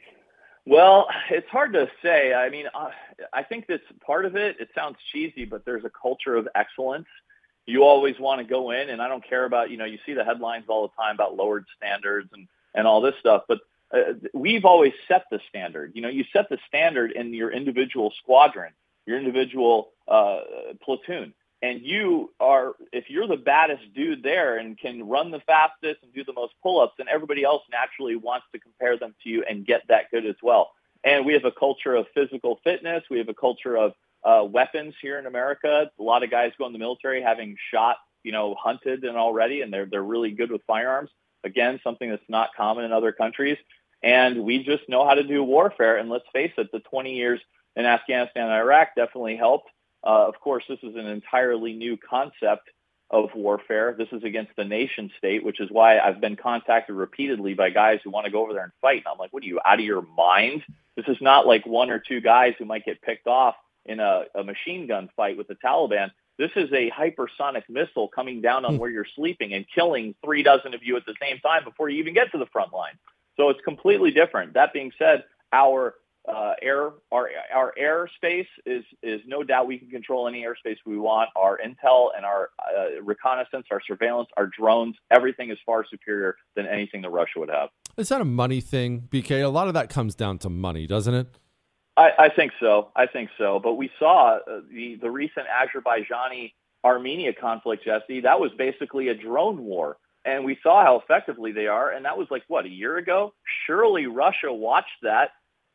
Well, 0.67 1.07
it's 1.29 1.47
hard 1.47 1.71
to 1.73 1.89
say. 2.03 2.33
I 2.33 2.49
mean, 2.49 2.65
uh, 2.75 2.89
I 3.31 3.43
think 3.43 3.67
that's 3.67 3.83
part 4.05 4.25
of 4.25 4.35
it. 4.35 4.57
It 4.59 4.67
sounds 4.75 4.97
cheesy, 5.13 5.45
but 5.45 5.63
there's 5.63 5.85
a 5.85 5.89
culture 5.89 6.35
of 6.35 6.49
excellence. 6.55 7.07
You 7.65 7.85
always 7.85 8.19
want 8.19 8.39
to 8.39 8.43
go 8.45 8.71
in, 8.71 8.89
and 8.89 9.01
I 9.01 9.07
don't 9.07 9.23
care 9.23 9.45
about, 9.45 9.71
you 9.71 9.77
know, 9.77 9.85
you 9.85 9.97
see 10.05 10.13
the 10.13 10.25
headlines 10.25 10.65
all 10.67 10.89
the 10.89 10.93
time 11.01 11.15
about 11.15 11.37
lowered 11.37 11.65
standards 11.77 12.29
and, 12.33 12.49
and 12.75 12.85
all 12.85 12.99
this 12.99 13.15
stuff, 13.17 13.43
but 13.47 13.59
uh, 13.93 14.13
we've 14.33 14.65
always 14.65 14.91
set 15.07 15.23
the 15.31 15.39
standard. 15.47 15.93
You 15.95 16.01
know, 16.01 16.09
you 16.09 16.25
set 16.33 16.49
the 16.49 16.57
standard 16.67 17.13
in 17.13 17.33
your 17.33 17.49
individual 17.49 18.13
squadron, 18.21 18.73
your 19.05 19.17
individual 19.17 19.91
uh, 20.05 20.41
platoon 20.81 21.33
and 21.61 21.81
you 21.81 22.31
are 22.39 22.75
if 22.91 23.09
you're 23.09 23.27
the 23.27 23.37
baddest 23.37 23.93
dude 23.93 24.23
there 24.23 24.57
and 24.57 24.77
can 24.77 25.07
run 25.07 25.31
the 25.31 25.39
fastest 25.41 26.03
and 26.03 26.13
do 26.13 26.23
the 26.23 26.33
most 26.33 26.53
pull-ups 26.61 26.93
then 26.97 27.07
everybody 27.09 27.43
else 27.43 27.63
naturally 27.71 28.15
wants 28.15 28.45
to 28.53 28.59
compare 28.59 28.97
them 28.97 29.15
to 29.23 29.29
you 29.29 29.43
and 29.49 29.65
get 29.65 29.81
that 29.89 30.11
good 30.11 30.25
as 30.25 30.35
well. 30.41 30.71
And 31.03 31.25
we 31.25 31.33
have 31.33 31.45
a 31.45 31.51
culture 31.51 31.95
of 31.95 32.07
physical 32.13 32.59
fitness. 32.63 33.03
We 33.09 33.19
have 33.19 33.29
a 33.29 33.33
culture 33.33 33.77
of 33.77 33.93
uh, 34.23 34.43
weapons 34.43 34.95
here 35.01 35.19
in 35.19 35.25
america. 35.25 35.89
A 35.99 36.03
lot 36.03 36.23
of 36.23 36.31
guys 36.31 36.51
go 36.57 36.65
in 36.67 36.73
the 36.73 36.79
military 36.79 37.21
having 37.21 37.55
shot 37.71 37.97
you 38.23 38.31
know 38.31 38.55
hunted 38.55 39.03
and 39.03 39.17
already 39.17 39.61
and 39.61 39.71
they're 39.71 39.85
they're 39.85 40.03
really 40.03 40.31
good 40.31 40.51
with 40.51 40.61
firearms. 40.67 41.09
Again 41.43 41.79
something 41.83 42.09
that's 42.09 42.29
not 42.29 42.49
common 42.55 42.85
in 42.85 42.91
other 42.91 43.11
countries. 43.11 43.57
And 44.03 44.43
we 44.43 44.63
just 44.63 44.87
know 44.87 45.07
how 45.07 45.15
to 45.15 45.23
do 45.23 45.43
warfare. 45.43 45.97
And 45.97 46.07
let's 46.07 46.27
face 46.31 46.51
it 46.57 46.71
the 46.71 46.79
20 46.81 47.15
years 47.15 47.39
in 47.75 47.85
afghanistan 47.85 48.43
and 48.43 48.53
iraq 48.53 48.89
definitely 48.95 49.37
helped 49.37 49.69
uh, 50.07 50.25
of 50.27 50.39
course, 50.39 50.63
this 50.69 50.79
is 50.83 50.95
an 50.95 51.05
entirely 51.05 51.73
new 51.73 51.97
concept 51.97 52.69
of 53.09 53.29
warfare. 53.35 53.93
This 53.97 54.07
is 54.13 54.23
against 54.23 54.53
the 54.55 54.63
nation 54.63 55.11
state, 55.17 55.43
which 55.43 55.59
is 55.59 55.69
why 55.69 55.99
I've 55.99 56.21
been 56.21 56.37
contacted 56.37 56.95
repeatedly 56.95 57.53
by 57.53 57.71
guys 57.71 57.99
who 58.03 58.09
want 58.09 58.25
to 58.25 58.31
go 58.31 58.41
over 58.41 58.53
there 58.53 58.63
and 58.63 58.71
fight. 58.81 58.97
And 58.97 59.07
I'm 59.11 59.17
like, 59.17 59.33
what 59.33 59.43
are 59.43 59.47
you 59.47 59.59
out 59.65 59.79
of 59.79 59.85
your 59.85 60.01
mind? 60.01 60.63
This 60.95 61.05
is 61.09 61.17
not 61.19 61.45
like 61.45 61.65
one 61.65 61.89
or 61.89 61.99
two 61.99 62.21
guys 62.21 62.53
who 62.57 62.65
might 62.65 62.85
get 62.85 63.01
picked 63.01 63.27
off 63.27 63.55
in 63.85 63.99
a, 63.99 64.23
a 64.33 64.43
machine 64.43 64.87
gun 64.87 65.09
fight 65.15 65.37
with 65.37 65.47
the 65.49 65.55
Taliban. 65.55 66.11
This 66.37 66.51
is 66.55 66.69
a 66.71 66.89
hypersonic 66.89 67.63
missile 67.67 68.07
coming 68.07 68.41
down 68.41 68.63
on 68.63 68.75
hmm. 68.75 68.79
where 68.79 68.89
you're 68.89 69.05
sleeping 69.15 69.53
and 69.53 69.65
killing 69.73 70.15
three 70.23 70.43
dozen 70.43 70.73
of 70.73 70.83
you 70.83 70.95
at 70.95 71.05
the 71.05 71.15
same 71.21 71.39
time 71.39 71.65
before 71.65 71.89
you 71.89 71.99
even 71.99 72.13
get 72.13 72.31
to 72.31 72.37
the 72.37 72.45
front 72.47 72.71
line. 72.73 72.93
So 73.35 73.49
it's 73.49 73.61
completely 73.61 74.11
different. 74.11 74.53
That 74.53 74.73
being 74.73 74.91
said, 74.97 75.25
our 75.51 75.95
uh, 76.27 76.53
air 76.61 76.91
our 77.11 77.29
our 77.53 77.73
airspace 77.81 78.47
is 78.65 78.83
is 79.01 79.21
no 79.25 79.43
doubt 79.43 79.67
we 79.67 79.77
can 79.77 79.89
control 79.89 80.27
any 80.27 80.43
airspace 80.43 80.77
we 80.85 80.97
want. 80.97 81.29
Our 81.35 81.57
intel 81.57 82.09
and 82.15 82.25
our 82.25 82.49
uh, 82.59 83.01
reconnaissance, 83.01 83.67
our 83.71 83.81
surveillance, 83.87 84.29
our 84.37 84.47
drones, 84.47 84.95
everything 85.09 85.51
is 85.51 85.57
far 85.65 85.85
superior 85.89 86.35
than 86.55 86.65
anything 86.65 87.01
that 87.03 87.09
Russia 87.09 87.39
would 87.39 87.49
have. 87.49 87.69
Is 87.97 88.09
that 88.09 88.21
a 88.21 88.25
money 88.25 88.61
thing, 88.61 89.07
BK? 89.09 89.43
A 89.43 89.47
lot 89.47 89.67
of 89.67 89.73
that 89.73 89.89
comes 89.89 90.15
down 90.15 90.37
to 90.39 90.49
money, 90.49 90.85
doesn't 90.85 91.13
it? 91.13 91.27
I, 91.95 92.09
I 92.19 92.29
think 92.29 92.51
so. 92.59 92.91
I 92.95 93.07
think 93.07 93.29
so. 93.37 93.59
But 93.63 93.73
we 93.73 93.89
saw 93.97 94.37
uh, 94.37 94.61
the 94.71 94.97
the 95.01 95.09
recent 95.09 95.47
Azerbaijani 95.47 96.53
Armenia 96.83 97.33
conflict, 97.33 97.85
Jesse. 97.85 98.21
That 98.21 98.39
was 98.39 98.51
basically 98.57 99.07
a 99.07 99.15
drone 99.15 99.63
war. 99.63 99.97
And 100.25 100.43
we 100.43 100.57
saw 100.61 100.83
how 100.83 100.99
effectively 100.99 101.53
they 101.53 101.67
are. 101.67 101.89
And 101.89 102.03
that 102.03 102.17
was 102.17 102.27
like, 102.29 102.43
what, 102.49 102.65
a 102.65 102.69
year 102.69 102.97
ago? 102.97 103.33
Surely 103.65 104.07
Russia 104.07 104.51
watched 104.51 104.89
that 105.03 105.29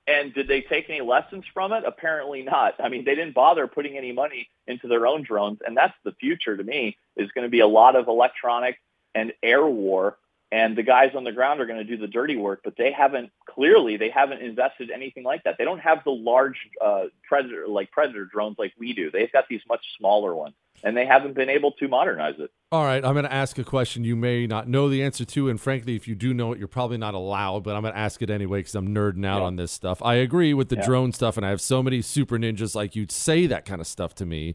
and 0.07 0.35
did 0.35 0.49
they 0.49 0.61
take 0.63 0.91
any 0.91 1.01
lessons 1.01 1.45
from 1.55 1.73
it? 1.73 1.85
Apparently 1.87 2.43
not. 2.43 2.75
I 2.83 2.89
mean, 2.89 3.05
they 3.05 3.15
didn't 3.15 3.35
bother 3.35 3.67
putting 3.67 3.97
any 3.97 4.13
money 4.13 4.49
into 4.67 4.89
their 4.89 5.07
own 5.07 5.23
drones, 5.23 5.61
and 5.65 5.77
that's 5.77 5.95
the 6.05 6.13
future 6.13 6.57
to 6.57 6.65
me. 6.65 6.97
Is 7.17 7.31
going 7.33 7.47
to 7.47 7.51
be 7.51 7.61
a 7.61 7.67
lot 7.67 7.95
of 7.95 8.09
electronic 8.09 8.81
and 9.15 9.33
air 9.43 9.65
war, 9.65 10.19
and 10.51 10.77
the 10.77 10.83
guys 10.83 11.13
on 11.15 11.25
the 11.25 11.33
ground 11.33 11.61
are 11.61 11.67
going 11.67 11.79
to 11.79 11.85
do 11.85 11.97
the 11.97 12.09
dirty 12.09 12.37
work. 12.37 12.63
But 12.65 12.77
they 12.77 12.91
haven't 12.91 13.31
clearly 13.49 13.97
they 13.97 14.11
haven't 14.11 14.43
invested 14.43 14.91
anything 14.91 15.23
like 15.23 15.45
that. 15.45 15.57
They 15.59 15.65
don't 15.65 15.81
have 15.81 16.03
the 16.05 16.11
large 16.11 16.59
uh, 16.85 17.05
predator 17.29 17.69
like 17.69 17.93
predator 17.93 18.25
drones 18.25 18.57
like 18.59 18.73
we 18.79 18.95
do. 18.95 19.11
They've 19.11 19.33
got 19.33 19.45
these 19.49 19.63
much 19.69 19.85
smaller 19.99 20.35
ones. 20.35 20.55
And 20.85 20.97
they 20.97 21.07
haven't 21.07 21.35
been 21.35 21.49
able 21.49 21.73
to 21.73 21.89
modernize 21.89 22.35
it. 22.39 22.51
All 22.71 22.85
right, 22.85 23.05
I'm 23.05 23.13
going 23.15 23.25
to 23.25 23.33
ask 23.33 23.59
a 23.59 23.65
question 23.65 24.03
you 24.05 24.17
may 24.17 24.47
not 24.47 24.67
know 24.69 24.89
the 24.89 25.03
answer 25.03 25.25
to, 25.27 25.49
and 25.49 25.61
frankly, 25.61 25.95
if 25.95 26.09
you 26.09 26.15
do 26.15 26.33
know 26.35 26.53
it, 26.53 26.59
you're 26.59 26.69
probably 26.69 26.97
not 26.99 27.15
allowed. 27.15 27.65
But 27.65 27.77
I'm 27.77 27.83
going 27.83 27.95
to 27.95 27.99
ask 28.01 28.23
it 28.23 28.31
anyway 28.31 28.61
because 28.61 28.75
I'm 28.75 28.89
nerding 28.89 29.27
out 29.27 29.41
Yeah. 29.41 29.47
on 29.47 29.57
this 29.57 29.71
stuff. 29.73 30.03
I 30.03 30.15
agree 30.15 30.55
with 30.55 30.69
the 30.71 30.77
Yeah. 30.77 30.87
drone 30.87 31.13
stuff, 31.13 31.37
and 31.37 31.45
I 31.47 31.51
have 31.51 31.61
so 31.61 31.83
many 31.83 32.01
super 32.03 32.39
ninjas 32.39 32.75
like 32.75 32.97
you'd 32.97 33.13
say 33.13 33.47
that 33.47 33.65
kind 33.65 33.81
of 33.81 33.87
stuff 33.87 34.15
to 34.17 34.27
me. 34.27 34.55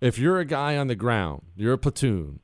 If 0.00 0.18
you're 0.18 0.38
a 0.40 0.44
guy 0.44 0.76
on 0.76 0.86
the 0.86 0.94
ground, 0.94 1.42
you're 1.56 1.72
a 1.74 1.78
platoon. 1.78 2.40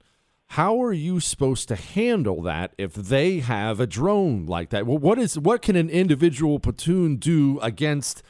How 0.49 0.81
are 0.83 0.93
you 0.93 1.20
supposed 1.20 1.68
to 1.68 1.75
handle 1.77 2.43
that 2.43 2.75
if 2.79 2.93
they 2.95 3.39
have 3.41 3.81
a 3.81 3.87
drone 3.87 4.45
like 4.47 4.70
that? 4.70 4.87
Well, 4.87 4.99
what 4.99 5.18
is 5.18 5.39
what 5.39 5.62
can 5.62 5.75
an 5.75 5.89
individual 5.89 6.61
platoon 6.61 7.16
do 7.16 7.59
against 7.61 8.22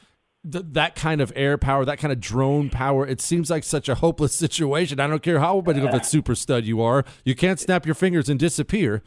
th- 0.51 0.65
that 0.73 0.95
kind 0.95 1.21
of 1.21 1.33
air 1.35 1.59
power, 1.59 1.85
that 1.85 1.99
kind 1.99 2.13
of 2.13 2.21
drone 2.21 2.71
power? 2.71 3.07
It 3.07 3.21
seems 3.21 3.51
like 3.51 3.65
such 3.65 3.89
a 3.89 3.97
hopeless 3.97 4.35
situation. 4.37 5.01
I 5.01 5.07
don't 5.07 5.23
care 5.23 5.41
how 5.41 5.61
big 5.61 5.79
of 5.79 5.95
a 5.95 6.05
super 6.05 6.35
stud 6.35 6.65
you 6.65 6.81
are, 6.83 7.05
you 7.25 7.35
can't 7.35 7.61
snap 7.61 7.87
your 7.87 7.95
fingers 7.95 8.29
and 8.29 8.39
disappear. 8.39 9.03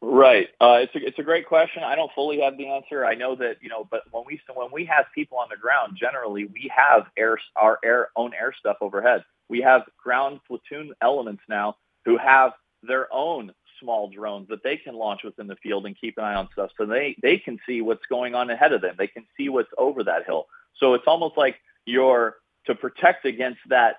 Right. 0.00 0.48
Uh, 0.60 0.78
it's 0.82 0.94
a 0.94 1.04
it's 1.04 1.18
a 1.18 1.24
great 1.24 1.46
question. 1.46 1.82
I 1.82 1.96
don't 1.96 2.10
fully 2.14 2.40
have 2.40 2.56
the 2.56 2.68
answer. 2.68 3.04
I 3.04 3.14
know 3.14 3.34
that 3.34 3.56
you 3.60 3.68
know, 3.68 3.86
but 3.90 4.02
when 4.12 4.22
we 4.26 4.40
when 4.54 4.68
we 4.72 4.84
have 4.84 5.06
people 5.12 5.38
on 5.38 5.48
the 5.50 5.56
ground, 5.56 5.96
generally 5.98 6.44
we 6.44 6.70
have 6.74 7.06
air 7.16 7.36
our 7.56 7.80
air 7.84 8.10
own 8.14 8.32
air 8.32 8.54
stuff 8.56 8.76
overhead. 8.80 9.24
We 9.48 9.60
have 9.62 9.82
ground 10.00 10.40
platoon 10.46 10.92
elements 11.02 11.42
now 11.48 11.76
who 12.04 12.16
have 12.16 12.52
their 12.84 13.12
own 13.12 13.52
small 13.80 14.08
drones 14.08 14.48
that 14.48 14.62
they 14.62 14.76
can 14.76 14.94
launch 14.94 15.22
within 15.24 15.48
the 15.48 15.56
field 15.56 15.84
and 15.86 15.98
keep 16.00 16.16
an 16.18 16.24
eye 16.24 16.34
on 16.34 16.48
stuff, 16.52 16.70
so 16.78 16.86
they 16.86 17.16
they 17.20 17.38
can 17.38 17.58
see 17.66 17.80
what's 17.80 18.06
going 18.08 18.36
on 18.36 18.50
ahead 18.50 18.72
of 18.72 18.82
them. 18.82 18.94
They 18.96 19.08
can 19.08 19.26
see 19.36 19.48
what's 19.48 19.70
over 19.76 20.04
that 20.04 20.26
hill. 20.26 20.46
So 20.76 20.94
it's 20.94 21.04
almost 21.06 21.36
like 21.36 21.56
you're 21.84 22.36
to 22.66 22.74
protect 22.74 23.24
against 23.24 23.60
that 23.68 23.96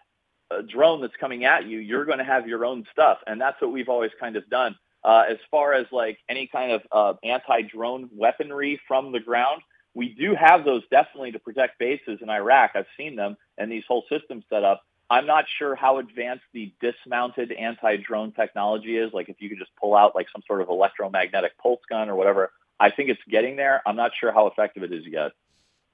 uh, 0.51 0.61
drone 0.61 1.01
that's 1.01 1.15
coming 1.19 1.45
at 1.45 1.65
you. 1.65 1.79
You're 1.79 2.05
going 2.05 2.19
to 2.19 2.23
have 2.23 2.47
your 2.47 2.65
own 2.65 2.85
stuff, 2.91 3.19
and 3.27 3.39
that's 3.39 3.61
what 3.61 3.71
we've 3.71 3.89
always 3.89 4.11
kind 4.19 4.35
of 4.35 4.49
done. 4.49 4.75
Uh, 5.03 5.23
as 5.29 5.37
far 5.49 5.73
as 5.73 5.85
like 5.91 6.19
any 6.27 6.47
kind 6.47 6.71
of 6.71 6.81
uh, 6.91 7.13
anti-drone 7.23 8.09
weaponry 8.13 8.79
from 8.87 9.11
the 9.11 9.19
ground, 9.19 9.61
we 9.93 10.09
do 10.09 10.35
have 10.35 10.65
those 10.65 10.83
definitely 10.91 11.31
to 11.31 11.39
protect 11.39 11.79
bases 11.79 12.19
in 12.21 12.29
Iraq. 12.29 12.71
I've 12.75 12.85
seen 12.97 13.15
them 13.15 13.37
and 13.57 13.71
these 13.71 13.83
whole 13.87 14.03
systems 14.09 14.43
set 14.49 14.63
up. 14.63 14.81
I'm 15.09 15.25
not 15.25 15.45
sure 15.57 15.75
how 15.75 15.97
advanced 15.97 16.43
the 16.53 16.71
dismounted 16.81 17.51
anti-drone 17.51 18.33
technology 18.33 18.97
is. 18.97 19.11
Like 19.13 19.29
if 19.29 19.37
you 19.39 19.49
could 19.49 19.57
just 19.57 19.71
pull 19.79 19.95
out 19.95 20.15
like 20.15 20.27
some 20.31 20.43
sort 20.45 20.61
of 20.61 20.69
electromagnetic 20.69 21.57
pulse 21.57 21.81
gun 21.89 22.09
or 22.09 22.15
whatever. 22.15 22.51
I 22.79 22.91
think 22.91 23.09
it's 23.09 23.21
getting 23.29 23.55
there. 23.55 23.81
I'm 23.85 23.95
not 23.95 24.11
sure 24.19 24.31
how 24.31 24.47
effective 24.47 24.83
it 24.83 24.93
is 24.93 25.05
yet. 25.05 25.31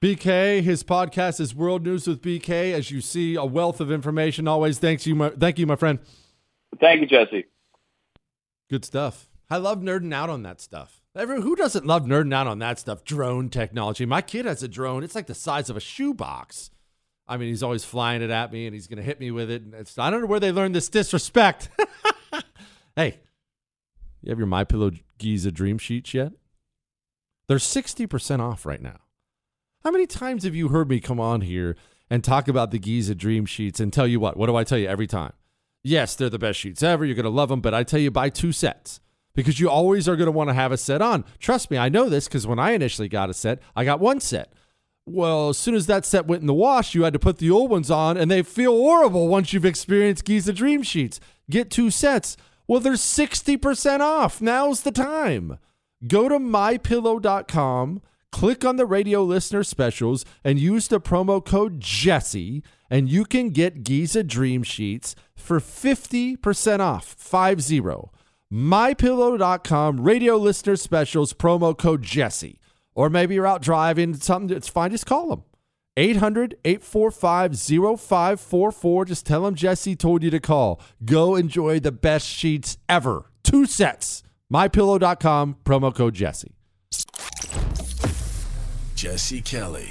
BK, 0.02 0.60
his 0.60 0.84
podcast 0.84 1.40
is 1.40 1.54
World 1.54 1.84
News 1.84 2.06
with 2.06 2.20
BK. 2.20 2.74
As 2.74 2.90
you 2.90 3.00
see, 3.00 3.34
a 3.34 3.46
wealth 3.46 3.80
of 3.80 3.90
information. 3.90 4.46
Always 4.46 4.78
thanks 4.78 5.06
you, 5.06 5.14
my, 5.14 5.30
thank 5.30 5.58
you, 5.58 5.66
my 5.66 5.76
friend. 5.76 6.00
Thank 6.78 7.00
you, 7.00 7.06
Jesse. 7.06 7.46
Good 8.68 8.84
stuff. 8.84 9.30
I 9.48 9.56
love 9.56 9.80
nerding 9.80 10.12
out 10.12 10.28
on 10.28 10.42
that 10.42 10.60
stuff. 10.60 11.00
Everyone, 11.16 11.42
who 11.42 11.56
doesn't 11.56 11.86
love 11.86 12.04
nerding 12.04 12.34
out 12.34 12.46
on 12.46 12.58
that 12.58 12.78
stuff? 12.78 13.04
Drone 13.04 13.48
technology. 13.48 14.04
My 14.04 14.20
kid 14.20 14.44
has 14.44 14.62
a 14.62 14.68
drone. 14.68 15.02
It's 15.02 15.14
like 15.14 15.28
the 15.28 15.34
size 15.34 15.70
of 15.70 15.78
a 15.78 15.80
shoebox. 15.80 16.70
I 17.26 17.38
mean, 17.38 17.48
he's 17.48 17.62
always 17.62 17.86
flying 17.86 18.20
it 18.20 18.30
at 18.30 18.52
me, 18.52 18.66
and 18.66 18.74
he's 18.74 18.86
going 18.86 18.98
to 18.98 19.02
hit 19.02 19.18
me 19.18 19.30
with 19.30 19.50
it. 19.50 19.62
And 19.62 19.72
it's, 19.72 19.98
I 19.98 20.10
don't 20.10 20.20
know 20.20 20.26
where 20.26 20.40
they 20.40 20.52
learned 20.52 20.74
this 20.74 20.90
disrespect. 20.90 21.70
hey, 22.96 23.20
you 24.20 24.28
have 24.28 24.38
your 24.38 24.46
My 24.46 24.64
Pillow 24.64 24.90
Giza 25.16 25.50
Dream 25.52 25.78
Sheets 25.78 26.12
yet? 26.12 26.32
They're 27.48 27.58
sixty 27.58 28.06
percent 28.06 28.42
off 28.42 28.66
right 28.66 28.82
now. 28.82 28.98
How 29.86 29.92
many 29.92 30.08
times 30.08 30.42
have 30.42 30.56
you 30.56 30.70
heard 30.70 30.88
me 30.88 30.98
come 30.98 31.20
on 31.20 31.42
here 31.42 31.76
and 32.10 32.24
talk 32.24 32.48
about 32.48 32.72
the 32.72 32.78
Giza 32.80 33.14
Dream 33.14 33.46
Sheets 33.46 33.78
and 33.78 33.92
tell 33.92 34.08
you 34.08 34.18
what? 34.18 34.36
What 34.36 34.46
do 34.46 34.56
I 34.56 34.64
tell 34.64 34.78
you 34.78 34.88
every 34.88 35.06
time? 35.06 35.32
Yes, 35.84 36.16
they're 36.16 36.28
the 36.28 36.40
best 36.40 36.58
sheets 36.58 36.82
ever. 36.82 37.04
You're 37.04 37.14
going 37.14 37.22
to 37.22 37.30
love 37.30 37.50
them, 37.50 37.60
but 37.60 37.72
I 37.72 37.84
tell 37.84 38.00
you, 38.00 38.10
buy 38.10 38.28
two 38.28 38.50
sets 38.50 38.98
because 39.36 39.60
you 39.60 39.70
always 39.70 40.08
are 40.08 40.16
going 40.16 40.26
to 40.26 40.32
want 40.32 40.50
to 40.50 40.54
have 40.54 40.72
a 40.72 40.76
set 40.76 41.00
on. 41.00 41.24
Trust 41.38 41.70
me, 41.70 41.78
I 41.78 41.88
know 41.88 42.08
this 42.08 42.26
because 42.26 42.48
when 42.48 42.58
I 42.58 42.72
initially 42.72 43.08
got 43.08 43.30
a 43.30 43.32
set, 43.32 43.60
I 43.76 43.84
got 43.84 44.00
one 44.00 44.18
set. 44.18 44.52
Well, 45.04 45.50
as 45.50 45.58
soon 45.58 45.76
as 45.76 45.86
that 45.86 46.04
set 46.04 46.26
went 46.26 46.40
in 46.40 46.48
the 46.48 46.52
wash, 46.52 46.96
you 46.96 47.04
had 47.04 47.12
to 47.12 47.20
put 47.20 47.38
the 47.38 47.52
old 47.52 47.70
ones 47.70 47.88
on, 47.88 48.16
and 48.16 48.28
they 48.28 48.42
feel 48.42 48.72
horrible 48.72 49.28
once 49.28 49.52
you've 49.52 49.64
experienced 49.64 50.24
Giza 50.24 50.52
Dream 50.52 50.82
Sheets. 50.82 51.20
Get 51.48 51.70
two 51.70 51.92
sets. 51.92 52.36
Well, 52.66 52.80
they're 52.80 52.94
60% 52.94 54.00
off. 54.00 54.42
Now's 54.42 54.80
the 54.80 54.90
time. 54.90 55.60
Go 56.08 56.28
to 56.28 56.40
mypillow.com, 56.40 58.02
click 58.36 58.66
on 58.66 58.76
the 58.76 58.84
radio 58.84 59.22
listener 59.24 59.64
specials, 59.64 60.22
and 60.44 60.58
use 60.58 60.88
the 60.88 61.00
promo 61.00 61.42
code 61.42 61.80
Jesse, 61.80 62.62
and 62.90 63.08
you 63.08 63.24
can 63.24 63.48
get 63.48 63.82
Giza 63.82 64.22
Dream 64.22 64.62
Sheets 64.62 65.16
for 65.34 65.58
50% 65.58 66.80
off. 66.80 67.14
50. 67.14 67.80
MyPillow.com, 68.52 70.00
radio 70.02 70.36
listener 70.36 70.76
specials, 70.76 71.32
promo 71.32 71.76
code 71.76 72.02
Jesse. 72.02 72.60
Or 72.94 73.08
maybe 73.08 73.34
you're 73.36 73.46
out 73.46 73.62
driving, 73.62 74.12
something 74.12 74.48
that's 74.48 74.68
fine, 74.68 74.90
just 74.90 75.06
call 75.06 75.30
them. 75.30 75.42
800 75.96 76.58
845 76.62 77.58
0544. 77.58 79.04
Just 79.06 79.24
tell 79.24 79.44
them 79.44 79.54
Jesse 79.54 79.96
told 79.96 80.22
you 80.22 80.28
to 80.30 80.40
call. 80.40 80.78
Go 81.02 81.36
enjoy 81.36 81.80
the 81.80 81.90
best 81.90 82.26
sheets 82.28 82.76
ever. 82.86 83.32
Two 83.42 83.64
sets. 83.64 84.22
MyPillow.com, 84.52 85.56
promo 85.64 85.94
code 85.94 86.12
Jesse. 86.12 86.52
Jesse 88.96 89.42
Kelly. 89.42 89.90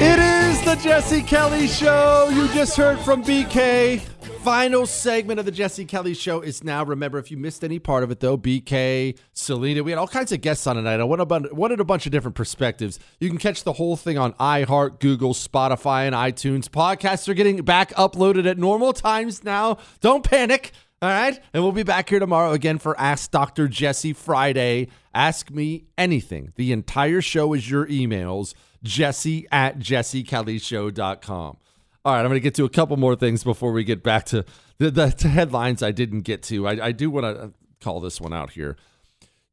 It 0.00 0.18
is 0.20 0.64
the 0.64 0.78
Jesse 0.80 1.22
Kelly 1.22 1.66
Show. 1.66 2.28
You 2.32 2.46
just 2.54 2.76
heard 2.76 3.00
from 3.00 3.24
BK. 3.24 4.11
Final 4.42 4.86
segment 4.86 5.38
of 5.38 5.46
the 5.46 5.52
Jesse 5.52 5.84
Kelly 5.84 6.14
Show 6.14 6.40
is 6.40 6.64
now. 6.64 6.84
Remember, 6.84 7.16
if 7.18 7.30
you 7.30 7.36
missed 7.36 7.62
any 7.62 7.78
part 7.78 8.02
of 8.02 8.10
it, 8.10 8.18
though, 8.18 8.36
BK, 8.36 9.16
Selena, 9.32 9.84
we 9.84 9.92
had 9.92 9.98
all 9.98 10.08
kinds 10.08 10.32
of 10.32 10.40
guests 10.40 10.66
on 10.66 10.74
tonight. 10.74 10.98
I 10.98 11.04
wanted 11.04 11.78
a, 11.78 11.84
bunch 11.84 12.06
of 12.06 12.12
different 12.12 12.34
perspectives. 12.34 12.98
You 13.20 13.28
can 13.28 13.38
catch 13.38 13.62
the 13.62 13.74
whole 13.74 13.96
thing 13.96 14.18
on 14.18 14.32
iHeart, 14.32 14.98
Google, 14.98 15.32
Spotify, 15.32 16.08
and 16.08 16.16
iTunes. 16.16 16.68
Podcasts 16.68 17.28
are 17.28 17.34
getting 17.34 17.62
back 17.62 17.92
uploaded 17.92 18.50
at 18.50 18.58
normal 18.58 18.92
times 18.92 19.44
now. 19.44 19.78
Don't 20.00 20.24
panic. 20.24 20.72
All 21.00 21.08
right. 21.08 21.38
And 21.54 21.62
we'll 21.62 21.70
be 21.70 21.84
back 21.84 22.08
here 22.08 22.18
tomorrow 22.18 22.50
again 22.50 22.78
for 22.78 22.98
Ask 22.98 23.30
Dr. 23.30 23.68
Jesse 23.68 24.12
Friday. 24.12 24.88
Ask 25.14 25.52
me 25.52 25.84
anything. 25.96 26.52
The 26.56 26.72
entire 26.72 27.20
show 27.20 27.52
is 27.52 27.70
your 27.70 27.86
emails. 27.86 28.54
Jesse 28.82 29.46
at 29.52 29.78
jessekellyshow.com. 29.78 31.58
All 32.04 32.12
right, 32.12 32.20
I'm 32.20 32.26
going 32.26 32.34
to 32.34 32.40
get 32.40 32.56
to 32.56 32.64
a 32.64 32.68
couple 32.68 32.96
more 32.96 33.14
things 33.14 33.44
before 33.44 33.70
we 33.70 33.84
get 33.84 34.02
back 34.02 34.26
to 34.26 34.44
the, 34.78 34.90
the, 34.90 35.10
to 35.10 35.28
headlines 35.28 35.84
I 35.84 35.92
didn't 35.92 36.22
get 36.22 36.42
to. 36.44 36.66
I, 36.66 36.86
I 36.86 36.92
do 36.92 37.10
want 37.10 37.24
to 37.26 37.52
call 37.80 38.00
this 38.00 38.20
one 38.20 38.32
out 38.32 38.52
here. 38.52 38.76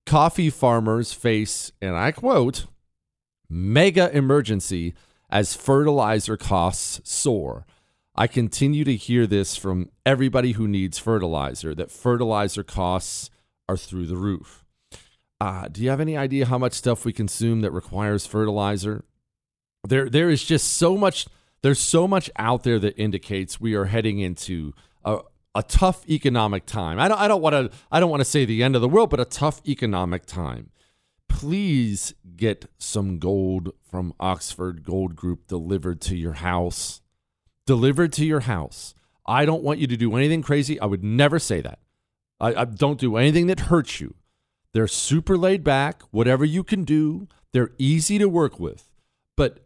Coffee 0.07 0.49
farmers 0.49 1.13
face, 1.13 1.71
and 1.79 1.95
I 1.95 2.11
quote, 2.11 2.65
mega 3.47 4.09
emergency 4.15 4.95
as 5.29 5.53
fertilizer 5.53 6.37
costs 6.37 7.01
soar. 7.03 7.67
I 8.15 8.25
continue 8.25 8.83
to 8.83 8.95
hear 8.95 9.27
this 9.27 9.55
from 9.55 9.91
everybody 10.03 10.53
who 10.53 10.67
needs 10.67 10.97
fertilizer 10.97 11.75
that 11.75 11.91
fertilizer 11.91 12.63
costs 12.63 13.29
are 13.67 13.77
through 13.77 14.07
the 14.07 14.17
roof. 14.17 14.65
Uh, 15.39 15.67
do 15.67 15.83
you 15.83 15.89
have 15.91 16.01
any 16.01 16.17
idea 16.17 16.47
how 16.47 16.57
much 16.57 16.73
stuff 16.73 17.05
we 17.05 17.13
consume 17.13 17.61
that 17.61 17.71
requires 17.71 18.25
fertilizer? 18.25 19.05
There, 19.87 20.09
there 20.09 20.31
is 20.31 20.43
just 20.43 20.73
so 20.73 20.97
much. 20.97 21.27
There's 21.61 21.79
so 21.79 22.07
much 22.07 22.29
out 22.37 22.63
there 22.63 22.79
that 22.79 22.97
indicates 22.97 23.59
we 23.59 23.75
are 23.75 23.85
heading 23.85 24.19
into 24.19 24.73
a, 25.03 25.19
a 25.53 25.63
tough 25.63 26.07
economic 26.09 26.65
time. 26.65 26.99
I 26.99 27.07
don't, 27.07 27.19
I 27.19 27.27
don't 27.27 27.41
want 27.41 27.53
to, 27.53 27.77
I 27.91 27.99
don't 27.99 28.09
want 28.09 28.21
to 28.21 28.25
say 28.25 28.45
the 28.45 28.63
end 28.63 28.75
of 28.75 28.81
the 28.81 28.89
world, 28.89 29.09
but 29.09 29.19
a 29.19 29.25
tough 29.25 29.61
economic 29.67 30.25
time. 30.25 30.71
Please 31.27 32.13
get 32.35 32.65
some 32.77 33.19
gold 33.19 33.73
from 33.89 34.13
Oxford 34.19 34.83
Gold 34.83 35.15
Group 35.15 35.47
delivered 35.47 36.01
to 36.01 36.15
your 36.15 36.33
house. 36.33 37.01
Delivered 37.65 38.13
to 38.13 38.25
your 38.25 38.41
house. 38.41 38.95
I 39.25 39.45
don't 39.45 39.63
want 39.63 39.79
you 39.79 39.87
to 39.87 39.97
do 39.97 40.15
anything 40.15 40.41
crazy. 40.41 40.79
I 40.79 40.85
would 40.85 41.03
never 41.03 41.39
say 41.39 41.61
that. 41.61 41.79
I, 42.39 42.55
I 42.55 42.65
don't 42.65 42.99
do 42.99 43.17
anything 43.17 43.47
that 43.47 43.61
hurts 43.61 43.99
you. 44.01 44.15
They're 44.73 44.87
super 44.87 45.37
laid 45.37 45.63
back. 45.63 46.01
Whatever 46.11 46.45
you 46.45 46.63
can 46.63 46.83
do, 46.83 47.27
they're 47.53 47.71
easy 47.77 48.17
to 48.17 48.29
work 48.29 48.59
with. 48.59 48.89
But 49.35 49.65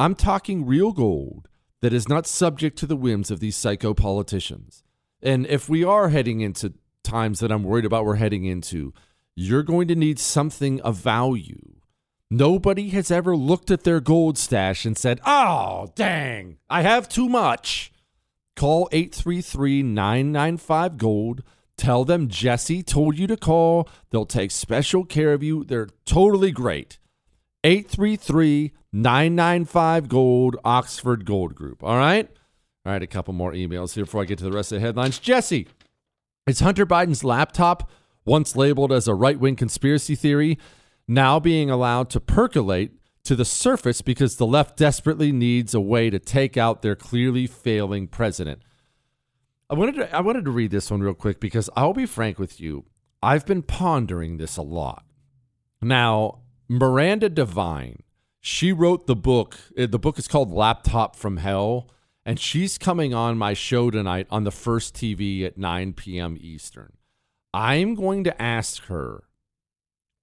I'm 0.00 0.14
talking 0.14 0.64
real 0.64 0.92
gold 0.92 1.46
that 1.82 1.92
is 1.92 2.08
not 2.08 2.26
subject 2.26 2.78
to 2.78 2.86
the 2.86 2.96
whims 2.96 3.30
of 3.30 3.38
these 3.38 3.54
psycho 3.54 3.92
politicians. 3.92 4.82
And 5.20 5.46
if 5.46 5.68
we 5.68 5.84
are 5.84 6.08
heading 6.08 6.40
into 6.40 6.72
times 7.04 7.40
that 7.40 7.52
I'm 7.52 7.64
worried 7.64 7.84
about 7.84 8.06
we're 8.06 8.14
heading 8.14 8.46
into, 8.46 8.94
you're 9.36 9.62
going 9.62 9.88
to 9.88 9.94
need 9.94 10.18
something 10.18 10.80
of 10.80 10.96
value. 10.96 11.74
Nobody 12.30 12.88
has 12.88 13.10
ever 13.10 13.36
looked 13.36 13.70
at 13.70 13.84
their 13.84 14.00
gold 14.00 14.38
stash 14.38 14.86
and 14.86 14.96
said, 14.96 15.20
oh, 15.26 15.88
dang, 15.94 16.56
I 16.70 16.80
have 16.80 17.06
too 17.06 17.28
much. 17.28 17.92
Call 18.56 18.88
833 18.92 19.82
995 19.82 20.96
Gold. 20.96 21.42
Tell 21.76 22.06
them 22.06 22.28
Jesse 22.28 22.82
told 22.82 23.18
you 23.18 23.26
to 23.26 23.36
call. 23.36 23.86
They'll 24.08 24.24
take 24.24 24.50
special 24.50 25.04
care 25.04 25.34
of 25.34 25.42
you. 25.42 25.62
They're 25.62 25.88
totally 26.06 26.52
great. 26.52 26.98
833 27.64 28.72
995 28.92 30.08
Gold, 30.08 30.56
Oxford 30.64 31.24
Gold 31.24 31.54
Group. 31.54 31.82
All 31.82 31.96
right? 31.96 32.28
All 32.84 32.92
right, 32.92 33.02
a 33.02 33.06
couple 33.06 33.34
more 33.34 33.52
emails 33.52 33.94
here 33.94 34.04
before 34.04 34.22
I 34.22 34.24
get 34.24 34.38
to 34.38 34.44
the 34.44 34.52
rest 34.52 34.72
of 34.72 34.80
the 34.80 34.86
headlines. 34.86 35.18
Jesse, 35.18 35.68
is 36.46 36.60
Hunter 36.60 36.86
Biden's 36.86 37.22
laptop, 37.22 37.90
once 38.24 38.56
labeled 38.56 38.92
as 38.92 39.06
a 39.06 39.14
right 39.14 39.38
wing 39.38 39.56
conspiracy 39.56 40.14
theory, 40.14 40.58
now 41.06 41.38
being 41.38 41.70
allowed 41.70 42.10
to 42.10 42.20
percolate 42.20 42.92
to 43.24 43.36
the 43.36 43.44
surface 43.44 44.02
because 44.02 44.36
the 44.36 44.46
left 44.46 44.76
desperately 44.76 45.32
needs 45.32 45.74
a 45.74 45.80
way 45.80 46.10
to 46.10 46.18
take 46.18 46.56
out 46.56 46.82
their 46.82 46.96
clearly 46.96 47.46
failing 47.46 48.08
president? 48.08 48.62
I 49.68 49.74
wanted 49.74 49.96
to, 49.96 50.16
I 50.16 50.20
wanted 50.20 50.44
to 50.46 50.50
read 50.50 50.70
this 50.70 50.90
one 50.90 51.00
real 51.00 51.14
quick 51.14 51.38
because 51.38 51.70
I'll 51.76 51.92
be 51.92 52.06
frank 52.06 52.38
with 52.38 52.60
you. 52.60 52.86
I've 53.22 53.46
been 53.46 53.62
pondering 53.62 54.38
this 54.38 54.56
a 54.56 54.62
lot. 54.62 55.04
Now, 55.82 56.40
Miranda 56.68 57.28
Devine, 57.28 58.02
she 58.40 58.72
wrote 58.72 59.06
the 59.06 59.16
book. 59.16 59.58
uh, 59.78 59.86
The 59.86 59.98
book 59.98 60.18
is 60.18 60.28
called 60.28 60.50
Laptop 60.52 61.16
from 61.16 61.36
Hell, 61.38 61.90
and 62.24 62.38
she's 62.38 62.78
coming 62.78 63.14
on 63.14 63.38
my 63.38 63.54
show 63.54 63.90
tonight 63.90 64.26
on 64.30 64.44
the 64.44 64.50
first 64.50 64.94
TV 64.94 65.44
at 65.44 65.58
9 65.58 65.92
p.m. 65.94 66.36
Eastern. 66.40 66.94
I'm 67.52 67.94
going 67.94 68.24
to 68.24 68.42
ask 68.42 68.84
her, 68.84 69.24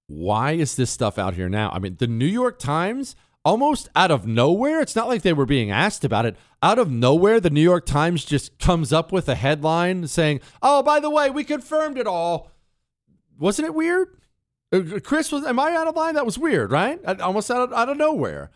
why 0.06 0.52
is 0.52 0.76
this 0.76 0.90
stuff 0.90 1.18
out 1.18 1.34
here 1.34 1.48
now? 1.48 1.70
I 1.70 1.78
mean, 1.78 1.96
the 1.98 2.06
New 2.06 2.26
York 2.26 2.58
Times, 2.58 3.14
almost 3.44 3.88
out 3.94 4.10
of 4.10 4.26
nowhere, 4.26 4.80
it's 4.80 4.96
not 4.96 5.08
like 5.08 5.22
they 5.22 5.34
were 5.34 5.44
being 5.46 5.70
asked 5.70 6.04
about 6.04 6.24
it. 6.24 6.36
Out 6.62 6.78
of 6.78 6.90
nowhere, 6.90 7.40
the 7.40 7.50
New 7.50 7.60
York 7.62 7.84
Times 7.84 8.24
just 8.24 8.58
comes 8.58 8.92
up 8.92 9.12
with 9.12 9.28
a 9.28 9.34
headline 9.34 10.06
saying, 10.08 10.40
oh, 10.62 10.82
by 10.82 10.98
the 10.98 11.10
way, 11.10 11.28
we 11.30 11.44
confirmed 11.44 11.98
it 11.98 12.06
all. 12.06 12.50
Wasn't 13.38 13.66
it 13.66 13.74
weird? 13.74 14.17
Uh, 14.72 14.98
Chris, 15.02 15.32
was 15.32 15.44
am 15.44 15.58
I 15.58 15.74
out 15.74 15.86
of 15.88 15.96
line? 15.96 16.14
That 16.14 16.26
was 16.26 16.38
weird, 16.38 16.70
right? 16.70 17.00
Uh, 17.04 17.16
Almost 17.20 17.50
out 17.50 17.62
of, 17.62 17.72
out 17.72 17.88
of 17.88 17.96
nowhere. 17.96 18.50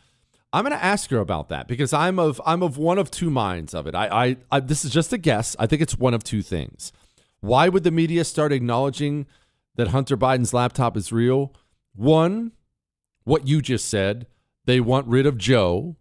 I'm 0.52 0.64
going 0.64 0.76
to 0.76 0.84
ask 0.84 1.08
her 1.10 1.18
about 1.18 1.48
that 1.48 1.66
because 1.66 1.94
I'm 1.94 2.18
of 2.18 2.40
I'm 2.44 2.62
of 2.62 2.76
one 2.76 2.98
of 2.98 3.10
two 3.10 3.30
minds 3.30 3.72
of 3.72 3.86
it. 3.86 3.94
I, 3.94 4.26
I, 4.26 4.36
I 4.50 4.60
this 4.60 4.84
is 4.84 4.90
just 4.90 5.12
a 5.12 5.18
guess. 5.18 5.56
I 5.58 5.66
think 5.66 5.80
it's 5.80 5.96
one 5.96 6.12
of 6.12 6.22
two 6.22 6.42
things. 6.42 6.92
Why 7.40 7.68
would 7.68 7.84
the 7.84 7.90
media 7.90 8.24
start 8.24 8.52
acknowledging 8.52 9.26
that 9.76 9.88
Hunter 9.88 10.16
Biden's 10.16 10.52
laptop 10.52 10.96
is 10.96 11.10
real? 11.12 11.54
One, 11.94 12.52
what 13.24 13.48
you 13.48 13.62
just 13.62 13.88
said. 13.88 14.26
They 14.64 14.78
want 14.78 15.08
rid 15.08 15.26
of 15.26 15.38
Joe. 15.38 15.96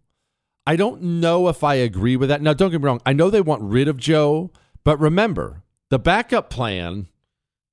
I 0.68 0.76
don't 0.76 1.02
know 1.02 1.48
if 1.48 1.64
I 1.64 1.76
agree 1.76 2.16
with 2.16 2.30
that. 2.30 2.42
Now, 2.42 2.54
don't 2.54 2.70
get 2.70 2.80
me 2.80 2.86
wrong. 2.86 3.02
I 3.06 3.14
know 3.14 3.32
they 3.32 3.42
want 3.42 3.64
rid 3.64 3.88
of 3.88 3.98
Joe, 3.98 4.52
but 4.84 5.00
remember 5.00 5.64
the 5.90 5.98
backup 5.98 6.50
plan. 6.50 7.08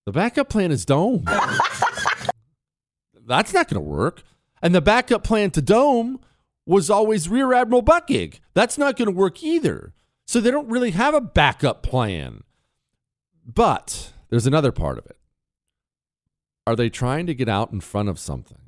The 0.06 0.12
backup 0.12 0.48
plan 0.48 0.70
is 0.70 0.86
Dome. 0.86 1.24
That's 3.28 3.52
not 3.52 3.68
going 3.68 3.82
to 3.82 3.88
work. 3.88 4.22
And 4.60 4.74
the 4.74 4.80
backup 4.80 5.22
plan 5.22 5.50
to 5.52 5.62
Dome 5.62 6.20
was 6.66 6.90
always 6.90 7.28
Rear 7.28 7.52
Admiral 7.52 7.82
Buttigieg. 7.82 8.40
That's 8.54 8.76
not 8.76 8.96
going 8.96 9.06
to 9.06 9.14
work 9.14 9.42
either. 9.42 9.92
So 10.26 10.40
they 10.40 10.50
don't 10.50 10.68
really 10.68 10.90
have 10.90 11.14
a 11.14 11.20
backup 11.20 11.82
plan. 11.82 12.42
But 13.46 14.12
there's 14.28 14.46
another 14.46 14.72
part 14.72 14.98
of 14.98 15.06
it. 15.06 15.16
Are 16.66 16.76
they 16.76 16.90
trying 16.90 17.26
to 17.26 17.34
get 17.34 17.48
out 17.48 17.72
in 17.72 17.80
front 17.80 18.10
of 18.10 18.18
something? 18.18 18.58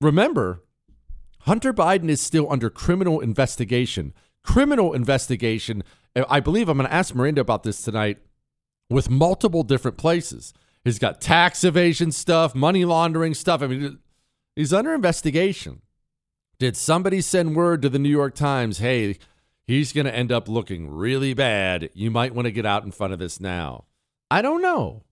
Remember, 0.00 0.62
Hunter 1.40 1.74
Biden 1.74 2.08
is 2.08 2.22
still 2.22 2.50
under 2.50 2.70
criminal 2.70 3.20
investigation. 3.20 4.14
Criminal 4.42 4.94
investigation. 4.94 5.82
I 6.16 6.40
believe 6.40 6.68
I'm 6.68 6.78
going 6.78 6.88
to 6.88 6.94
ask 6.94 7.14
Miranda 7.14 7.42
about 7.42 7.64
this 7.64 7.82
tonight 7.82 8.18
with 8.88 9.10
multiple 9.10 9.62
different 9.62 9.98
places. 9.98 10.54
He's 10.84 10.98
got 10.98 11.20
tax 11.20 11.64
evasion 11.64 12.12
stuff, 12.12 12.54
money 12.54 12.84
laundering 12.84 13.32
stuff. 13.32 13.62
I 13.62 13.66
mean, 13.68 13.98
he's 14.54 14.72
under 14.72 14.92
investigation. 14.92 15.80
Did 16.58 16.76
somebody 16.76 17.20
send 17.22 17.56
word 17.56 17.80
to 17.82 17.88
the 17.88 17.98
New 17.98 18.10
York 18.10 18.34
Times, 18.34 18.78
hey, 18.78 19.16
he's 19.66 19.92
going 19.94 20.04
to 20.04 20.14
end 20.14 20.30
up 20.30 20.46
looking 20.48 20.90
really 20.90 21.32
bad. 21.32 21.88
You 21.94 22.10
might 22.10 22.34
want 22.34 22.46
to 22.46 22.52
get 22.52 22.66
out 22.66 22.84
in 22.84 22.92
front 22.92 23.14
of 23.14 23.18
this 23.18 23.40
now. 23.40 23.84
I 24.30 24.42
don't 24.42 24.60
know, 24.60 25.04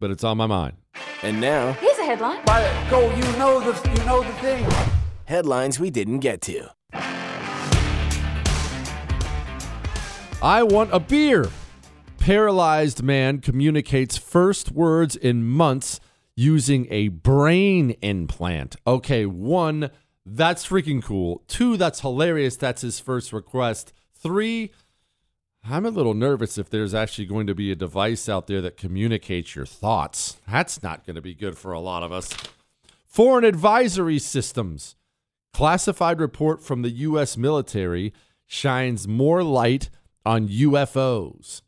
but 0.00 0.10
it's 0.10 0.22
on 0.22 0.36
my 0.36 0.46
mind. 0.46 0.76
And 1.22 1.40
now, 1.40 1.72
Here's 1.74 1.98
a 1.98 2.04
headline. 2.04 2.44
Go, 2.90 3.00
you 3.14 3.22
know 3.38 3.60
the 3.60 3.90
you 3.90 4.04
know 4.04 4.22
the 4.22 4.32
thing. 4.34 4.66
headlines 5.24 5.80
we 5.80 5.90
didn't 5.90 6.20
get 6.20 6.40
to. 6.42 6.68
I 10.42 10.62
want 10.62 10.90
a 10.92 11.00
beer. 11.00 11.48
Paralyzed 12.20 13.02
man 13.02 13.38
communicates 13.38 14.18
first 14.18 14.70
words 14.70 15.16
in 15.16 15.42
months 15.42 16.00
using 16.36 16.86
a 16.90 17.08
brain 17.08 17.92
implant. 18.02 18.76
Okay, 18.86 19.24
one, 19.24 19.90
that's 20.26 20.66
freaking 20.66 21.02
cool. 21.02 21.42
Two, 21.48 21.78
that's 21.78 22.00
hilarious. 22.00 22.56
That's 22.56 22.82
his 22.82 23.00
first 23.00 23.32
request. 23.32 23.94
Three, 24.12 24.70
I'm 25.64 25.86
a 25.86 25.90
little 25.90 26.12
nervous 26.12 26.58
if 26.58 26.68
there's 26.68 26.92
actually 26.92 27.24
going 27.24 27.46
to 27.46 27.54
be 27.54 27.72
a 27.72 27.74
device 27.74 28.28
out 28.28 28.46
there 28.48 28.60
that 28.60 28.76
communicates 28.76 29.56
your 29.56 29.66
thoughts. 29.66 30.36
That's 30.46 30.82
not 30.82 31.06
going 31.06 31.16
to 31.16 31.22
be 31.22 31.34
good 31.34 31.56
for 31.56 31.72
a 31.72 31.80
lot 31.80 32.02
of 32.02 32.12
us. 32.12 32.28
Foreign 33.06 33.44
advisory 33.44 34.18
systems. 34.18 34.94
Classified 35.54 36.20
report 36.20 36.62
from 36.62 36.82
the 36.82 36.90
U.S. 36.90 37.38
military 37.38 38.12
shines 38.46 39.08
more 39.08 39.42
light 39.42 39.88
on 40.26 40.48
UFOs. 40.48 41.62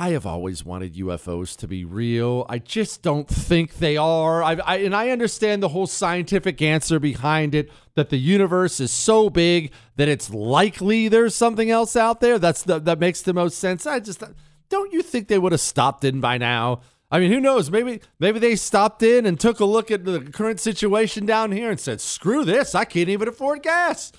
I 0.00 0.10
have 0.10 0.26
always 0.26 0.64
wanted 0.64 0.94
UFOs 0.94 1.56
to 1.56 1.66
be 1.66 1.84
real. 1.84 2.46
I 2.48 2.60
just 2.60 3.02
don't 3.02 3.26
think 3.26 3.78
they 3.78 3.96
are. 3.96 4.44
I, 4.44 4.52
I, 4.54 4.76
and 4.76 4.94
I 4.94 5.10
understand 5.10 5.60
the 5.60 5.70
whole 5.70 5.88
scientific 5.88 6.62
answer 6.62 7.00
behind 7.00 7.52
it 7.52 7.68
that 7.96 8.08
the 8.08 8.16
universe 8.16 8.78
is 8.78 8.92
so 8.92 9.28
big 9.28 9.72
that 9.96 10.06
it's 10.06 10.30
likely 10.30 11.08
there's 11.08 11.34
something 11.34 11.68
else 11.68 11.96
out 11.96 12.20
there. 12.20 12.38
That's 12.38 12.62
the, 12.62 12.78
that 12.78 13.00
makes 13.00 13.22
the 13.22 13.34
most 13.34 13.58
sense. 13.58 13.88
I 13.88 13.98
just 13.98 14.22
don't 14.68 14.92
you 14.92 15.02
think 15.02 15.26
they 15.26 15.38
would 15.38 15.50
have 15.50 15.60
stopped 15.60 16.04
in 16.04 16.20
by 16.20 16.38
now? 16.38 16.82
I 17.10 17.18
mean, 17.18 17.32
who 17.32 17.40
knows? 17.40 17.68
Maybe 17.68 18.00
maybe 18.20 18.38
they 18.38 18.54
stopped 18.54 19.02
in 19.02 19.26
and 19.26 19.40
took 19.40 19.58
a 19.58 19.64
look 19.64 19.90
at 19.90 20.04
the 20.04 20.20
current 20.20 20.60
situation 20.60 21.26
down 21.26 21.50
here 21.50 21.70
and 21.70 21.80
said, 21.80 22.00
"Screw 22.00 22.44
this! 22.44 22.74
I 22.74 22.84
can't 22.84 23.08
even 23.08 23.28
afford 23.28 23.62
gas." 23.62 24.12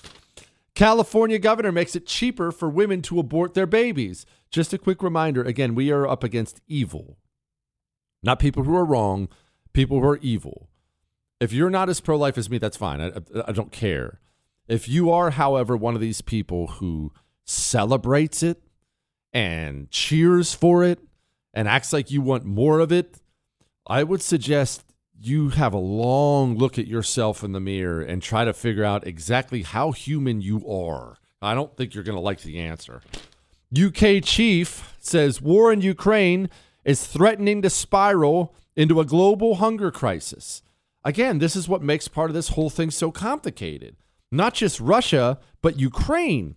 California 0.74 1.38
governor 1.38 1.72
makes 1.72 1.94
it 1.94 2.06
cheaper 2.06 2.50
for 2.50 2.68
women 2.68 3.00
to 3.02 3.18
abort 3.18 3.54
their 3.54 3.66
babies. 3.66 4.26
Just 4.50 4.72
a 4.72 4.78
quick 4.78 5.02
reminder 5.02 5.42
again, 5.42 5.74
we 5.74 5.90
are 5.90 6.06
up 6.06 6.24
against 6.24 6.60
evil. 6.66 7.18
Not 8.22 8.38
people 8.38 8.64
who 8.64 8.76
are 8.76 8.84
wrong, 8.84 9.28
people 9.72 10.00
who 10.00 10.06
are 10.06 10.18
evil. 10.18 10.68
If 11.40 11.52
you're 11.52 11.70
not 11.70 11.88
as 11.88 12.00
pro 12.00 12.16
life 12.16 12.36
as 12.36 12.50
me, 12.50 12.58
that's 12.58 12.76
fine. 12.76 13.00
I, 13.00 13.12
I, 13.46 13.52
don't 13.52 13.72
care. 13.72 14.20
If 14.68 14.88
you 14.88 15.10
are, 15.10 15.30
however, 15.30 15.76
one 15.76 15.94
of 15.94 16.00
these 16.00 16.20
people 16.20 16.66
who 16.66 17.12
celebrates 17.46 18.42
it 18.42 18.62
and 19.32 19.90
cheers 19.90 20.52
for 20.52 20.84
it 20.84 20.98
and 21.54 21.66
acts 21.66 21.92
like 21.92 22.10
you 22.10 22.20
want 22.20 22.44
more 22.44 22.80
of 22.80 22.92
it, 22.92 23.18
I 23.86 24.02
would 24.02 24.20
suggest 24.20 24.84
you 25.18 25.50
have 25.50 25.72
a 25.72 25.78
long 25.78 26.56
look 26.56 26.78
at 26.78 26.86
yourself 26.86 27.42
in 27.42 27.52
the 27.52 27.60
mirror 27.60 28.00
and 28.02 28.22
try 28.22 28.44
to 28.44 28.52
figure 28.52 28.84
out 28.84 29.06
exactly 29.06 29.62
how 29.62 29.92
human 29.92 30.40
you 30.40 30.68
are. 30.68 31.16
I 31.40 31.54
don't 31.54 31.74
think 31.76 31.94
you're 31.94 32.04
going 32.04 32.16
to 32.16 32.22
like 32.22 32.42
the 32.42 32.58
answer. 32.58 33.00
UK 33.76 34.22
chief 34.22 34.96
says 34.98 35.40
war 35.40 35.72
in 35.72 35.80
Ukraine 35.80 36.48
is 36.84 37.06
threatening 37.06 37.62
to 37.62 37.70
spiral 37.70 38.54
into 38.76 39.00
a 39.00 39.04
global 39.04 39.56
hunger 39.56 39.90
crisis. 39.90 40.62
Again, 41.04 41.38
this 41.38 41.56
is 41.56 41.68
what 41.68 41.82
makes 41.82 42.08
part 42.08 42.30
of 42.30 42.34
this 42.34 42.50
whole 42.50 42.70
thing 42.70 42.90
so 42.90 43.10
complicated. 43.10 43.96
Not 44.32 44.54
just 44.54 44.80
Russia, 44.80 45.38
but 45.62 45.78
Ukraine. 45.78 46.56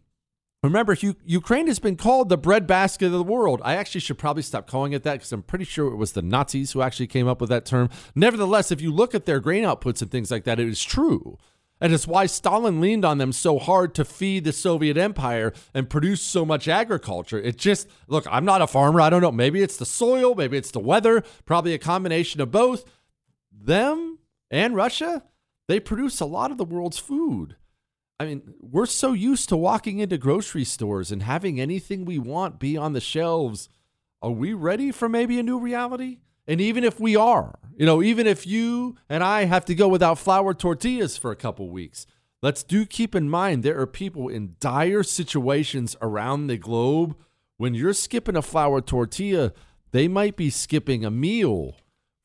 Remember, 0.64 0.96
U- 1.00 1.16
Ukraine 1.26 1.68
has 1.68 1.80
been 1.80 1.98
called 1.98 2.30
the 2.30 2.38
breadbasket 2.38 3.08
of 3.08 3.12
the 3.12 3.24
world. 3.24 3.62
I 3.66 3.76
actually 3.76 4.02
should 4.02 4.18
probably 4.18 4.44
stop 4.44 4.66
calling 4.66 4.94
it 4.94 5.04
that 5.04 5.14
because 5.14 5.32
I'm 5.34 5.44
pretty 5.44 5.66
sure 5.66 5.88
it 5.88 5.98
was 5.98 6.14
the 6.14 6.22
Nazis 6.22 6.72
who 6.72 6.82
actually 6.82 7.08
came 7.08 7.28
up 7.28 7.42
with 7.42 7.50
that 7.50 7.66
term. 7.66 7.90
Nevertheless, 8.16 8.72
if 8.72 8.80
you 8.80 8.92
look 8.92 9.14
at 9.14 9.26
their 9.26 9.42
grain 9.42 9.66
outputs 9.66 10.02
and 10.02 10.10
things 10.10 10.32
like 10.32 10.46
that, 10.46 10.60
it 10.60 10.68
is 10.70 10.82
true. 10.82 11.38
And 11.84 11.92
it's 11.94 12.08
why 12.08 12.28
Stalin 12.28 12.80
leaned 12.80 13.04
on 13.04 13.18
them 13.18 13.34
so 13.34 13.60
hard 13.60 13.94
to 13.96 14.06
feed 14.06 14.46
the 14.46 14.54
Soviet 14.54 14.96
Empire 14.96 15.52
and 15.74 15.90
produce 15.90 16.22
so 16.22 16.46
much 16.46 16.70
agriculture. 16.70 17.38
It 17.38 17.58
just, 17.58 17.90
look, 18.08 18.26
I'm 18.32 18.46
not 18.46 18.62
a 18.62 18.68
farmer. 18.68 19.02
I 19.02 19.10
don't 19.10 19.22
know. 19.22 19.34
Maybe 19.34 19.62
it's 19.62 19.76
the 19.76 19.86
soil, 19.86 20.34
maybe 20.34 20.56
it's 20.56 20.72
the 20.72 20.80
weather, 20.80 21.26
probably 21.46 21.74
a 21.74 21.78
combination 21.78 22.40
of 22.40 22.52
both. 22.52 22.86
Them 23.52 24.20
and 24.50 24.78
Russia, 24.78 25.24
they 25.68 25.82
produce 25.82 26.22
a 26.22 26.26
lot 26.26 26.52
of 26.52 26.58
the 26.58 26.64
world's 26.64 27.00
food. 27.00 27.58
I 28.18 28.28
mean, 28.28 28.54
we're 28.62 28.86
so 28.86 29.12
used 29.12 29.50
to 29.50 29.58
walking 29.58 30.00
into 30.00 30.18
grocery 30.18 30.64
stores 30.64 31.12
and 31.12 31.24
having 31.24 31.60
anything 31.60 32.06
we 32.06 32.18
want 32.18 32.60
be 32.60 32.78
on 32.78 32.94
the 32.94 33.02
shelves. 33.02 33.68
Are 34.22 34.32
we 34.32 34.54
ready 34.54 34.94
for 34.94 35.10
maybe 35.10 35.38
a 35.38 35.44
new 35.44 35.60
reality? 35.60 36.20
And 36.48 36.60
even 36.60 36.84
if 36.84 37.00
we 37.00 37.16
are, 37.16 37.58
you 37.76 37.86
know, 37.86 38.02
even 38.02 38.28
if 38.28 38.46
you 38.46 38.96
and 39.10 39.24
I 39.24 39.46
have 39.46 39.66
to 39.66 39.76
go 39.76 39.88
without 39.88 40.20
flour 40.20 40.54
tortillas 40.54 41.18
for 41.18 41.32
a 41.32 41.36
couple 41.36 41.70
weeks, 41.70 42.06
let's 42.42 42.64
do 42.64 42.86
keep 42.86 43.16
in 43.16 43.30
mind 43.30 43.64
there 43.64 43.80
are 43.80 43.88
people 43.88 44.28
in 44.28 44.56
dire 44.60 45.04
situations 45.04 45.96
around 46.02 46.48
the 46.48 46.58
globe. 46.58 47.16
When 47.58 47.74
you're 47.74 47.94
skipping 47.94 48.36
a 48.36 48.42
flour 48.42 48.82
tortilla, 48.82 49.54
they 49.92 50.08
might 50.08 50.36
be 50.36 50.50
skipping 50.50 51.06
a 51.06 51.12
meal 51.12 51.76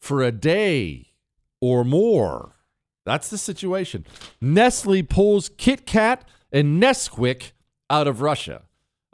for 0.00 0.22
a 0.22 0.32
day 0.32 1.12
or 1.60 1.84
more. 1.84 2.56
That's 3.04 3.28
the 3.30 3.38
situation. 3.38 4.04
Nestle 4.40 5.02
pulls 5.02 5.48
Kit 5.56 5.86
Kat 5.86 6.28
and 6.52 6.82
Nesquik 6.82 7.52
out 7.88 8.06
of 8.06 8.20
Russia. 8.20 8.62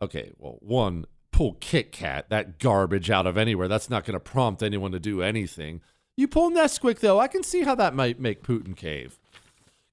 Okay, 0.03 0.33
well, 0.37 0.59
one, 0.61 1.07
pull 1.35 1.55
Kit 1.55 1.91
Kat, 1.91 2.31
that 2.31 2.61
garbage 2.61 3.11
out 3.11 3.27
of 3.27 3.37
anywhere. 3.37 3.67
That's 3.67 3.91
not 3.91 4.05
going 4.05 4.15
to 4.15 4.21
prompt 4.21 4.63
anyone 4.63 4.93
to 4.93 5.01
do 5.01 5.21
anything. 5.21 5.81
You 6.17 6.29
pull 6.29 6.49
Nesquik, 6.49 7.01
though, 7.01 7.19
I 7.19 7.27
can 7.27 7.43
see 7.43 7.63
how 7.63 7.75
that 7.75 7.93
might 7.93 8.21
make 8.21 8.45
Putin 8.45 8.77
cave. 8.77 9.19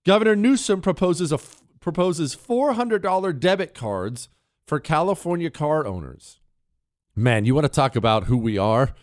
Governor 0.05 0.35
Newsom 0.35 0.81
proposes 0.81 1.31
a 1.31 1.39
proposes 1.79 2.35
$400 2.35 3.39
debit 3.39 3.73
cards 3.73 4.29
for 4.67 4.79
California 4.79 5.49
car 5.49 5.87
owners. 5.87 6.39
Man, 7.15 7.45
you 7.45 7.55
want 7.55 7.65
to 7.65 7.69
talk 7.69 7.95
about 7.95 8.25
who 8.25 8.37
we 8.37 8.59
are? 8.59 8.93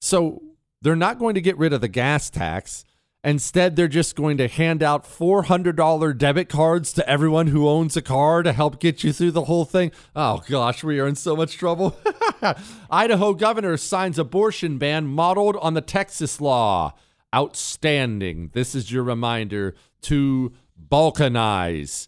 So, 0.00 0.42
they're 0.80 0.96
not 0.96 1.18
going 1.18 1.34
to 1.34 1.42
get 1.42 1.58
rid 1.58 1.74
of 1.74 1.82
the 1.82 1.88
gas 1.88 2.30
tax. 2.30 2.86
Instead, 3.24 3.74
they're 3.74 3.88
just 3.88 4.14
going 4.14 4.36
to 4.36 4.46
hand 4.46 4.80
out 4.82 5.04
$400 5.04 6.16
debit 6.16 6.48
cards 6.48 6.92
to 6.92 7.08
everyone 7.08 7.48
who 7.48 7.68
owns 7.68 7.96
a 7.96 8.02
car 8.02 8.44
to 8.44 8.52
help 8.52 8.78
get 8.78 9.02
you 9.02 9.12
through 9.12 9.32
the 9.32 9.44
whole 9.44 9.64
thing. 9.64 9.90
Oh 10.14 10.42
gosh, 10.48 10.84
we 10.84 11.00
are 11.00 11.08
in 11.08 11.16
so 11.16 11.34
much 11.34 11.56
trouble. 11.56 11.98
Idaho 12.90 13.34
governor 13.34 13.76
signs 13.76 14.18
abortion 14.18 14.78
ban 14.78 15.06
modeled 15.06 15.56
on 15.56 15.74
the 15.74 15.80
Texas 15.80 16.40
law. 16.40 16.94
Outstanding. 17.34 18.50
This 18.54 18.74
is 18.74 18.92
your 18.92 19.02
reminder 19.02 19.74
to 20.02 20.52
balkanize, 20.88 22.06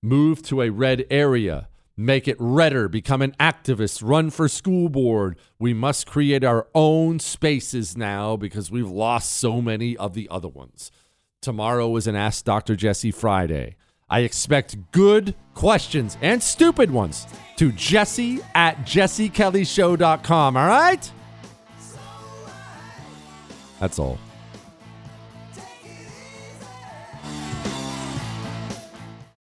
move 0.00 0.42
to 0.44 0.62
a 0.62 0.70
red 0.70 1.04
area 1.10 1.68
make 1.96 2.26
it 2.26 2.36
redder, 2.38 2.88
become 2.88 3.22
an 3.22 3.34
activist, 3.38 4.02
run 4.04 4.30
for 4.30 4.48
school 4.48 4.88
board. 4.88 5.38
We 5.58 5.74
must 5.74 6.06
create 6.06 6.44
our 6.44 6.66
own 6.74 7.18
spaces 7.18 7.96
now 7.96 8.36
because 8.36 8.70
we've 8.70 8.90
lost 8.90 9.32
so 9.32 9.60
many 9.60 9.96
of 9.96 10.14
the 10.14 10.28
other 10.30 10.48
ones. 10.48 10.90
Tomorrow 11.40 11.96
is 11.96 12.06
an 12.06 12.16
Ask 12.16 12.44
Dr. 12.44 12.76
Jesse 12.76 13.10
Friday. 13.10 13.76
I 14.08 14.20
expect 14.20 14.76
good 14.92 15.34
questions 15.54 16.18
and 16.20 16.42
stupid 16.42 16.90
ones 16.90 17.26
to 17.56 17.72
jesse 17.72 18.40
at 18.54 18.78
jessekellyshow.com. 18.84 20.56
All 20.56 20.66
right? 20.66 21.12
That's 23.80 23.98
all. 23.98 24.18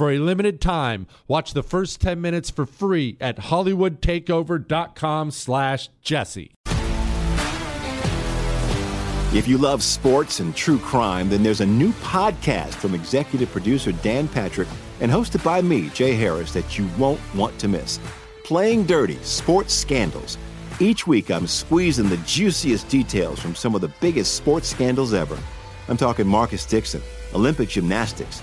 For 0.00 0.10
a 0.10 0.18
limited 0.18 0.62
time, 0.62 1.06
watch 1.28 1.52
the 1.52 1.62
first 1.62 2.00
10 2.00 2.22
minutes 2.22 2.48
for 2.48 2.64
free 2.64 3.18
at 3.20 3.36
hollywoodtakeover.com 3.36 5.30
slash 5.30 5.90
jesse. 6.00 6.52
If 9.34 9.46
you 9.46 9.58
love 9.58 9.82
sports 9.82 10.40
and 10.40 10.56
true 10.56 10.78
crime, 10.78 11.28
then 11.28 11.42
there's 11.42 11.60
a 11.60 11.66
new 11.66 11.92
podcast 11.92 12.72
from 12.76 12.94
executive 12.94 13.50
producer 13.50 13.92
Dan 13.92 14.26
Patrick 14.26 14.68
and 15.00 15.12
hosted 15.12 15.44
by 15.44 15.60
me, 15.60 15.90
Jay 15.90 16.14
Harris, 16.14 16.54
that 16.54 16.78
you 16.78 16.88
won't 16.96 17.20
want 17.34 17.58
to 17.58 17.68
miss. 17.68 18.00
Playing 18.42 18.86
Dirty 18.86 19.16
Sports 19.16 19.74
Scandals. 19.74 20.38
Each 20.80 21.06
week, 21.06 21.30
I'm 21.30 21.46
squeezing 21.46 22.08
the 22.08 22.16
juiciest 22.24 22.88
details 22.88 23.38
from 23.38 23.54
some 23.54 23.74
of 23.74 23.82
the 23.82 23.92
biggest 24.00 24.34
sports 24.34 24.66
scandals 24.66 25.12
ever. 25.12 25.38
I'm 25.88 25.98
talking 25.98 26.26
Marcus 26.26 26.64
Dixon, 26.64 27.02
Olympic 27.34 27.68
gymnastics, 27.68 28.42